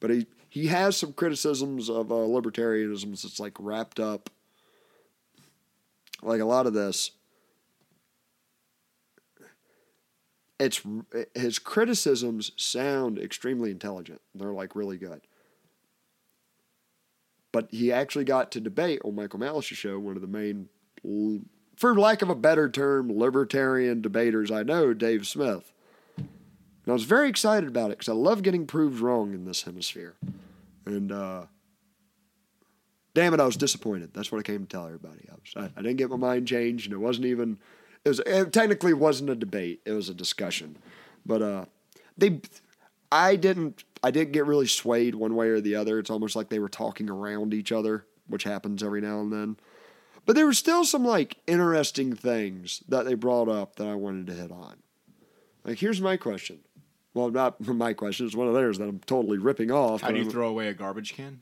But 0.00 0.10
he 0.10 0.26
he 0.48 0.66
has 0.68 0.96
some 0.96 1.12
criticisms 1.12 1.90
of 1.90 2.10
uh, 2.10 2.14
libertarianism 2.14 3.20
that's 3.20 3.40
like 3.40 3.54
wrapped 3.58 4.00
up 4.00 4.30
like 6.22 6.40
a 6.40 6.46
lot 6.46 6.66
of 6.66 6.74
this. 6.74 7.12
It's 10.58 10.82
his 11.34 11.58
criticisms 11.58 12.50
sound 12.56 13.18
extremely 13.18 13.70
intelligent. 13.70 14.20
They're 14.34 14.52
like 14.52 14.74
really 14.74 14.98
good. 14.98 15.20
But 17.52 17.68
he 17.70 17.92
actually 17.92 18.24
got 18.24 18.50
to 18.52 18.60
debate 18.60 19.00
on 19.04 19.14
Michael 19.14 19.38
Malice's 19.38 19.78
show, 19.78 19.98
one 19.98 20.16
of 20.16 20.22
the 20.22 20.28
main 20.28 20.68
for 21.76 21.98
lack 21.98 22.22
of 22.22 22.28
a 22.28 22.34
better 22.34 22.68
term, 22.68 23.16
libertarian 23.16 24.02
debaters 24.02 24.50
I 24.50 24.64
know, 24.64 24.92
Dave 24.92 25.26
Smith. 25.26 25.72
And 26.88 26.92
I 26.92 26.94
was 26.94 27.04
very 27.04 27.28
excited 27.28 27.68
about 27.68 27.90
it 27.90 27.98
because 27.98 28.08
I 28.08 28.14
love 28.14 28.42
getting 28.42 28.66
proved 28.66 29.00
wrong 29.00 29.34
in 29.34 29.44
this 29.44 29.64
hemisphere. 29.64 30.14
And 30.86 31.12
uh, 31.12 31.44
damn 33.12 33.34
it, 33.34 33.40
I 33.40 33.44
was 33.44 33.58
disappointed. 33.58 34.14
That's 34.14 34.32
what 34.32 34.38
I 34.38 34.42
came 34.42 34.62
to 34.62 34.66
tell 34.66 34.86
everybody. 34.86 35.28
I, 35.30 35.34
was, 35.34 35.70
I, 35.70 35.78
I 35.78 35.82
didn't 35.82 35.98
get 35.98 36.08
my 36.08 36.16
mind 36.16 36.48
changed, 36.48 36.86
and 36.86 36.94
it 36.94 37.04
wasn't 37.04 37.26
even. 37.26 37.58
It 38.06 38.08
was 38.08 38.20
it 38.20 38.54
technically 38.54 38.94
wasn't 38.94 39.28
a 39.28 39.34
debate. 39.34 39.82
It 39.84 39.92
was 39.92 40.08
a 40.08 40.14
discussion, 40.14 40.78
but 41.26 41.42
uh, 41.42 41.64
they. 42.16 42.40
I 43.12 43.36
didn't. 43.36 43.84
I 44.02 44.10
didn't 44.10 44.32
get 44.32 44.46
really 44.46 44.66
swayed 44.66 45.14
one 45.14 45.34
way 45.34 45.48
or 45.48 45.60
the 45.60 45.74
other. 45.74 45.98
It's 45.98 46.08
almost 46.08 46.36
like 46.36 46.48
they 46.48 46.58
were 46.58 46.70
talking 46.70 47.10
around 47.10 47.52
each 47.52 47.70
other, 47.70 48.06
which 48.28 48.44
happens 48.44 48.82
every 48.82 49.02
now 49.02 49.20
and 49.20 49.30
then. 49.30 49.58
But 50.24 50.36
there 50.36 50.46
were 50.46 50.54
still 50.54 50.86
some 50.86 51.04
like 51.04 51.36
interesting 51.46 52.16
things 52.16 52.82
that 52.88 53.04
they 53.04 53.12
brought 53.12 53.50
up 53.50 53.76
that 53.76 53.88
I 53.88 53.94
wanted 53.94 54.28
to 54.28 54.32
hit 54.32 54.50
on. 54.50 54.76
Like, 55.64 55.80
here's 55.80 56.00
my 56.00 56.16
question. 56.16 56.60
Well, 57.18 57.30
not 57.30 57.60
my 57.66 57.94
question. 57.94 58.26
It's 58.26 58.36
one 58.36 58.46
of 58.46 58.54
theirs 58.54 58.78
that 58.78 58.88
I'm 58.88 59.00
totally 59.00 59.38
ripping 59.38 59.72
off. 59.72 60.02
How 60.02 60.08
do 60.10 60.16
you 60.16 60.22
I'm- 60.22 60.30
throw 60.30 60.48
away 60.48 60.68
a 60.68 60.74
garbage 60.74 61.14
can? 61.14 61.40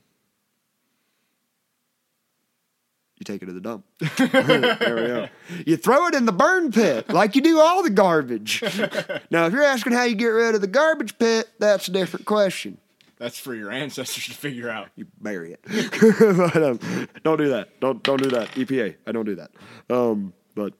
You 3.19 3.23
take 3.23 3.41
it 3.41 3.47
to 3.47 3.53
the 3.53 3.61
dump. 3.61 3.83
there 4.17 4.95
we 4.95 5.07
go. 5.07 5.27
You 5.65 5.75
throw 5.75 6.05
it 6.07 6.13
in 6.13 6.25
the 6.25 6.31
burn 6.31 6.71
pit 6.71 7.09
like 7.09 7.35
you 7.35 7.41
do 7.41 7.59
all 7.59 7.81
the 7.81 7.89
garbage. 7.89 8.61
now, 9.31 9.47
if 9.47 9.53
you're 9.53 9.63
asking 9.63 9.93
how 9.93 10.03
you 10.03 10.13
get 10.15 10.27
rid 10.27 10.53
of 10.53 10.61
the 10.61 10.67
garbage 10.67 11.17
pit, 11.17 11.49
that's 11.57 11.87
a 11.87 11.91
different 11.91 12.27
question. 12.27 12.77
That's 13.17 13.39
for 13.39 13.55
your 13.55 13.71
ancestors 13.71 14.25
to 14.27 14.33
figure 14.35 14.69
out. 14.69 14.89
You 14.95 15.07
bury 15.19 15.53
it. 15.53 15.61
but, 15.67 16.63
um, 16.63 17.07
don't 17.23 17.39
do 17.39 17.49
that. 17.49 17.79
Don't 17.79 18.03
don't 18.03 18.21
do 18.21 18.29
that. 18.29 18.49
EPA. 18.51 18.95
I 19.07 19.11
don't 19.11 19.25
do 19.25 19.33
that. 19.35 19.49
Um, 19.89 20.31
but 20.53 20.73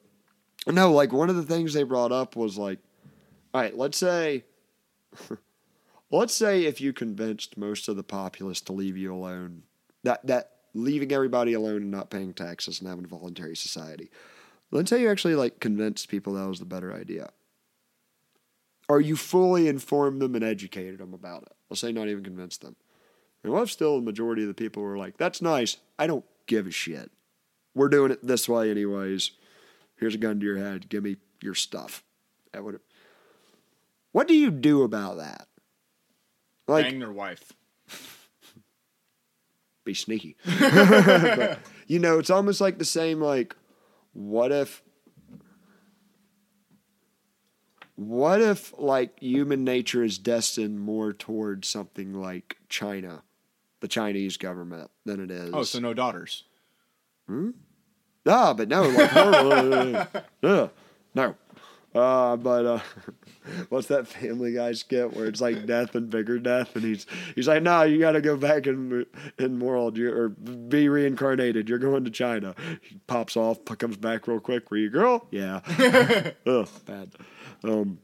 no, 0.67 0.91
like 0.93 1.11
one 1.11 1.31
of 1.31 1.35
the 1.37 1.43
things 1.43 1.73
they 1.73 1.81
brought 1.81 2.11
up 2.11 2.35
was 2.35 2.55
like, 2.55 2.77
all 3.51 3.61
right, 3.61 3.75
let's 3.75 3.97
say, 3.97 4.43
let's 6.11 6.33
say 6.33 6.65
if 6.65 6.81
you 6.81 6.93
convinced 6.93 7.57
most 7.57 7.87
of 7.87 7.95
the 7.95 8.03
populace 8.03 8.61
to 8.61 8.73
leave 8.73 8.97
you 8.97 9.13
alone, 9.13 9.63
that 10.03 10.25
that 10.27 10.51
leaving 10.73 11.11
everybody 11.11 11.53
alone 11.53 11.81
and 11.81 11.91
not 11.91 12.09
paying 12.09 12.33
taxes 12.33 12.79
and 12.79 12.87
having 12.89 13.05
a 13.05 13.07
voluntary 13.07 13.55
society. 13.55 14.09
Let's 14.71 14.89
say 14.89 15.01
you 15.01 15.09
actually 15.09 15.35
like 15.35 15.59
convinced 15.59 16.09
people 16.09 16.33
that 16.33 16.47
was 16.47 16.59
the 16.59 16.65
better 16.65 16.93
idea. 16.93 17.31
Or 18.89 19.01
you 19.01 19.15
fully 19.15 19.67
informed 19.67 20.21
them 20.21 20.35
and 20.35 20.43
educated 20.43 20.99
them 20.99 21.13
about 21.13 21.43
it. 21.43 21.53
Let's 21.69 21.81
say 21.81 21.91
not 21.91 22.07
even 22.07 22.23
convinced 22.23 22.61
them. 22.61 22.75
And 23.43 23.51
what 23.51 23.63
if 23.63 23.71
still 23.71 23.97
the 23.97 24.05
majority 24.05 24.43
of 24.43 24.47
the 24.47 24.53
people 24.53 24.83
were 24.83 24.97
like, 24.97 25.17
that's 25.17 25.41
nice. 25.41 25.77
I 25.97 26.07
don't 26.07 26.25
give 26.45 26.67
a 26.67 26.71
shit. 26.71 27.11
We're 27.75 27.89
doing 27.89 28.11
it 28.11 28.25
this 28.25 28.47
way 28.47 28.71
anyways. 28.71 29.31
Here's 29.97 30.15
a 30.15 30.19
gun 30.19 30.39
to 30.39 30.45
your 30.45 30.57
head. 30.57 30.89
Give 30.89 31.03
me 31.03 31.17
your 31.41 31.53
stuff. 31.53 32.03
That 32.53 32.63
would 32.63 32.79
What 34.17 34.27
do 34.27 34.33
you 34.33 34.49
do 34.49 34.81
about 34.81 35.17
that? 35.17 35.45
Like 36.67 36.85
Bang 36.85 36.97
their 36.97 37.11
wife. 37.11 37.53
be 39.85 39.93
sneaky. 39.93 40.37
But, 40.59 41.59
you 41.85 41.99
know, 41.99 42.17
it's 42.17 42.31
almost 42.31 42.59
like 42.59 42.79
the 42.79 42.83
same 42.83 43.21
like 43.21 43.55
what 44.13 44.51
if 44.51 44.81
what 47.93 48.41
if 48.41 48.73
like 48.79 49.19
human 49.19 49.63
nature 49.63 50.03
is 50.03 50.17
destined 50.17 50.79
more 50.79 51.13
towards 51.13 51.67
something 51.67 52.15
like 52.15 52.57
China, 52.69 53.21
the 53.81 53.87
Chinese 53.87 54.37
government, 54.37 54.89
than 55.05 55.19
it 55.19 55.29
is? 55.29 55.51
Oh, 55.53 55.61
so 55.61 55.77
no 55.77 55.93
daughters. 55.93 56.43
Hmm? 57.27 57.51
Ah, 58.25 58.55
but 58.55 58.67
no, 58.67 58.81
like 58.81 59.15
uh, 59.15 60.69
no. 61.13 61.35
Uh, 61.95 62.35
but 62.35 62.65
uh, 62.65 62.79
what's 63.69 63.87
that 63.87 64.07
Family 64.07 64.53
Guy 64.53 64.73
skit 64.73 65.15
where 65.15 65.25
it's 65.25 65.41
like 65.41 65.65
death 65.65 65.95
and 65.95 66.09
bigger 66.09 66.37
death, 66.37 66.75
and 66.75 66.83
he's 66.83 67.05
he's 67.33 67.47
like, 67.47 67.63
no, 67.63 67.83
you 67.83 67.99
got 67.99 68.11
to 68.11 68.21
go 68.21 68.35
back 68.37 68.67
in 68.67 69.05
in 69.39 69.59
world 69.59 69.97
you 69.97 70.13
or 70.13 70.29
be 70.29 70.89
reincarnated. 70.89 71.69
You're 71.69 71.79
going 71.79 72.03
to 72.03 72.11
China. 72.11 72.55
He 72.81 72.99
pops 73.07 73.37
off, 73.37 73.63
comes 73.65 73.97
back 73.97 74.27
real 74.27 74.39
quick. 74.39 74.69
Were 74.69 74.77
you 74.77 74.89
girl? 74.89 75.27
Yeah. 75.31 75.61
Ugh, 76.45 76.69
bad. 76.85 77.11
Um, 77.63 77.99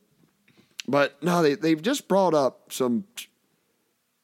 but 0.88 1.22
no, 1.22 1.44
they 1.44 1.56
they've 1.56 1.82
just 1.82 2.08
brought 2.08 2.34
up 2.34 2.72
some 2.72 3.06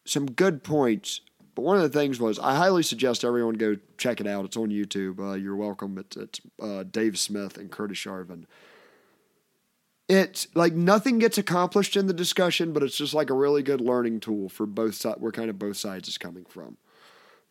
some 0.06 0.26
good 0.26 0.64
points. 0.64 1.22
But 1.56 1.64
one 1.64 1.76
of 1.76 1.84
the 1.84 2.00
things 2.00 2.20
was 2.20 2.40
I 2.40 2.56
highly 2.56 2.84
suggest 2.84 3.26
everyone 3.26 3.56
go 3.56 3.76
check 3.98 4.22
it 4.22 4.28
out. 4.28 4.46
It's 4.46 4.58
on 4.58 4.70
YouTube. 4.70 5.20
Uh, 5.20 5.34
you're 5.34 5.56
welcome. 5.56 5.98
It's, 5.98 6.16
it's 6.16 6.42
uh, 6.62 6.84
Dave 6.84 7.20
Smith 7.20 7.58
and 7.58 7.70
Curtis 7.70 8.00
Yarvin. 8.00 8.46
It's 10.10 10.48
like 10.56 10.74
nothing 10.74 11.20
gets 11.20 11.38
accomplished 11.38 11.96
in 11.96 12.08
the 12.08 12.14
discussion, 12.14 12.74
but 12.74 12.82
it's 12.82 12.98
just 12.98 13.14
like 13.14 13.30
a 13.30 13.36
really 13.36 13.62
good 13.62 13.80
learning 13.80 14.20
tool 14.20 14.50
for 14.50 14.66
both 14.66 14.96
sides. 14.96 15.20
Where 15.20 15.32
kind 15.32 15.50
of 15.50 15.60
both 15.60 15.78
sides 15.78 16.10
is 16.10 16.18
coming 16.18 16.46
from. 16.46 16.78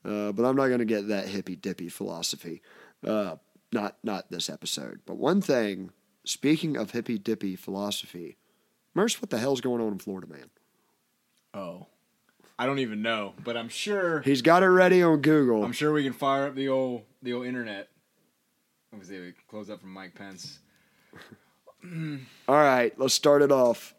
Uh, 0.05 0.33
but 0.33 0.45
I'm 0.45 0.57
not 0.57 0.67
going 0.67 0.81
to 0.81 0.85
get 0.85 1.09
that 1.09 1.29
hippy 1.29 1.57
dippy 1.57 1.89
philosophy. 1.89 2.61
Uh, 3.07 3.37
not 3.73 3.97
not 4.03 4.31
this 4.31 4.51
episode. 4.51 5.01
But 5.07 5.17
one 5.17 5.41
thing. 5.41 5.91
Speaking 6.25 6.77
of 6.77 6.91
hippy 6.91 7.17
dippy 7.17 7.57
philosophy, 7.57 8.37
Merce, 8.93 9.23
what 9.23 9.31
the 9.31 9.39
hell's 9.39 9.63
going 9.63 9.81
on 9.81 9.93
in 9.93 9.99
Florida, 9.99 10.27
man? 10.27 10.51
Oh. 11.55 11.87
I 12.59 12.67
don't 12.67 12.81
even 12.81 13.03
know, 13.03 13.35
but 13.45 13.57
I'm 13.57 13.69
sure. 13.69 14.21
He's 14.23 14.43
got 14.43 14.63
it 14.65 14.67
ready 14.67 15.03
on 15.03 15.21
Google. 15.21 15.65
I'm 15.65 15.73
sure 15.73 15.93
we 15.93 16.03
can 16.03 16.13
fire 16.13 16.49
up 16.49 16.57
the 16.57 16.69
old 16.69 17.03
the 17.23 17.33
old 17.33 17.47
internet. 17.47 17.89
Obviously, 18.93 19.21
we 19.21 19.33
close 19.49 19.71
up 19.71 19.81
from 19.81 19.93
Mike 19.93 20.15
Pence. 20.15 20.59
All 21.85 22.57
right, 22.57 22.99
let's 22.99 23.15
start 23.15 23.43
it 23.43 23.53
off. 23.53 23.95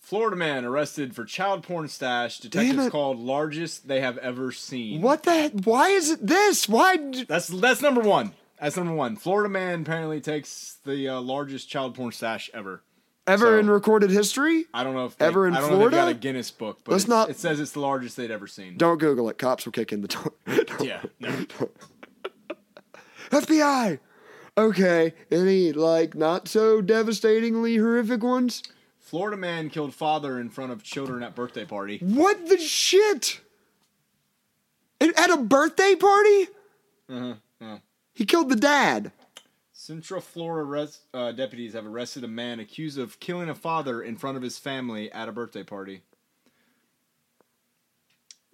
Florida 0.00 0.36
man 0.36 0.64
arrested 0.64 1.14
for 1.14 1.24
child 1.24 1.62
porn 1.62 1.88
stash. 1.88 2.38
Detectives 2.40 2.90
called 2.90 3.18
largest 3.18 3.88
they 3.88 4.00
have 4.00 4.18
ever 4.18 4.52
seen. 4.52 5.00
What 5.00 5.22
the? 5.22 5.32
heck? 5.32 5.52
Why 5.64 5.88
is 5.88 6.10
it 6.10 6.26
this? 6.26 6.68
Why? 6.68 6.96
d- 6.96 7.24
That's 7.24 7.46
that's 7.48 7.80
number 7.80 8.00
one. 8.02 8.32
That's 8.60 8.76
number 8.76 8.92
one. 8.92 9.16
Florida 9.16 9.48
man 9.48 9.82
apparently 9.82 10.20
takes 10.20 10.76
the 10.84 11.08
uh, 11.08 11.20
largest 11.20 11.70
child 11.70 11.94
porn 11.94 12.12
stash 12.12 12.50
ever. 12.52 12.82
Ever 13.26 13.46
So- 13.46 13.58
in 13.58 13.70
recorded 13.70 14.10
history? 14.10 14.66
I 14.74 14.82
don't 14.84 14.94
know 14.94 15.06
if 15.06 15.16
they, 15.16 15.24
Ever 15.26 15.46
in 15.46 15.54
I 15.54 15.60
don't 15.60 15.70
know 15.70 15.84
if 15.86 15.90
they 15.92 15.96
got 15.96 16.08
a 16.08 16.14
Guinness 16.14 16.50
book, 16.50 16.80
but 16.84 16.92
Let's 16.92 17.08
not- 17.08 17.30
it 17.30 17.38
says 17.38 17.60
it's 17.60 17.72
the 17.72 17.80
largest 17.80 18.16
they'd 18.16 18.32
ever 18.32 18.48
seen. 18.48 18.76
Don't 18.76 18.98
Google 18.98 19.30
it. 19.30 19.38
Cops 19.38 19.64
will 19.64 19.72
kick 19.72 19.92
in 19.92 20.02
the 20.02 20.08
door. 20.08 20.32
Yeah, 20.80 21.00
no. 21.20 21.30
FBI. 23.30 23.98
Okay. 24.56 25.14
Any 25.30 25.72
like 25.72 26.14
not 26.14 26.48
so 26.48 26.80
devastatingly 26.80 27.76
horrific 27.76 28.22
ones? 28.22 28.62
Florida 28.98 29.36
man 29.36 29.70
killed 29.70 29.94
father 29.94 30.40
in 30.40 30.48
front 30.50 30.72
of 30.72 30.82
children 30.82 31.22
at 31.22 31.34
birthday 31.34 31.64
party. 31.64 31.98
What 31.98 32.48
the 32.48 32.58
shit? 32.58 33.40
At 35.00 35.30
a 35.30 35.36
birthday 35.36 35.94
party? 35.94 36.48
Uh-huh. 37.08 37.34
yeah. 37.60 37.78
He 38.14 38.24
killed 38.24 38.48
the 38.48 38.56
dad. 38.56 39.12
Central 39.72 40.20
Florida 40.20 40.64
res- 40.64 41.00
uh, 41.12 41.32
deputies 41.32 41.72
have 41.72 41.86
arrested 41.86 42.22
a 42.22 42.28
man 42.28 42.60
accused 42.60 42.98
of 42.98 43.18
killing 43.18 43.48
a 43.48 43.54
father 43.54 44.00
in 44.00 44.16
front 44.16 44.36
of 44.36 44.42
his 44.42 44.58
family 44.58 45.10
at 45.10 45.28
a 45.28 45.32
birthday 45.32 45.64
party. 45.64 46.02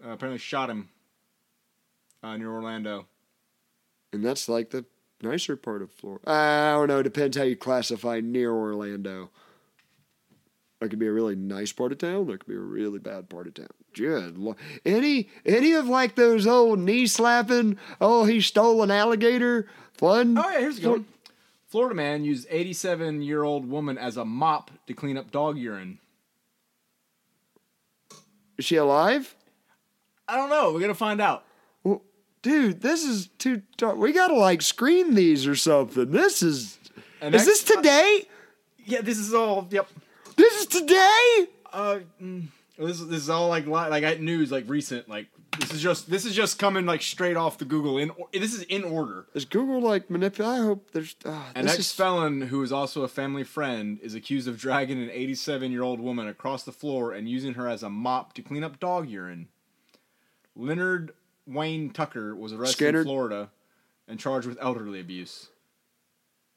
Uh, 0.03 0.11
apparently 0.13 0.39
shot 0.39 0.71
him 0.71 0.89
uh, 2.23 2.37
near 2.37 2.51
Orlando. 2.51 3.07
And 4.13 4.25
that's 4.25 4.49
like 4.49 4.71
the 4.71 4.87
nicer 5.23 5.57
part 5.57 5.83
of 5.83 5.91
Florida. 5.91 6.29
I 6.29 6.73
don't 6.73 6.89
know. 6.89 7.03
Depends 7.03 7.37
how 7.37 7.45
you 7.45 7.57
classify 7.57 8.21
near 8.21 8.53
Orlando. 8.53 9.31
That 10.81 10.91
could 10.91 10.99
be 10.99 11.09
a 11.09 11.13
really 11.13 11.35
nice 11.35 11.73
part 11.73 11.93
of 11.93 11.99
town. 11.99 12.27
That 12.29 12.41
could 12.41 12.49
be 12.49 12.55
a 12.55 12.61
really 12.61 13.01
bad 13.01 13.29
part 13.29 13.49
of 13.49 13.55
town. 13.55 13.69
Good. 13.95 14.39
Any 14.85 15.29
any 15.45 15.73
of 15.73 15.89
like 15.89 16.15
those 16.15 16.47
old 16.47 16.79
knee 16.79 17.07
slapping? 17.07 17.79
Oh, 18.01 18.25
he 18.25 18.41
stole 18.41 18.83
an 18.83 18.91
alligator. 18.91 19.67
Fun. 19.95 20.39
Oh 20.39 20.49
yeah, 20.49 20.61
here's 20.61 20.79
a 20.79 20.83
good 20.83 20.91
one. 20.91 21.07
Florida 21.67 21.95
man 21.95 22.25
used 22.25 22.47
87 22.49 23.23
year 23.23 23.43
old 23.43 23.69
woman 23.69 23.99
as 23.99 24.17
a 24.17 24.25
mop 24.25 24.71
to 24.87 24.95
clean 24.95 25.19
up 25.19 25.31
dog 25.33 25.59
urine. 25.59 25.99
Is 28.57 28.65
she 28.65 28.77
alive? 28.77 29.35
I 30.29 30.37
don't 30.37 30.51
know. 30.51 30.73
We're 30.73 30.81
gonna 30.81 30.95
find 30.95 31.21
out. 31.21 31.45
Dude, 32.49 32.81
this 32.81 33.05
is 33.05 33.27
too. 33.39 33.61
dark. 33.77 33.99
We 33.99 34.13
gotta 34.13 34.35
like 34.35 34.63
screen 34.63 35.15
these 35.15 35.47
or 35.47 35.55
something. 35.55 36.11
This 36.11 36.43
is. 36.43 36.79
And 37.21 37.35
is 37.35 37.45
this 37.45 37.63
that's- 37.63 37.77
today? 37.83 38.29
Yeah, 38.87 39.03
this 39.03 39.19
is 39.19 39.35
all. 39.35 39.69
Yep. 39.71 39.87
This 40.37 40.61
is 40.61 40.67
today. 40.67 41.47
Uh, 41.71 41.99
mm, 42.23 42.47
this 42.79 43.01
is 43.01 43.09
this 43.09 43.21
is 43.23 43.29
all 43.29 43.49
like 43.49 43.67
li- 43.67 43.73
like 43.73 44.03
I- 44.05 44.15
news, 44.15 44.51
like 44.51 44.65
recent. 44.67 45.11
Like 45.11 45.27
this 45.59 45.75
is 45.75 45.83
just 45.83 46.09
this 46.09 46.25
is 46.25 46.35
just 46.35 46.59
coming 46.59 46.87
like 46.87 47.03
straight 47.03 47.37
off 47.37 47.59
the 47.59 47.67
Google. 47.67 47.99
In 47.99 48.09
or- 48.11 48.29
this 48.33 48.55
is 48.55 48.63
in 48.63 48.83
order. 48.83 49.27
Is 49.35 49.45
Google 49.45 49.83
like 49.83 50.09
manipulate? 50.09 50.61
I 50.61 50.65
hope 50.65 50.93
there's. 50.93 51.17
Uh, 51.27 51.43
An 51.55 51.65
this 51.67 51.75
ex 51.75 51.81
is- 51.81 51.93
felon 51.93 52.41
who 52.41 52.63
is 52.63 52.73
also 52.73 53.03
a 53.03 53.09
family 53.09 53.45
friend 53.45 53.99
is 54.03 54.15
accused 54.15 54.49
of 54.49 54.57
dragging 54.59 55.03
an 55.03 55.11
87 55.13 55.71
year 55.71 55.83
old 55.83 56.01
woman 56.01 56.27
across 56.29 56.63
the 56.63 56.73
floor 56.73 57.13
and 57.13 57.29
using 57.29 57.53
her 57.55 57.69
as 57.69 57.83
a 57.83 57.91
mop 57.91 58.33
to 58.35 58.43
clean 58.43 58.65
up 58.65 58.81
dog 58.81 59.07
urine. 59.11 59.49
Leonard 60.57 61.13
Wayne 61.49 61.91
Tucker 61.91 62.35
was 62.37 62.53
arrested 62.53 62.77
Skinner? 62.77 62.99
in 63.01 63.05
Florida 63.05 63.51
and 64.07 64.19
charged 64.21 64.47
with 64.47 64.59
elderly 64.61 65.01
abuse. 65.01 65.49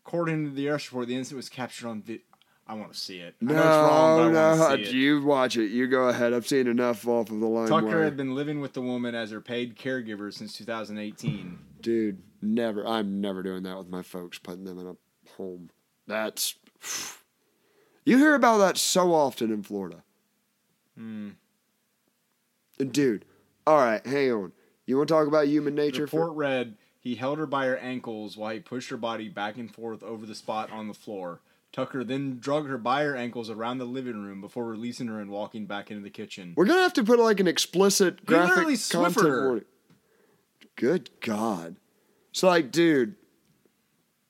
According 0.06 0.46
to 0.46 0.52
the 0.52 0.68
arrest 0.70 0.92
report, 0.92 1.08
the 1.08 1.16
incident 1.16 1.38
was 1.38 1.50
captured 1.50 1.88
on 1.88 2.02
video. 2.02 2.22
I 2.68 2.74
want 2.76 2.94
to 2.94 2.98
see 3.00 3.18
it. 3.20 3.36
I 3.42 3.46
No, 3.46 3.54
know 3.54 3.60
it's 3.60 3.68
wrong, 3.92 4.34
but 4.34 4.56
no, 4.70 4.76
see 4.76 4.82
it. 4.84 4.94
you 4.94 5.24
watch 5.24 5.58
it. 5.58 5.68
You 5.72 5.88
go 5.88 6.08
ahead. 6.10 6.34
I've 6.34 6.48
seen 6.48 6.68
enough 6.68 7.06
off 7.08 7.30
of 7.30 7.40
the 7.40 7.46
line. 7.48 7.68
Tucker 7.68 7.86
wire. 7.88 8.04
had 8.04 8.16
been 8.16 8.34
living 8.36 8.62
with 8.62 8.74
the 8.74 8.82
woman 8.82 9.14
as 9.16 9.32
her 9.32 9.42
paid 9.42 9.76
caregiver 9.78 10.34
since 10.34 10.54
2018. 10.54 11.60
Dude, 11.82 12.22
never. 12.42 12.86
I'm 12.88 13.20
never 13.20 13.44
doing 13.44 13.64
that 13.64 13.78
with 13.78 13.90
my 13.90 14.02
folks. 14.04 14.40
Putting 14.40 14.64
them 14.64 14.80
in 14.80 14.88
a 14.88 14.96
home. 15.38 15.70
That's. 16.08 16.56
You 18.04 18.18
hear 18.18 18.34
about 18.34 18.58
that 18.58 18.78
so 18.80 19.14
often 19.14 19.52
in 19.52 19.62
Florida. 19.62 20.04
Hmm. 20.98 21.30
Dude, 22.80 23.26
all 23.68 23.78
right, 23.78 24.04
hang 24.04 24.32
on. 24.32 24.52
You 24.92 24.98
want 24.98 25.08
to 25.08 25.14
talk 25.14 25.28
about 25.28 25.48
human 25.48 25.74
nature? 25.74 26.02
report 26.02 26.32
For, 26.32 26.34
read 26.34 26.76
he 27.00 27.16
held 27.16 27.38
her 27.38 27.46
by 27.46 27.66
her 27.66 27.78
ankles 27.78 28.36
while 28.36 28.54
he 28.54 28.60
pushed 28.60 28.90
her 28.90 28.98
body 28.98 29.30
back 29.30 29.56
and 29.56 29.74
forth 29.74 30.04
over 30.04 30.26
the 30.26 30.36
spot 30.36 30.70
on 30.70 30.90
the 30.90 30.94
floor. 30.94 31.40
Tucker 31.72 32.04
then 32.04 32.40
drug 32.40 32.68
her 32.68 32.78
by 32.78 33.04
her 33.04 33.16
ankles 33.16 33.50
around 33.50 33.78
the 33.78 33.86
living 33.86 34.22
room 34.22 34.42
before 34.42 34.66
releasing 34.66 35.08
her 35.08 35.22
and 35.22 35.32
walking 35.32 35.66
back 35.66 35.90
into 35.90 36.04
the 36.04 36.10
kitchen. 36.10 36.54
we're 36.58 36.66
gonna 36.66 36.82
have 36.82 36.92
to 36.92 37.06
put 37.06 37.20
like 37.20 37.40
an 37.40 37.48
explicit 37.48 38.26
graphic 38.26 38.50
literally 38.58 38.78
content 38.78 39.46
warning. 39.46 39.66
Good 40.76 41.10
God! 41.22 41.78
So 42.34 42.48
like, 42.48 42.70
dude, 42.70 43.16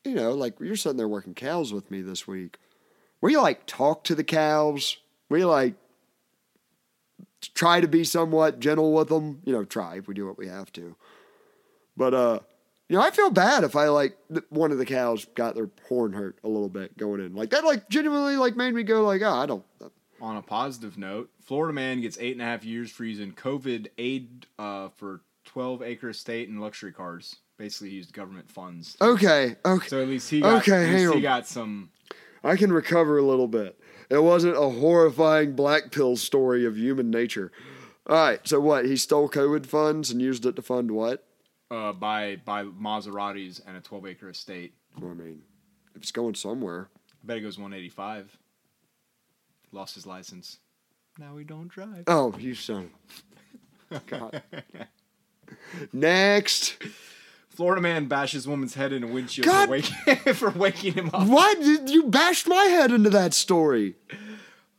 you 0.05 0.13
know, 0.13 0.33
like 0.33 0.59
you're 0.59 0.75
sitting 0.75 0.97
there 0.97 1.07
working 1.07 1.33
cows 1.33 1.73
with 1.73 1.89
me 1.89 2.03
this 2.03 2.27
week. 2.27 2.59
We 3.19 3.35
like 3.35 3.65
talk 3.65 4.03
to 4.03 4.13
the 4.13 4.23
cows. 4.23 4.97
We 5.27 5.43
like 5.43 5.73
try 7.41 7.81
to 7.81 7.87
be 7.87 8.03
somewhat 8.03 8.59
gentle 8.59 8.93
with 8.93 9.09
them. 9.09 9.41
You 9.45 9.53
know, 9.53 9.63
try. 9.63 9.95
If 9.97 10.07
we 10.07 10.13
do 10.13 10.25
what 10.27 10.37
we 10.37 10.47
have 10.47 10.71
to. 10.73 10.95
But 11.97 12.13
uh, 12.13 12.39
you 12.89 12.97
know, 12.97 13.03
I 13.03 13.11
feel 13.11 13.29
bad 13.29 13.63
if 13.63 13.75
I 13.75 13.87
like 13.89 14.17
th- 14.29 14.45
one 14.49 14.71
of 14.71 14.77
the 14.77 14.85
cows 14.85 15.25
got 15.35 15.55
their 15.55 15.69
horn 15.87 16.13
hurt 16.13 16.37
a 16.43 16.47
little 16.47 16.69
bit 16.69 16.97
going 16.97 17.21
in. 17.21 17.35
Like 17.35 17.49
that, 17.51 17.63
like 17.63 17.89
genuinely, 17.89 18.37
like 18.37 18.55
made 18.55 18.73
me 18.73 18.83
go 18.83 19.03
like, 19.03 19.21
oh, 19.21 19.33
I 19.33 19.45
don't. 19.45 19.63
On 20.21 20.37
a 20.37 20.41
positive 20.41 20.97
note, 20.97 21.31
Florida 21.41 21.73
man 21.73 21.99
gets 22.01 22.17
eight 22.19 22.33
and 22.33 22.41
a 22.41 22.45
half 22.45 22.63
years 22.63 22.91
for 22.91 23.03
using 23.05 23.31
COVID 23.31 23.87
aid 23.97 24.45
uh, 24.59 24.89
for 24.89 25.21
12 25.45 25.81
acre 25.81 26.09
estate 26.09 26.47
and 26.47 26.61
luxury 26.61 26.91
cars. 26.91 27.37
Basically, 27.57 27.89
he 27.89 27.95
used 27.97 28.13
government 28.13 28.49
funds. 28.49 28.97
Okay, 29.01 29.55
okay. 29.65 29.87
So 29.87 30.01
at 30.01 30.07
least 30.07 30.29
he 30.29 30.41
got, 30.41 30.61
Okay, 30.61 30.91
least 30.91 30.99
he 31.13 31.15
on. 31.17 31.21
got 31.21 31.47
some. 31.47 31.89
I 32.43 32.55
can 32.55 32.71
recover 32.73 33.17
a 33.17 33.23
little 33.23 33.47
bit. 33.47 33.79
It 34.09 34.23
wasn't 34.23 34.57
a 34.57 34.69
horrifying 34.69 35.53
black 35.55 35.91
pill 35.91 36.17
story 36.17 36.65
of 36.65 36.77
human 36.77 37.09
nature. 37.09 37.51
All 38.07 38.15
right, 38.17 38.45
so 38.47 38.59
what? 38.59 38.85
He 38.85 38.97
stole 38.97 39.29
COVID 39.29 39.65
funds 39.65 40.09
and 40.11 40.21
used 40.21 40.45
it 40.45 40.55
to 40.55 40.61
fund 40.61 40.91
what? 40.91 41.23
Uh, 41.69 41.93
by 41.93 42.35
by 42.43 42.63
Maseratis 42.63 43.61
and 43.65 43.77
a 43.77 43.81
12 43.81 44.07
acre 44.07 44.29
estate. 44.29 44.73
Well, 44.99 45.11
I 45.11 45.13
mean, 45.13 45.41
if 45.95 46.01
it's 46.01 46.11
going 46.11 46.35
somewhere. 46.35 46.89
I 47.23 47.27
bet 47.27 47.37
it 47.37 47.41
goes 47.41 47.57
185. 47.57 48.37
Lost 49.71 49.95
his 49.95 50.05
license. 50.05 50.57
Now 51.17 51.35
we 51.35 51.43
don't 51.43 51.67
drive. 51.69 52.03
Oh, 52.07 52.33
you 52.39 52.55
son. 52.55 52.89
of- 53.91 54.05
God. 54.07 54.41
Next. 55.93 56.77
Florida 57.61 57.79
man 57.79 58.07
bashes 58.07 58.47
woman's 58.47 58.73
head 58.73 58.91
in 58.91 59.03
a 59.03 59.07
windshield 59.07 59.45
God- 59.45 59.65
for 59.67 59.71
waking, 59.71 60.15
for 60.33 60.49
waking 60.49 60.93
him 60.95 61.11
up. 61.13 61.27
Why 61.27 61.53
did 61.53 61.91
you 61.91 62.05
bashed 62.05 62.47
my 62.47 62.63
head 62.63 62.89
into 62.91 63.11
that 63.11 63.35
story? 63.35 63.93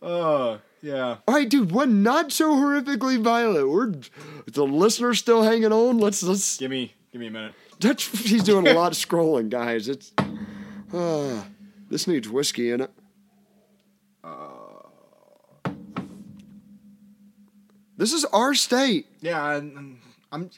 Oh, 0.02 0.58
yeah. 0.82 1.18
All 1.28 1.34
right, 1.36 1.48
dude, 1.48 1.70
one 1.70 2.02
not 2.02 2.32
so 2.32 2.52
horrifically 2.56 3.22
violent. 3.22 3.70
We're 3.70 3.92
the 4.50 4.66
listener's 4.66 5.20
still 5.20 5.44
hanging 5.44 5.70
on. 5.70 5.98
Let's 5.98 6.24
let's. 6.24 6.56
Give 6.56 6.72
me, 6.72 6.92
give 7.12 7.20
me 7.20 7.28
a 7.28 7.30
minute. 7.30 7.54
That's 7.78 8.04
he's 8.28 8.42
doing 8.42 8.66
a 8.66 8.72
lot 8.74 8.90
of 8.90 8.98
scrolling, 8.98 9.48
guys. 9.48 9.86
It's 9.88 10.10
uh, 10.92 11.44
this 11.88 12.08
needs 12.08 12.28
whiskey 12.28 12.72
in 12.72 12.80
it. 12.80 12.90
This 17.96 18.12
is 18.12 18.24
our 18.24 18.54
state. 18.54 19.06
Yeah, 19.20 19.40
I'm, 19.40 20.00
I'm 20.32 20.50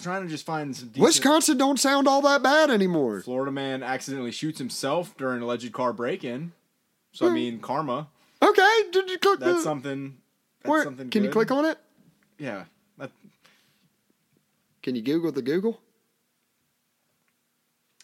trying 0.00 0.22
to 0.22 0.28
just 0.28 0.44
find 0.46 0.74
some. 0.76 0.88
Decent... 0.88 1.02
Wisconsin 1.04 1.58
don't 1.58 1.78
sound 1.80 2.08
all 2.08 2.22
that 2.22 2.42
bad 2.42 2.70
anymore. 2.70 3.20
Florida 3.20 3.52
man 3.52 3.82
accidentally 3.82 4.30
shoots 4.32 4.58
himself 4.58 5.16
during 5.16 5.42
alleged 5.42 5.72
car 5.72 5.92
break-in. 5.92 6.52
So 7.12 7.26
I 7.26 7.28
Hmm. 7.28 7.34
mean, 7.34 7.58
karma. 7.60 8.08
Okay, 8.42 8.82
did 8.90 9.10
you 9.10 9.18
click 9.18 9.38
That's 9.40 9.58
the, 9.58 9.62
something. 9.62 10.18
That's 10.62 10.70
where? 10.70 10.84
something. 10.84 11.10
Can 11.10 11.22
you 11.24 11.30
click 11.30 11.50
on 11.50 11.64
it? 11.64 11.78
Yeah. 12.38 12.64
That, 12.98 13.10
Can 14.82 14.94
you 14.96 15.02
Google 15.02 15.30
the 15.32 15.42
Google? 15.42 15.80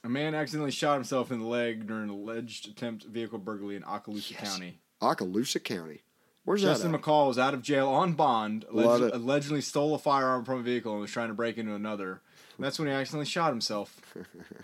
a 0.05 0.09
man 0.09 0.35
accidentally 0.35 0.71
shot 0.71 0.95
himself 0.95 1.33
in 1.33 1.41
the 1.41 1.45
leg 1.47 1.87
during 1.89 2.05
an 2.05 2.11
alleged 2.11 2.69
attempt 2.69 3.05
vehicle 3.05 3.39
burglary 3.39 3.75
in 3.77 3.83
Okaloosa 3.83 4.31
Yes. 4.31 4.53
County. 4.53 4.79
Okaloosa 5.03 5.63
County. 5.63 6.03
Where's 6.49 6.63
Justin 6.63 6.93
that? 6.93 6.99
at? 6.99 7.05
McCall 7.05 7.29
was 7.29 7.39
out 7.39 7.53
of 7.53 7.61
jail 7.61 7.91
on 7.91 8.15
bond, 8.15 8.65
Love 8.71 9.03
alleged, 9.03 9.15
it. 9.15 9.21
allegedly 9.21 9.61
stole 9.61 9.95
a 9.95 9.99
firearm 9.99 10.47
from 10.47 10.61
a 10.61 10.63
vehicle 10.63 10.93
and 10.93 11.03
was 11.03 11.11
trying 11.11 11.29
to 11.29 11.35
break 11.35 11.59
into 11.59 11.75
another. 11.75 12.23
And 12.57 12.65
that's 12.65 12.79
when 12.79 12.89
he 12.89 12.95
accidentally 12.95 13.27
shot 13.27 13.51
himself. 13.51 14.01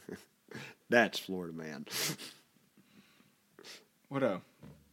That's 0.89 1.19
Florida 1.19 1.53
man. 1.53 1.85
What 4.09 4.23
a 4.23 4.41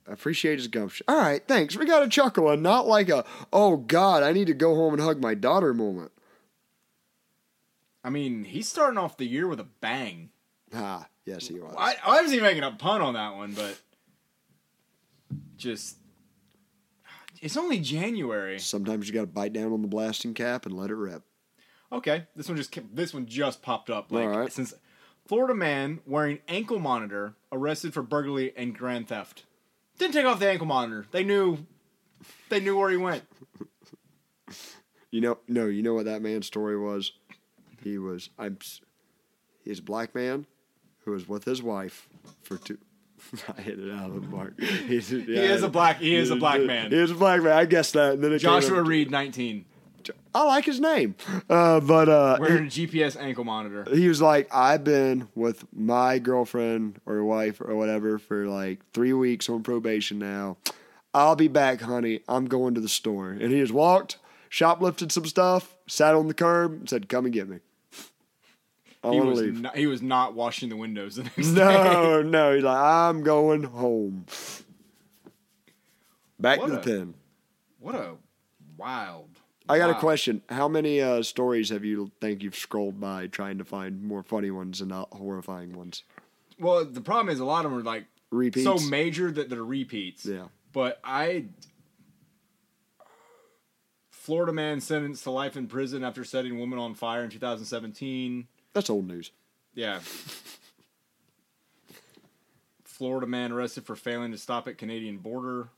I 0.05 0.11
appreciate 0.11 0.57
his 0.57 0.67
gumption. 0.67 1.05
All 1.07 1.15
right, 1.15 1.41
thanks. 1.47 1.77
We 1.77 1.85
got 1.85 2.03
a 2.03 2.09
chuckle 2.09 2.49
and 2.49 2.61
not 2.61 2.87
like 2.87 3.07
a, 3.07 3.23
oh 3.53 3.77
God, 3.77 4.21
I 4.23 4.33
need 4.33 4.47
to 4.47 4.53
go 4.53 4.75
home 4.75 4.93
and 4.93 5.01
hug 5.01 5.21
my 5.21 5.33
daughter 5.33 5.73
moment. 5.73 6.11
I 8.03 8.09
mean, 8.09 8.43
he's 8.43 8.67
starting 8.67 8.97
off 8.97 9.15
the 9.15 9.25
year 9.27 9.47
with 9.47 9.61
a 9.61 9.67
bang. 9.79 10.31
Ah, 10.73 11.07
yes, 11.25 11.47
he 11.47 11.53
was. 11.53 11.73
I, 11.77 11.95
I 12.03 12.15
wasn't 12.17 12.33
even 12.33 12.43
making 12.43 12.63
a 12.63 12.71
pun 12.71 13.01
on 13.01 13.13
that 13.13 13.35
one, 13.35 13.53
but 13.53 13.79
just 15.55 15.95
it's 17.41 17.57
only 17.57 17.79
January. 17.79 18.59
Sometimes 18.59 19.07
you 19.07 19.13
got 19.13 19.21
to 19.21 19.27
bite 19.27 19.53
down 19.53 19.73
on 19.73 19.81
the 19.81 19.87
blasting 19.87 20.33
cap 20.33 20.65
and 20.65 20.75
let 20.75 20.89
it 20.89 20.95
rip. 20.95 21.23
Okay, 21.91 22.27
this 22.35 22.47
one 22.47 22.55
just 22.57 22.77
this 22.95 23.13
one 23.13 23.25
just 23.25 23.61
popped 23.61 23.89
up. 23.89 24.11
Like 24.11 24.27
All 24.27 24.39
right. 24.39 24.51
since 24.51 24.73
Florida 25.25 25.53
man 25.53 25.99
wearing 26.05 26.39
ankle 26.47 26.79
monitor 26.79 27.35
arrested 27.51 27.93
for 27.93 28.01
burglary 28.01 28.53
and 28.55 28.77
grand 28.77 29.09
theft. 29.09 29.43
Didn't 29.97 30.13
take 30.13 30.25
off 30.25 30.39
the 30.39 30.49
ankle 30.49 30.67
monitor. 30.67 31.05
They 31.11 31.23
knew 31.23 31.65
they 32.49 32.59
knew 32.59 32.77
where 32.77 32.89
he 32.89 32.97
went. 32.97 33.23
You 35.11 35.19
know, 35.19 35.39
no, 35.47 35.67
you 35.67 35.83
know 35.83 35.93
what 35.93 36.05
that 36.05 36.21
man's 36.21 36.47
story 36.47 36.77
was? 36.79 37.11
He 37.83 37.97
was, 37.97 38.29
I'm, 38.39 38.57
he's 39.63 39.79
a 39.79 39.83
black 39.83 40.15
man 40.15 40.45
who 40.99 41.11
was 41.11 41.27
with 41.27 41.43
his 41.43 41.61
wife 41.61 42.07
for 42.43 42.57
two. 42.57 42.77
I 43.57 43.61
hit 43.61 43.80
it 43.80 43.91
out 43.91 44.09
of 44.09 44.22
the 44.22 44.28
park. 44.36 44.59
He's, 44.59 45.09
He 45.09 45.36
is 45.36 45.63
a 45.63 45.69
black 45.69 45.97
he 45.97 46.15
is 46.15 46.30
a 46.30 46.36
black 46.38 46.61
man. 46.61 46.91
He 46.91 46.97
is 46.97 47.11
a 47.11 47.15
black 47.15 47.41
man. 47.41 47.53
I 47.53 47.65
guessed 47.65 47.93
that. 47.93 48.13
And 48.13 48.24
then 48.24 48.38
Joshua 48.38 48.82
Reed, 48.82 49.11
19, 49.11 49.65
I 50.34 50.43
like 50.43 50.65
his 50.65 50.80
name, 50.80 51.15
uh, 51.49 51.80
but 51.82 52.07
uh, 52.07 52.38
wearing 52.39 52.65
a 52.65 52.69
GPS 52.69 53.19
ankle 53.19 53.43
monitor. 53.43 53.86
he 53.93 54.07
was 54.07 54.22
like, 54.22 54.53
I've 54.53 54.84
been 54.84 55.28
with 55.36 55.65
my 55.74 56.19
girlfriend 56.19 57.01
or 57.05 57.24
wife 57.24 57.59
or 57.59 57.76
whatever 57.76 58.17
for 58.17 58.47
like 58.47 58.80
three 58.93 59.13
weeks 59.13 59.49
on 59.49 59.61
probation 59.61 60.19
now. 60.19 60.57
I'll 61.13 61.36
be 61.36 61.49
back, 61.49 61.82
honey. 61.82 62.22
I'm 62.30 62.45
going 62.45 62.74
to 62.76 62.82
the 62.82 62.88
store. 62.88 63.32
And 63.32 63.51
he 63.51 63.59
just 63.59 63.74
walked, 63.74 64.17
shoplifted 64.49 65.11
some 65.11 65.26
stuff, 65.26 65.76
sat 65.88 66.15
on 66.15 66.28
the 66.28 66.34
curb, 66.34 66.72
and 66.72 66.89
said, 66.89 67.09
Come 67.09 67.26
and 67.26 67.34
get 67.34 67.49
me. 67.49 67.59
I 69.03 69.11
He 69.11 69.19
was 69.19 69.39
leave. 69.39 69.61
not, 69.61 69.75
he 69.75 69.87
was 69.87 70.01
not 70.01 70.33
washing 70.35 70.69
the 70.69 70.75
windows 70.77 71.15
the 71.15 71.23
next 71.37 71.47
day. 71.51 71.53
No, 71.65 72.21
no. 72.21 72.53
He's 72.55 72.63
like, 72.63 72.77
I'm 72.77 73.23
going 73.23 73.63
home. 73.63 74.25
Back 76.39 76.59
What 76.59 76.67
to 76.67 76.71
the 76.73 76.79
pen. 76.79 77.13
What 77.79 77.95
a 77.95 78.15
wild. 78.77 79.29
I 79.69 79.77
got 79.77 79.89
a 79.89 79.95
question. 79.95 80.41
How 80.49 80.67
many 80.67 81.01
uh, 81.01 81.23
stories 81.23 81.69
have 81.69 81.85
you 81.85 82.11
think 82.19 82.43
you've 82.43 82.55
scrolled 82.55 82.99
by 82.99 83.27
trying 83.27 83.57
to 83.59 83.63
find 83.65 84.03
more 84.03 84.21
funny 84.21 84.51
ones 84.51 84.81
and 84.81 84.89
not 84.89 85.13
horrifying 85.13 85.73
ones? 85.77 86.03
Well, 86.59 86.83
the 86.85 87.01
problem 87.01 87.29
is 87.33 87.39
a 87.39 87.45
lot 87.45 87.65
of 87.65 87.71
them 87.71 87.79
are 87.79 87.83
like 87.83 88.05
Repeats. 88.31 88.65
so 88.65 88.77
major 88.89 89.31
that 89.31 89.49
they're 89.49 89.63
repeats. 89.63 90.25
Yeah. 90.25 90.45
But 90.73 90.99
I 91.03 91.45
Florida 94.09 94.53
man 94.53 94.79
sentenced 94.81 95.23
to 95.23 95.31
life 95.31 95.57
in 95.57 95.67
prison 95.67 96.03
after 96.03 96.23
setting 96.23 96.59
woman 96.59 96.77
on 96.77 96.93
fire 96.93 97.23
in 97.23 97.29
2017. 97.29 98.47
That's 98.74 98.89
old 98.89 99.07
news. 99.07 99.32
Yeah. 99.74 99.99
Florida 102.84 103.26
man 103.28 103.51
arrested 103.51 103.86
for 103.86 103.95
failing 103.95 104.32
to 104.32 104.38
stop 104.38 104.67
at 104.67 104.78
Canadian 104.78 105.17
border. 105.17 105.69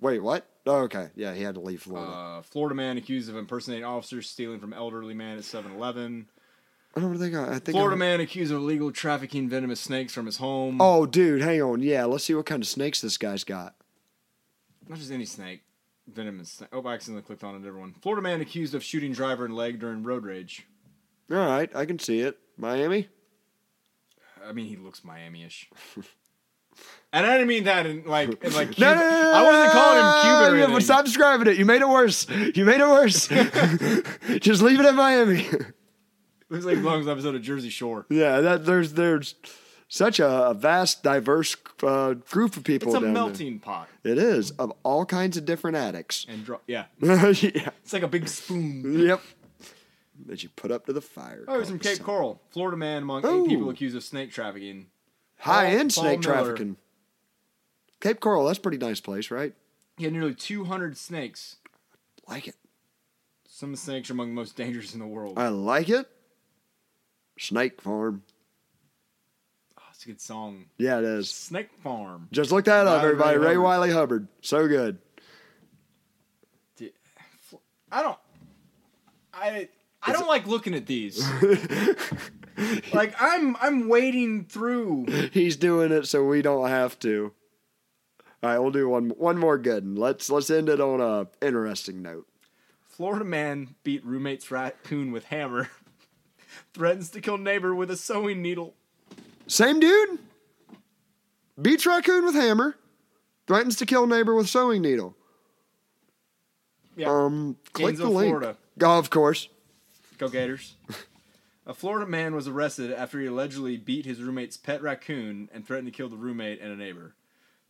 Wait, 0.00 0.20
what? 0.22 0.46
Oh, 0.66 0.80
okay. 0.82 1.08
Yeah, 1.14 1.32
he 1.34 1.42
had 1.42 1.54
to 1.54 1.60
leave 1.60 1.82
Florida. 1.82 2.10
Uh, 2.12 2.42
Florida 2.42 2.74
man 2.74 2.98
accused 2.98 3.30
of 3.30 3.36
impersonating 3.36 3.84
officers, 3.84 4.28
stealing 4.28 4.58
from 4.60 4.72
elderly 4.72 5.14
man 5.14 5.38
at 5.38 5.44
7-Eleven. 5.44 6.26
I 6.96 7.00
don't 7.00 7.18
think 7.18 7.34
I, 7.34 7.54
I 7.54 7.58
think. 7.58 7.70
Florida 7.70 7.94
I- 7.96 7.98
man 7.98 8.20
accused 8.20 8.52
of 8.52 8.58
illegal 8.58 8.92
trafficking 8.92 9.48
venomous 9.48 9.80
snakes 9.80 10.12
from 10.12 10.26
his 10.26 10.36
home. 10.36 10.80
Oh, 10.80 11.06
dude, 11.06 11.40
hang 11.42 11.62
on. 11.62 11.82
Yeah, 11.82 12.04
let's 12.04 12.24
see 12.24 12.34
what 12.34 12.46
kind 12.46 12.62
of 12.62 12.68
snakes 12.68 13.00
this 13.00 13.16
guy's 13.16 13.44
got. 13.44 13.74
Not 14.88 14.98
just 14.98 15.10
any 15.10 15.24
snake. 15.24 15.62
Venomous 16.06 16.50
snake. 16.50 16.68
Oh, 16.72 16.82
I 16.86 16.94
accidentally 16.94 17.22
clicked 17.22 17.42
on 17.42 17.54
a 17.54 17.58
different 17.58 17.80
one. 17.80 17.94
Florida 18.02 18.20
man 18.22 18.40
accused 18.42 18.74
of 18.74 18.84
shooting 18.84 19.12
driver 19.12 19.46
in 19.46 19.54
leg 19.56 19.80
during 19.80 20.02
road 20.02 20.24
rage. 20.24 20.66
All 21.30 21.36
right, 21.38 21.70
I 21.74 21.86
can 21.86 21.98
see 21.98 22.20
it. 22.20 22.38
Miami. 22.56 23.08
I 24.46 24.52
mean, 24.52 24.66
he 24.66 24.76
looks 24.76 25.02
Miami-ish. 25.04 25.70
and 27.12 27.24
I 27.26 27.32
didn't 27.32 27.48
mean 27.48 27.64
that 27.64 27.86
in 27.86 28.04
like 28.04 28.44
in 28.44 28.52
like 28.52 28.78
No, 28.78 28.94
no, 28.94 29.00
no, 29.00 29.10
no, 29.10 29.32
I 29.32 29.42
wasn't 29.42 29.72
calling 29.72 29.98
him 29.98 30.22
Cuban 30.22 30.52
or 30.60 30.64
anything. 30.64 30.80
Stop 30.84 31.04
describing 31.04 31.46
it. 31.48 31.56
You 31.58 31.64
made 31.64 31.80
it 31.80 31.88
worse. 31.88 32.28
You 32.28 32.64
made 32.64 32.80
it 32.80 32.86
worse. 32.88 33.28
Just 34.40 34.60
leave 34.62 34.80
it 34.80 34.86
at 34.86 34.94
Miami. 34.94 35.46
Looks 36.50 36.66
like 36.66 36.76
he 36.76 36.82
belongs 36.82 37.06
on 37.06 37.12
an 37.12 37.18
episode 37.18 37.34
of 37.36 37.42
Jersey 37.42 37.70
Shore. 37.70 38.06
yeah, 38.10 38.40
that 38.40 38.66
there's 38.66 38.92
there's 38.92 39.34
such 39.88 40.20
a, 40.20 40.48
a 40.48 40.54
vast, 40.54 41.02
diverse 41.02 41.56
uh, 41.82 42.14
group 42.14 42.56
of 42.56 42.64
people. 42.64 42.88
It's 42.94 43.02
a 43.02 43.06
melting 43.06 43.60
pot 43.60 43.88
It 44.02 44.18
is 44.18 44.50
of 44.52 44.72
all 44.82 45.06
kinds 45.06 45.36
of 45.36 45.44
different 45.46 45.76
addicts. 45.76 46.26
and 46.28 46.44
dro- 46.44 46.60
yeah, 46.66 46.84
yeah. 47.00 47.70
it's 47.82 47.92
like 47.92 48.02
a 48.02 48.08
big 48.08 48.28
spoon. 48.28 49.06
Yep. 49.06 49.22
That 50.26 50.42
you 50.42 50.48
put 50.50 50.70
up 50.70 50.86
to 50.86 50.92
the 50.92 51.00
fire. 51.00 51.44
Oh, 51.48 51.58
he's 51.58 51.68
from 51.68 51.78
Cape. 51.78 52.00
Coral. 52.02 52.40
Florida 52.50 52.76
man 52.76 53.02
among 53.02 53.26
Ooh. 53.26 53.44
eight 53.44 53.48
people 53.48 53.68
accused 53.70 53.96
of 53.96 54.04
snake 54.04 54.30
trafficking. 54.30 54.86
High 55.38 55.66
end 55.68 55.92
snake 55.92 56.20
Miller. 56.20 56.34
trafficking. 56.34 56.76
Cape 58.00 58.20
Coral, 58.20 58.46
that's 58.46 58.58
a 58.58 58.62
pretty 58.62 58.78
nice 58.78 59.00
place, 59.00 59.30
right? 59.30 59.54
He 59.96 60.04
had 60.04 60.12
nearly 60.12 60.34
200 60.34 60.96
snakes. 60.96 61.56
Like 62.28 62.48
it. 62.48 62.56
Some 63.48 63.70
of 63.70 63.76
the 63.76 63.82
snakes 63.82 64.10
are 64.10 64.12
among 64.14 64.28
the 64.28 64.34
most 64.34 64.56
dangerous 64.56 64.94
in 64.94 65.00
the 65.00 65.06
world. 65.06 65.38
I 65.38 65.48
like 65.48 65.88
it. 65.88 66.06
Snake 67.38 67.80
Farm. 67.80 68.22
Oh, 69.78 69.82
it's 69.92 70.04
a 70.04 70.06
good 70.06 70.20
song. 70.20 70.66
Yeah, 70.78 70.98
it 70.98 71.04
is. 71.04 71.30
Snake 71.30 71.70
Farm. 71.82 72.28
Just 72.32 72.52
look 72.52 72.64
that 72.66 72.86
up, 72.86 73.02
everybody. 73.02 73.38
Ray 73.38 73.48
Hubbard. 73.54 73.62
Wylie 73.62 73.90
Hubbard. 73.90 74.28
So 74.40 74.68
good. 74.68 74.98
I 77.92 78.02
don't. 78.02 78.18
I 79.32 79.68
I 80.06 80.12
don't 80.12 80.28
like 80.28 80.46
looking 80.46 80.74
at 80.74 80.86
these. 80.86 81.26
like 82.92 83.14
I'm 83.20 83.56
I'm 83.60 83.88
wading 83.88 84.44
through. 84.44 85.06
He's 85.32 85.56
doing 85.56 85.92
it 85.92 86.06
so 86.06 86.24
we 86.24 86.42
don't 86.42 86.68
have 86.68 86.98
to. 87.00 87.32
All 88.42 88.50
right, 88.50 88.58
we'll 88.58 88.70
do 88.70 88.88
one 88.88 89.10
one 89.10 89.38
more 89.38 89.56
good 89.56 89.84
And 89.84 89.98
Let's 89.98 90.30
let's 90.30 90.50
end 90.50 90.68
it 90.68 90.80
on 90.80 91.00
a 91.00 91.28
interesting 91.44 92.02
note. 92.02 92.26
Florida 92.86 93.24
man 93.24 93.74
beat 93.82 94.04
roommate's 94.04 94.50
raccoon 94.50 95.12
with 95.12 95.24
hammer. 95.24 95.70
Threatens 96.74 97.10
to 97.10 97.20
kill 97.20 97.38
neighbor 97.38 97.74
with 97.74 97.90
a 97.90 97.96
sewing 97.96 98.42
needle. 98.42 98.74
Same 99.46 99.80
dude. 99.80 100.18
Beats 101.60 101.86
raccoon 101.86 102.24
with 102.24 102.34
hammer. 102.34 102.76
Threatens 103.46 103.76
to 103.76 103.86
kill 103.86 104.06
neighbor 104.06 104.34
with 104.34 104.48
sewing 104.48 104.82
needle. 104.82 105.16
Yeah. 106.96 107.10
Um, 107.10 107.56
click 107.72 107.96
the 107.96 108.08
link. 108.08 108.30
Florida. 108.30 108.56
Oh, 108.80 108.98
of 108.98 109.10
course. 109.10 109.48
Go 110.18 110.28
Gators. 110.28 110.74
A 111.66 111.74
Florida 111.74 112.06
man 112.06 112.34
was 112.34 112.46
arrested 112.46 112.92
after 112.92 113.18
he 113.20 113.26
allegedly 113.26 113.76
beat 113.76 114.04
his 114.04 114.20
roommate's 114.20 114.56
pet 114.56 114.82
raccoon 114.82 115.48
and 115.52 115.66
threatened 115.66 115.86
to 115.90 115.96
kill 115.96 116.10
the 116.10 116.16
roommate 116.16 116.60
and 116.60 116.70
a 116.70 116.76
neighbor. 116.76 117.14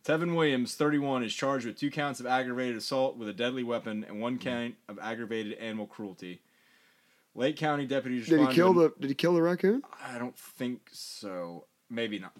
Tevin 0.03 0.35
Williams, 0.35 0.75
31, 0.75 1.23
is 1.23 1.33
charged 1.33 1.65
with 1.65 1.77
two 1.77 1.89
counts 1.89 2.19
of 2.19 2.27
aggravated 2.27 2.75
assault 2.75 3.17
with 3.17 3.27
a 3.27 3.33
deadly 3.33 3.63
weapon 3.63 4.05
and 4.07 4.21
one 4.21 4.35
hmm. 4.35 4.41
count 4.41 4.75
of 4.87 4.99
aggravated 4.99 5.53
animal 5.53 5.87
cruelty. 5.87 6.41
Lake 7.33 7.57
County 7.57 7.85
deputies 7.85 8.27
Did 8.27 8.39
he 8.39 8.53
kill 8.53 8.73
the 8.73 8.93
Did 8.99 9.09
he 9.09 9.15
kill 9.15 9.33
the 9.33 9.41
raccoon? 9.41 9.83
I 10.05 10.17
don't 10.17 10.37
think 10.37 10.89
so. 10.91 11.65
Maybe 11.89 12.17
not. 12.17 12.31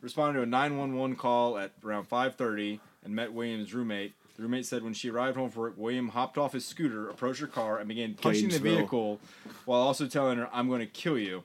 Responded 0.00 0.38
to 0.38 0.42
a 0.42 0.46
911 0.46 1.16
call 1.16 1.56
at 1.56 1.72
around 1.84 2.08
5:30 2.08 2.80
and 3.04 3.14
met 3.14 3.32
Williams' 3.32 3.72
roommate. 3.72 4.14
The 4.38 4.44
roommate 4.44 4.66
said 4.66 4.84
when 4.84 4.94
she 4.94 5.10
arrived 5.10 5.36
home 5.36 5.50
from 5.50 5.62
work, 5.62 5.74
William 5.76 6.10
hopped 6.10 6.38
off 6.38 6.52
his 6.52 6.64
scooter, 6.64 7.10
approached 7.10 7.40
her 7.40 7.48
car, 7.48 7.78
and 7.78 7.88
began 7.88 8.14
punching 8.14 8.50
the 8.50 8.60
vehicle 8.60 9.18
while 9.64 9.80
also 9.80 10.06
telling 10.06 10.38
her, 10.38 10.48
"I'm 10.52 10.68
going 10.68 10.78
to 10.78 10.86
kill 10.86 11.18
you." 11.18 11.42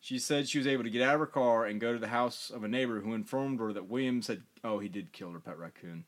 She 0.00 0.18
said 0.18 0.48
she 0.48 0.58
was 0.58 0.66
able 0.66 0.82
to 0.82 0.90
get 0.90 1.02
out 1.02 1.14
of 1.14 1.20
her 1.20 1.26
car 1.26 1.66
and 1.66 1.80
go 1.80 1.92
to 1.92 2.00
the 2.00 2.08
house 2.08 2.50
of 2.50 2.64
a 2.64 2.68
neighbor 2.68 3.00
who 3.00 3.14
informed 3.14 3.60
her 3.60 3.72
that 3.72 3.88
Williams 3.88 4.26
had. 4.26 4.42
Oh, 4.64 4.80
he 4.80 4.88
did 4.88 5.12
kill 5.12 5.30
her 5.30 5.38
pet 5.38 5.56
raccoon. 5.56 6.04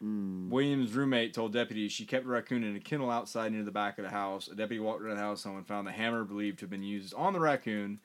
Hmm. 0.00 0.50
Williams' 0.50 0.92
roommate 0.92 1.32
told 1.32 1.54
deputies 1.54 1.92
she 1.92 2.04
kept 2.04 2.26
a 2.26 2.28
raccoon 2.28 2.62
in 2.62 2.76
a 2.76 2.80
kennel 2.80 3.10
outside 3.10 3.52
near 3.52 3.62
the 3.62 3.70
back 3.70 3.96
of 3.98 4.04
the 4.04 4.10
house. 4.10 4.48
A 4.48 4.54
deputy 4.54 4.80
walked 4.80 5.00
around 5.00 5.16
the 5.16 5.22
house 5.22 5.44
home 5.44 5.56
and 5.56 5.66
found 5.66 5.86
the 5.86 5.92
hammer 5.92 6.24
believed 6.24 6.58
to 6.58 6.64
have 6.64 6.70
been 6.70 6.82
used 6.82 7.14
on 7.14 7.32
the 7.32 7.40
raccoon. 7.40 8.00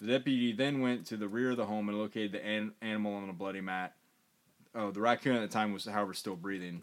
The 0.00 0.08
deputy 0.08 0.52
then 0.52 0.80
went 0.80 1.06
to 1.06 1.16
the 1.16 1.28
rear 1.28 1.52
of 1.52 1.58
the 1.58 1.66
home 1.66 1.88
and 1.88 1.96
located 1.96 2.32
the 2.32 2.44
an- 2.44 2.72
animal 2.82 3.14
on 3.14 3.28
a 3.28 3.32
bloody 3.32 3.60
mat. 3.60 3.94
Oh, 4.74 4.90
the 4.90 5.00
raccoon 5.00 5.36
at 5.36 5.42
the 5.42 5.46
time 5.54 5.72
was, 5.72 5.84
however, 5.84 6.12
still 6.12 6.34
breathing. 6.34 6.82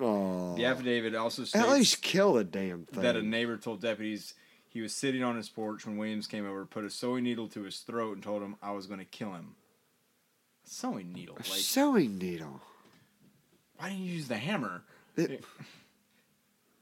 Oh, 0.00 0.54
The 0.56 0.64
affidavit 0.64 1.14
also 1.14 1.44
states 1.44 1.64
at 1.64 1.70
least 1.72 2.02
kill 2.02 2.34
the 2.34 2.44
damn 2.44 2.84
thing. 2.84 3.02
that 3.02 3.16
a 3.16 3.22
neighbor 3.22 3.56
told 3.56 3.80
deputies 3.80 4.34
he 4.68 4.80
was 4.80 4.94
sitting 4.94 5.22
on 5.24 5.36
his 5.36 5.48
porch 5.48 5.86
when 5.86 5.96
Williams 5.96 6.26
came 6.26 6.46
over, 6.46 6.64
put 6.66 6.84
a 6.84 6.90
sewing 6.90 7.24
needle 7.24 7.48
to 7.48 7.62
his 7.62 7.78
throat, 7.80 8.14
and 8.14 8.22
told 8.22 8.42
him 8.42 8.56
I 8.62 8.70
was 8.72 8.86
going 8.86 9.00
to 9.00 9.04
kill 9.06 9.32
him. 9.32 9.54
A 10.66 10.70
sewing 10.70 11.12
needle? 11.12 11.34
a 11.36 11.38
Like, 11.38 11.46
sewing 11.60 12.18
needle. 12.18 12.60
why 13.76 13.88
didn't 13.88 14.04
you 14.04 14.12
use 14.14 14.28
the 14.28 14.36
hammer? 14.36 14.82
It- 15.16 15.42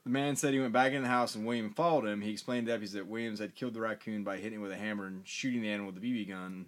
The 0.03 0.09
man 0.13 0.35
said 0.37 0.53
he 0.53 0.59
went 0.61 0.71
back 0.71 0.93
in 0.93 1.01
the 1.01 1.07
house 1.09 1.35
and 1.35 1.45
William 1.45 1.69
followed 1.73 2.05
him. 2.05 2.21
He 2.21 2.31
explained 2.31 2.65
to 2.67 2.71
deputies 2.71 2.93
that 2.93 3.07
Williams 3.07 3.39
had 3.39 3.55
killed 3.55 3.73
the 3.73 3.81
raccoon 3.81 4.23
by 4.23 4.37
hitting 4.37 4.59
it 4.59 4.61
with 4.61 4.71
a 4.71 4.77
hammer 4.77 5.05
and 5.05 5.27
shooting 5.27 5.61
the 5.61 5.69
animal 5.69 5.91
with 5.91 6.01
a 6.01 6.05
BB 6.05 6.29
gun. 6.29 6.67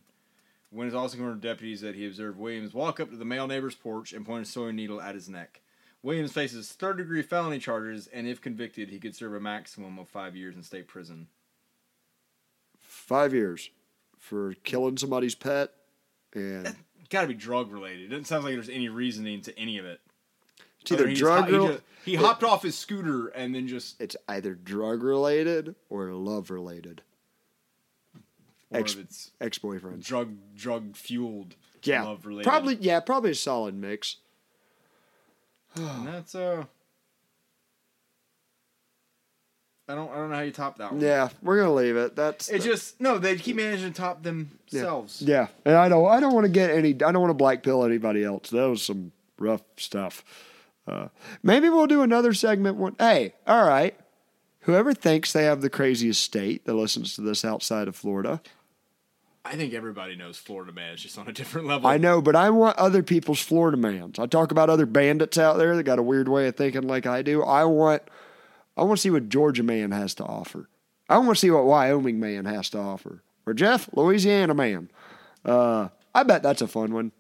Has 0.77 0.93
also 0.93 1.15
confirmed 1.17 1.41
to 1.41 1.47
deputies 1.47 1.79
that 1.81 1.95
he 1.95 2.05
observed 2.05 2.37
Williams 2.37 2.73
walk 2.73 2.99
up 2.99 3.09
to 3.11 3.15
the 3.15 3.23
male 3.25 3.47
neighbor's 3.47 3.75
porch 3.75 4.11
and 4.13 4.25
point 4.25 4.45
a 4.45 4.49
sewing 4.49 4.75
needle 4.75 5.01
at 5.01 5.15
his 5.15 5.29
neck. 5.29 5.61
Williams 6.01 6.31
faces 6.31 6.71
third 6.71 6.97
degree 6.97 7.21
felony 7.21 7.59
charges, 7.59 8.07
and 8.07 8.25
if 8.27 8.41
convicted, 8.41 8.89
he 8.89 8.99
could 8.99 9.15
serve 9.15 9.33
a 9.33 9.39
maximum 9.39 9.99
of 9.99 10.07
five 10.07 10.35
years 10.35 10.55
in 10.55 10.63
state 10.63 10.87
prison. 10.87 11.27
Five 12.79 13.33
years 13.33 13.69
for 14.17 14.53
killing 14.63 14.97
somebody's 14.97 15.35
pet, 15.35 15.71
and 16.33 16.75
Got 17.09 17.21
to 17.23 17.27
be 17.27 17.33
drug 17.33 17.71
related. 17.71 18.01
It 18.05 18.07
doesn't 18.09 18.25
sound 18.25 18.43
like 18.43 18.53
there's 18.53 18.69
any 18.69 18.87
reasoning 18.87 19.41
to 19.41 19.57
any 19.59 19.77
of 19.79 19.85
it. 19.85 19.99
it's 20.81 20.91
either 20.91 21.03
Other 21.03 21.03
than 21.07 21.15
he 21.15 21.19
drug. 21.19 21.49
hop- 21.51 21.81
he, 22.05 22.11
he 22.11 22.17
hopped 22.17 22.43
off 22.43 22.61
his 22.63 22.77
scooter 22.77 23.27
and 23.29 23.53
then 23.55 23.67
just 23.67 23.99
it's 23.99 24.15
either 24.27 24.53
drug 24.53 25.01
related 25.03 25.75
or 25.89 26.11
love 26.13 26.51
related. 26.51 27.01
Ex 28.71 28.93
if 28.93 28.99
it's 28.99 29.31
ex 29.41 29.57
boyfriend. 29.57 30.03
drug 30.03 30.35
drug 30.55 30.95
fueled 30.95 31.55
Yeah, 31.83 32.03
love 32.03 32.27
related. 32.27 32.47
probably. 32.47 32.75
Yeah, 32.79 32.99
probably 32.99 33.31
a 33.31 33.35
solid 33.35 33.73
mix. 33.73 34.17
And 35.76 36.07
that's 36.13 36.36
uh. 36.36 36.63
I 39.88 39.95
don't 39.95 40.11
I 40.11 40.15
don't 40.17 40.30
know 40.30 40.36
how 40.36 40.41
you 40.41 40.51
top 40.51 40.78
that 40.78 40.91
one. 40.91 41.01
Yeah, 41.01 41.30
we're 41.41 41.57
gonna 41.57 41.74
leave 41.74 41.97
it. 41.97 42.15
That's 42.15 42.47
It 42.49 42.61
just 42.61 43.01
no, 43.01 43.17
they 43.17 43.36
keep 43.38 43.55
managing 43.55 43.91
to 43.91 43.99
top 43.99 44.22
themselves. 44.22 45.20
Yeah, 45.22 45.47
and 45.65 45.76
I 45.76 45.89
don't. 45.89 46.07
I 46.07 46.20
don't 46.20 46.34
want 46.34 46.45
to 46.45 46.51
get 46.51 46.70
any. 46.70 46.89
I 46.89 47.11
don't 47.11 47.20
want 47.20 47.32
to 47.32 47.36
black 47.36 47.63
pill 47.63 47.84
anybody 47.84 48.24
else. 48.24 48.51
That 48.51 48.70
was 48.70 48.84
some 48.84 49.11
rough 49.39 49.63
stuff. 49.78 50.24
Uh, 50.88 51.07
maybe 51.41 51.70
we'll 51.70 51.88
do 51.88 52.03
another 52.03 52.36
segment. 52.36 52.78
One. 52.78 52.95
Hey, 52.99 53.34
all 53.47 53.67
right. 53.67 53.95
Whoever 54.61 54.93
thinks 54.93 55.34
they 55.34 55.45
have 55.45 55.61
the 55.61 55.70
craziest 55.70 56.22
state 56.22 56.65
that 56.65 56.76
listens 56.76 57.15
to 57.15 57.22
this 57.22 57.43
outside 57.43 57.88
of 57.88 57.95
Florida, 57.95 58.41
I 59.49 59.55
think 59.55 59.73
everybody 59.73 60.15
knows 60.15 60.37
Florida 60.37 60.71
man. 60.71 60.93
It's 60.93 61.01
just 61.01 61.17
on 61.17 61.27
a 61.27 61.33
different 61.33 61.65
level. 61.65 61.89
I 61.89 61.97
know, 61.97 62.21
but 62.21 62.35
I 62.35 62.51
want 62.51 62.77
other 62.77 63.01
people's 63.01 63.41
Florida 63.41 63.77
mans. 63.77 64.19
I 64.19 64.27
talk 64.27 64.51
about 64.51 64.69
other 64.69 64.85
bandits 64.85 65.39
out 65.39 65.57
there 65.57 65.75
that 65.75 65.83
got 65.83 65.97
a 65.97 66.03
weird 66.03 66.29
way 66.29 66.47
of 66.47 66.55
thinking 66.55 66.83
like 66.83 67.07
I 67.07 67.23
do. 67.23 67.41
I 67.41 67.63
want. 67.65 68.03
I 68.77 68.83
want 68.83 68.97
to 68.97 69.01
see 69.01 69.09
what 69.09 69.27
Georgia 69.27 69.63
man 69.63 69.91
has 69.91 70.13
to 70.15 70.23
offer. 70.23 70.69
I 71.09 71.17
want 71.17 71.31
to 71.31 71.35
see 71.35 71.49
what 71.49 71.65
Wyoming 71.65 72.19
man 72.19 72.45
has 72.45 72.69
to 72.69 72.77
offer. 72.77 73.23
Or 73.47 73.53
Jeff, 73.55 73.89
Louisiana 73.93 74.53
man. 74.53 74.91
Uh, 75.43 75.89
I 76.13 76.21
bet 76.23 76.43
that's 76.43 76.61
a 76.61 76.67
fun 76.67 76.93
one. 76.93 77.11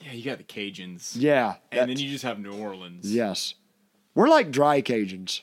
Yeah, 0.00 0.12
you 0.12 0.24
got 0.24 0.38
the 0.38 0.44
Cajuns. 0.44 1.12
Yeah. 1.14 1.56
And 1.70 1.90
then 1.90 1.98
you 1.98 2.08
just 2.10 2.24
have 2.24 2.38
New 2.38 2.52
Orleans. 2.52 3.12
Yes. 3.14 3.54
We're 4.14 4.28
like 4.28 4.50
dry 4.50 4.80
Cajuns. 4.80 5.42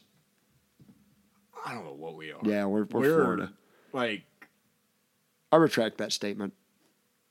I 1.66 1.74
don't 1.76 1.86
know 1.86 1.94
what 1.94 2.16
we 2.16 2.32
are. 2.32 2.40
Yeah, 2.44 2.66
we're, 2.66 2.86
we're, 2.86 3.00
We're 3.02 3.24
Florida. 3.24 3.54
like 3.94 4.24
I 5.52 5.58
retract 5.58 5.98
that 6.00 6.12
statement. 6.12 6.54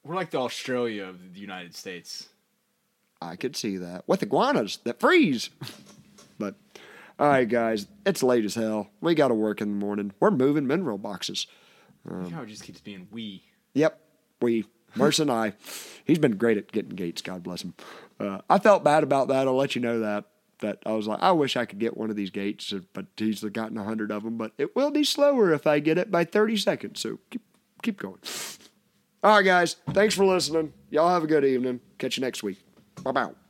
we're 0.05 0.15
like 0.15 0.31
the 0.31 0.41
Australia 0.41 1.05
of 1.05 1.35
the 1.35 1.41
United 1.41 1.75
States. 1.75 2.29
I 3.21 3.37
could 3.37 3.57
see 3.57 3.77
that. 3.79 4.05
With 4.07 4.23
iguanas 4.23 4.79
that 4.85 5.01
freeze. 5.01 5.51
but, 6.39 6.57
all 7.19 7.29
right, 7.29 7.49
guys, 7.49 7.87
it's 8.05 8.23
late 8.23 8.45
as 8.45 8.55
hell. 8.55 8.91
We 9.01 9.15
got 9.15 9.29
to 9.29 9.35
work 9.35 9.61
in 9.61 9.69
the 9.71 9.85
morning. 9.85 10.13
We're 10.21 10.31
moving 10.31 10.67
mineral 10.67 10.99
boxes. 10.99 11.47
How 12.07 12.43
it 12.43 12.49
just 12.49 12.65
keeps 12.65 12.81
being 12.81 13.09
we. 13.11 13.43
Yep, 13.73 13.99
we, 14.43 14.67
Merce 14.95 15.19
and 15.19 15.31
I. 15.31 15.55
He's 16.05 16.19
been 16.19 16.37
great 16.37 16.59
at 16.59 16.71
getting 16.71 16.95
gates. 16.95 17.23
God 17.23 17.43
bless 17.43 17.63
him. 17.63 17.75
Uh, 18.21 18.41
I 18.51 18.59
felt 18.59 18.85
bad 18.85 19.03
about 19.03 19.29
that. 19.29 19.49
I'll 19.49 19.57
let 19.57 19.75
you 19.75 19.81
know 19.81 20.01
that. 20.01 20.25
That 20.61 20.79
I 20.87 20.93
was 20.93 21.07
like, 21.07 21.21
I 21.21 21.33
wish 21.33 21.57
I 21.57 21.65
could 21.65 21.79
get 21.81 21.97
one 21.97 22.11
of 22.11 22.17
these 22.17 22.31
gates, 22.31 22.73
but 22.93 23.07
he's 23.17 23.43
gotten 23.43 23.77
a 23.77 23.85
hundred 23.85 24.13
of 24.13 24.23
them. 24.23 24.37
But 24.39 24.53
it 24.57 24.77
will 24.77 24.91
be 24.91 25.03
slower 25.03 25.53
if 25.53 25.67
I 25.67 25.81
get 25.81 25.99
it 25.99 26.11
by 26.11 26.25
thirty 26.25 26.57
seconds. 26.57 27.01
So 27.01 27.19
keep 27.31 27.43
keep 27.85 28.01
going. 28.01 28.19
All 29.23 29.37
right, 29.37 29.43
guys. 29.43 29.77
Thanks 29.91 30.15
for 30.15 30.25
listening. 30.25 30.73
Y'all 30.91 31.09
have 31.09 31.25
a 31.25 31.27
good 31.27 31.45
evening. 31.45 31.81
Catch 31.99 32.17
you 32.17 32.23
next 32.23 32.43
week. 32.43 32.59
Bye 33.03 33.13
bye. 33.13 33.44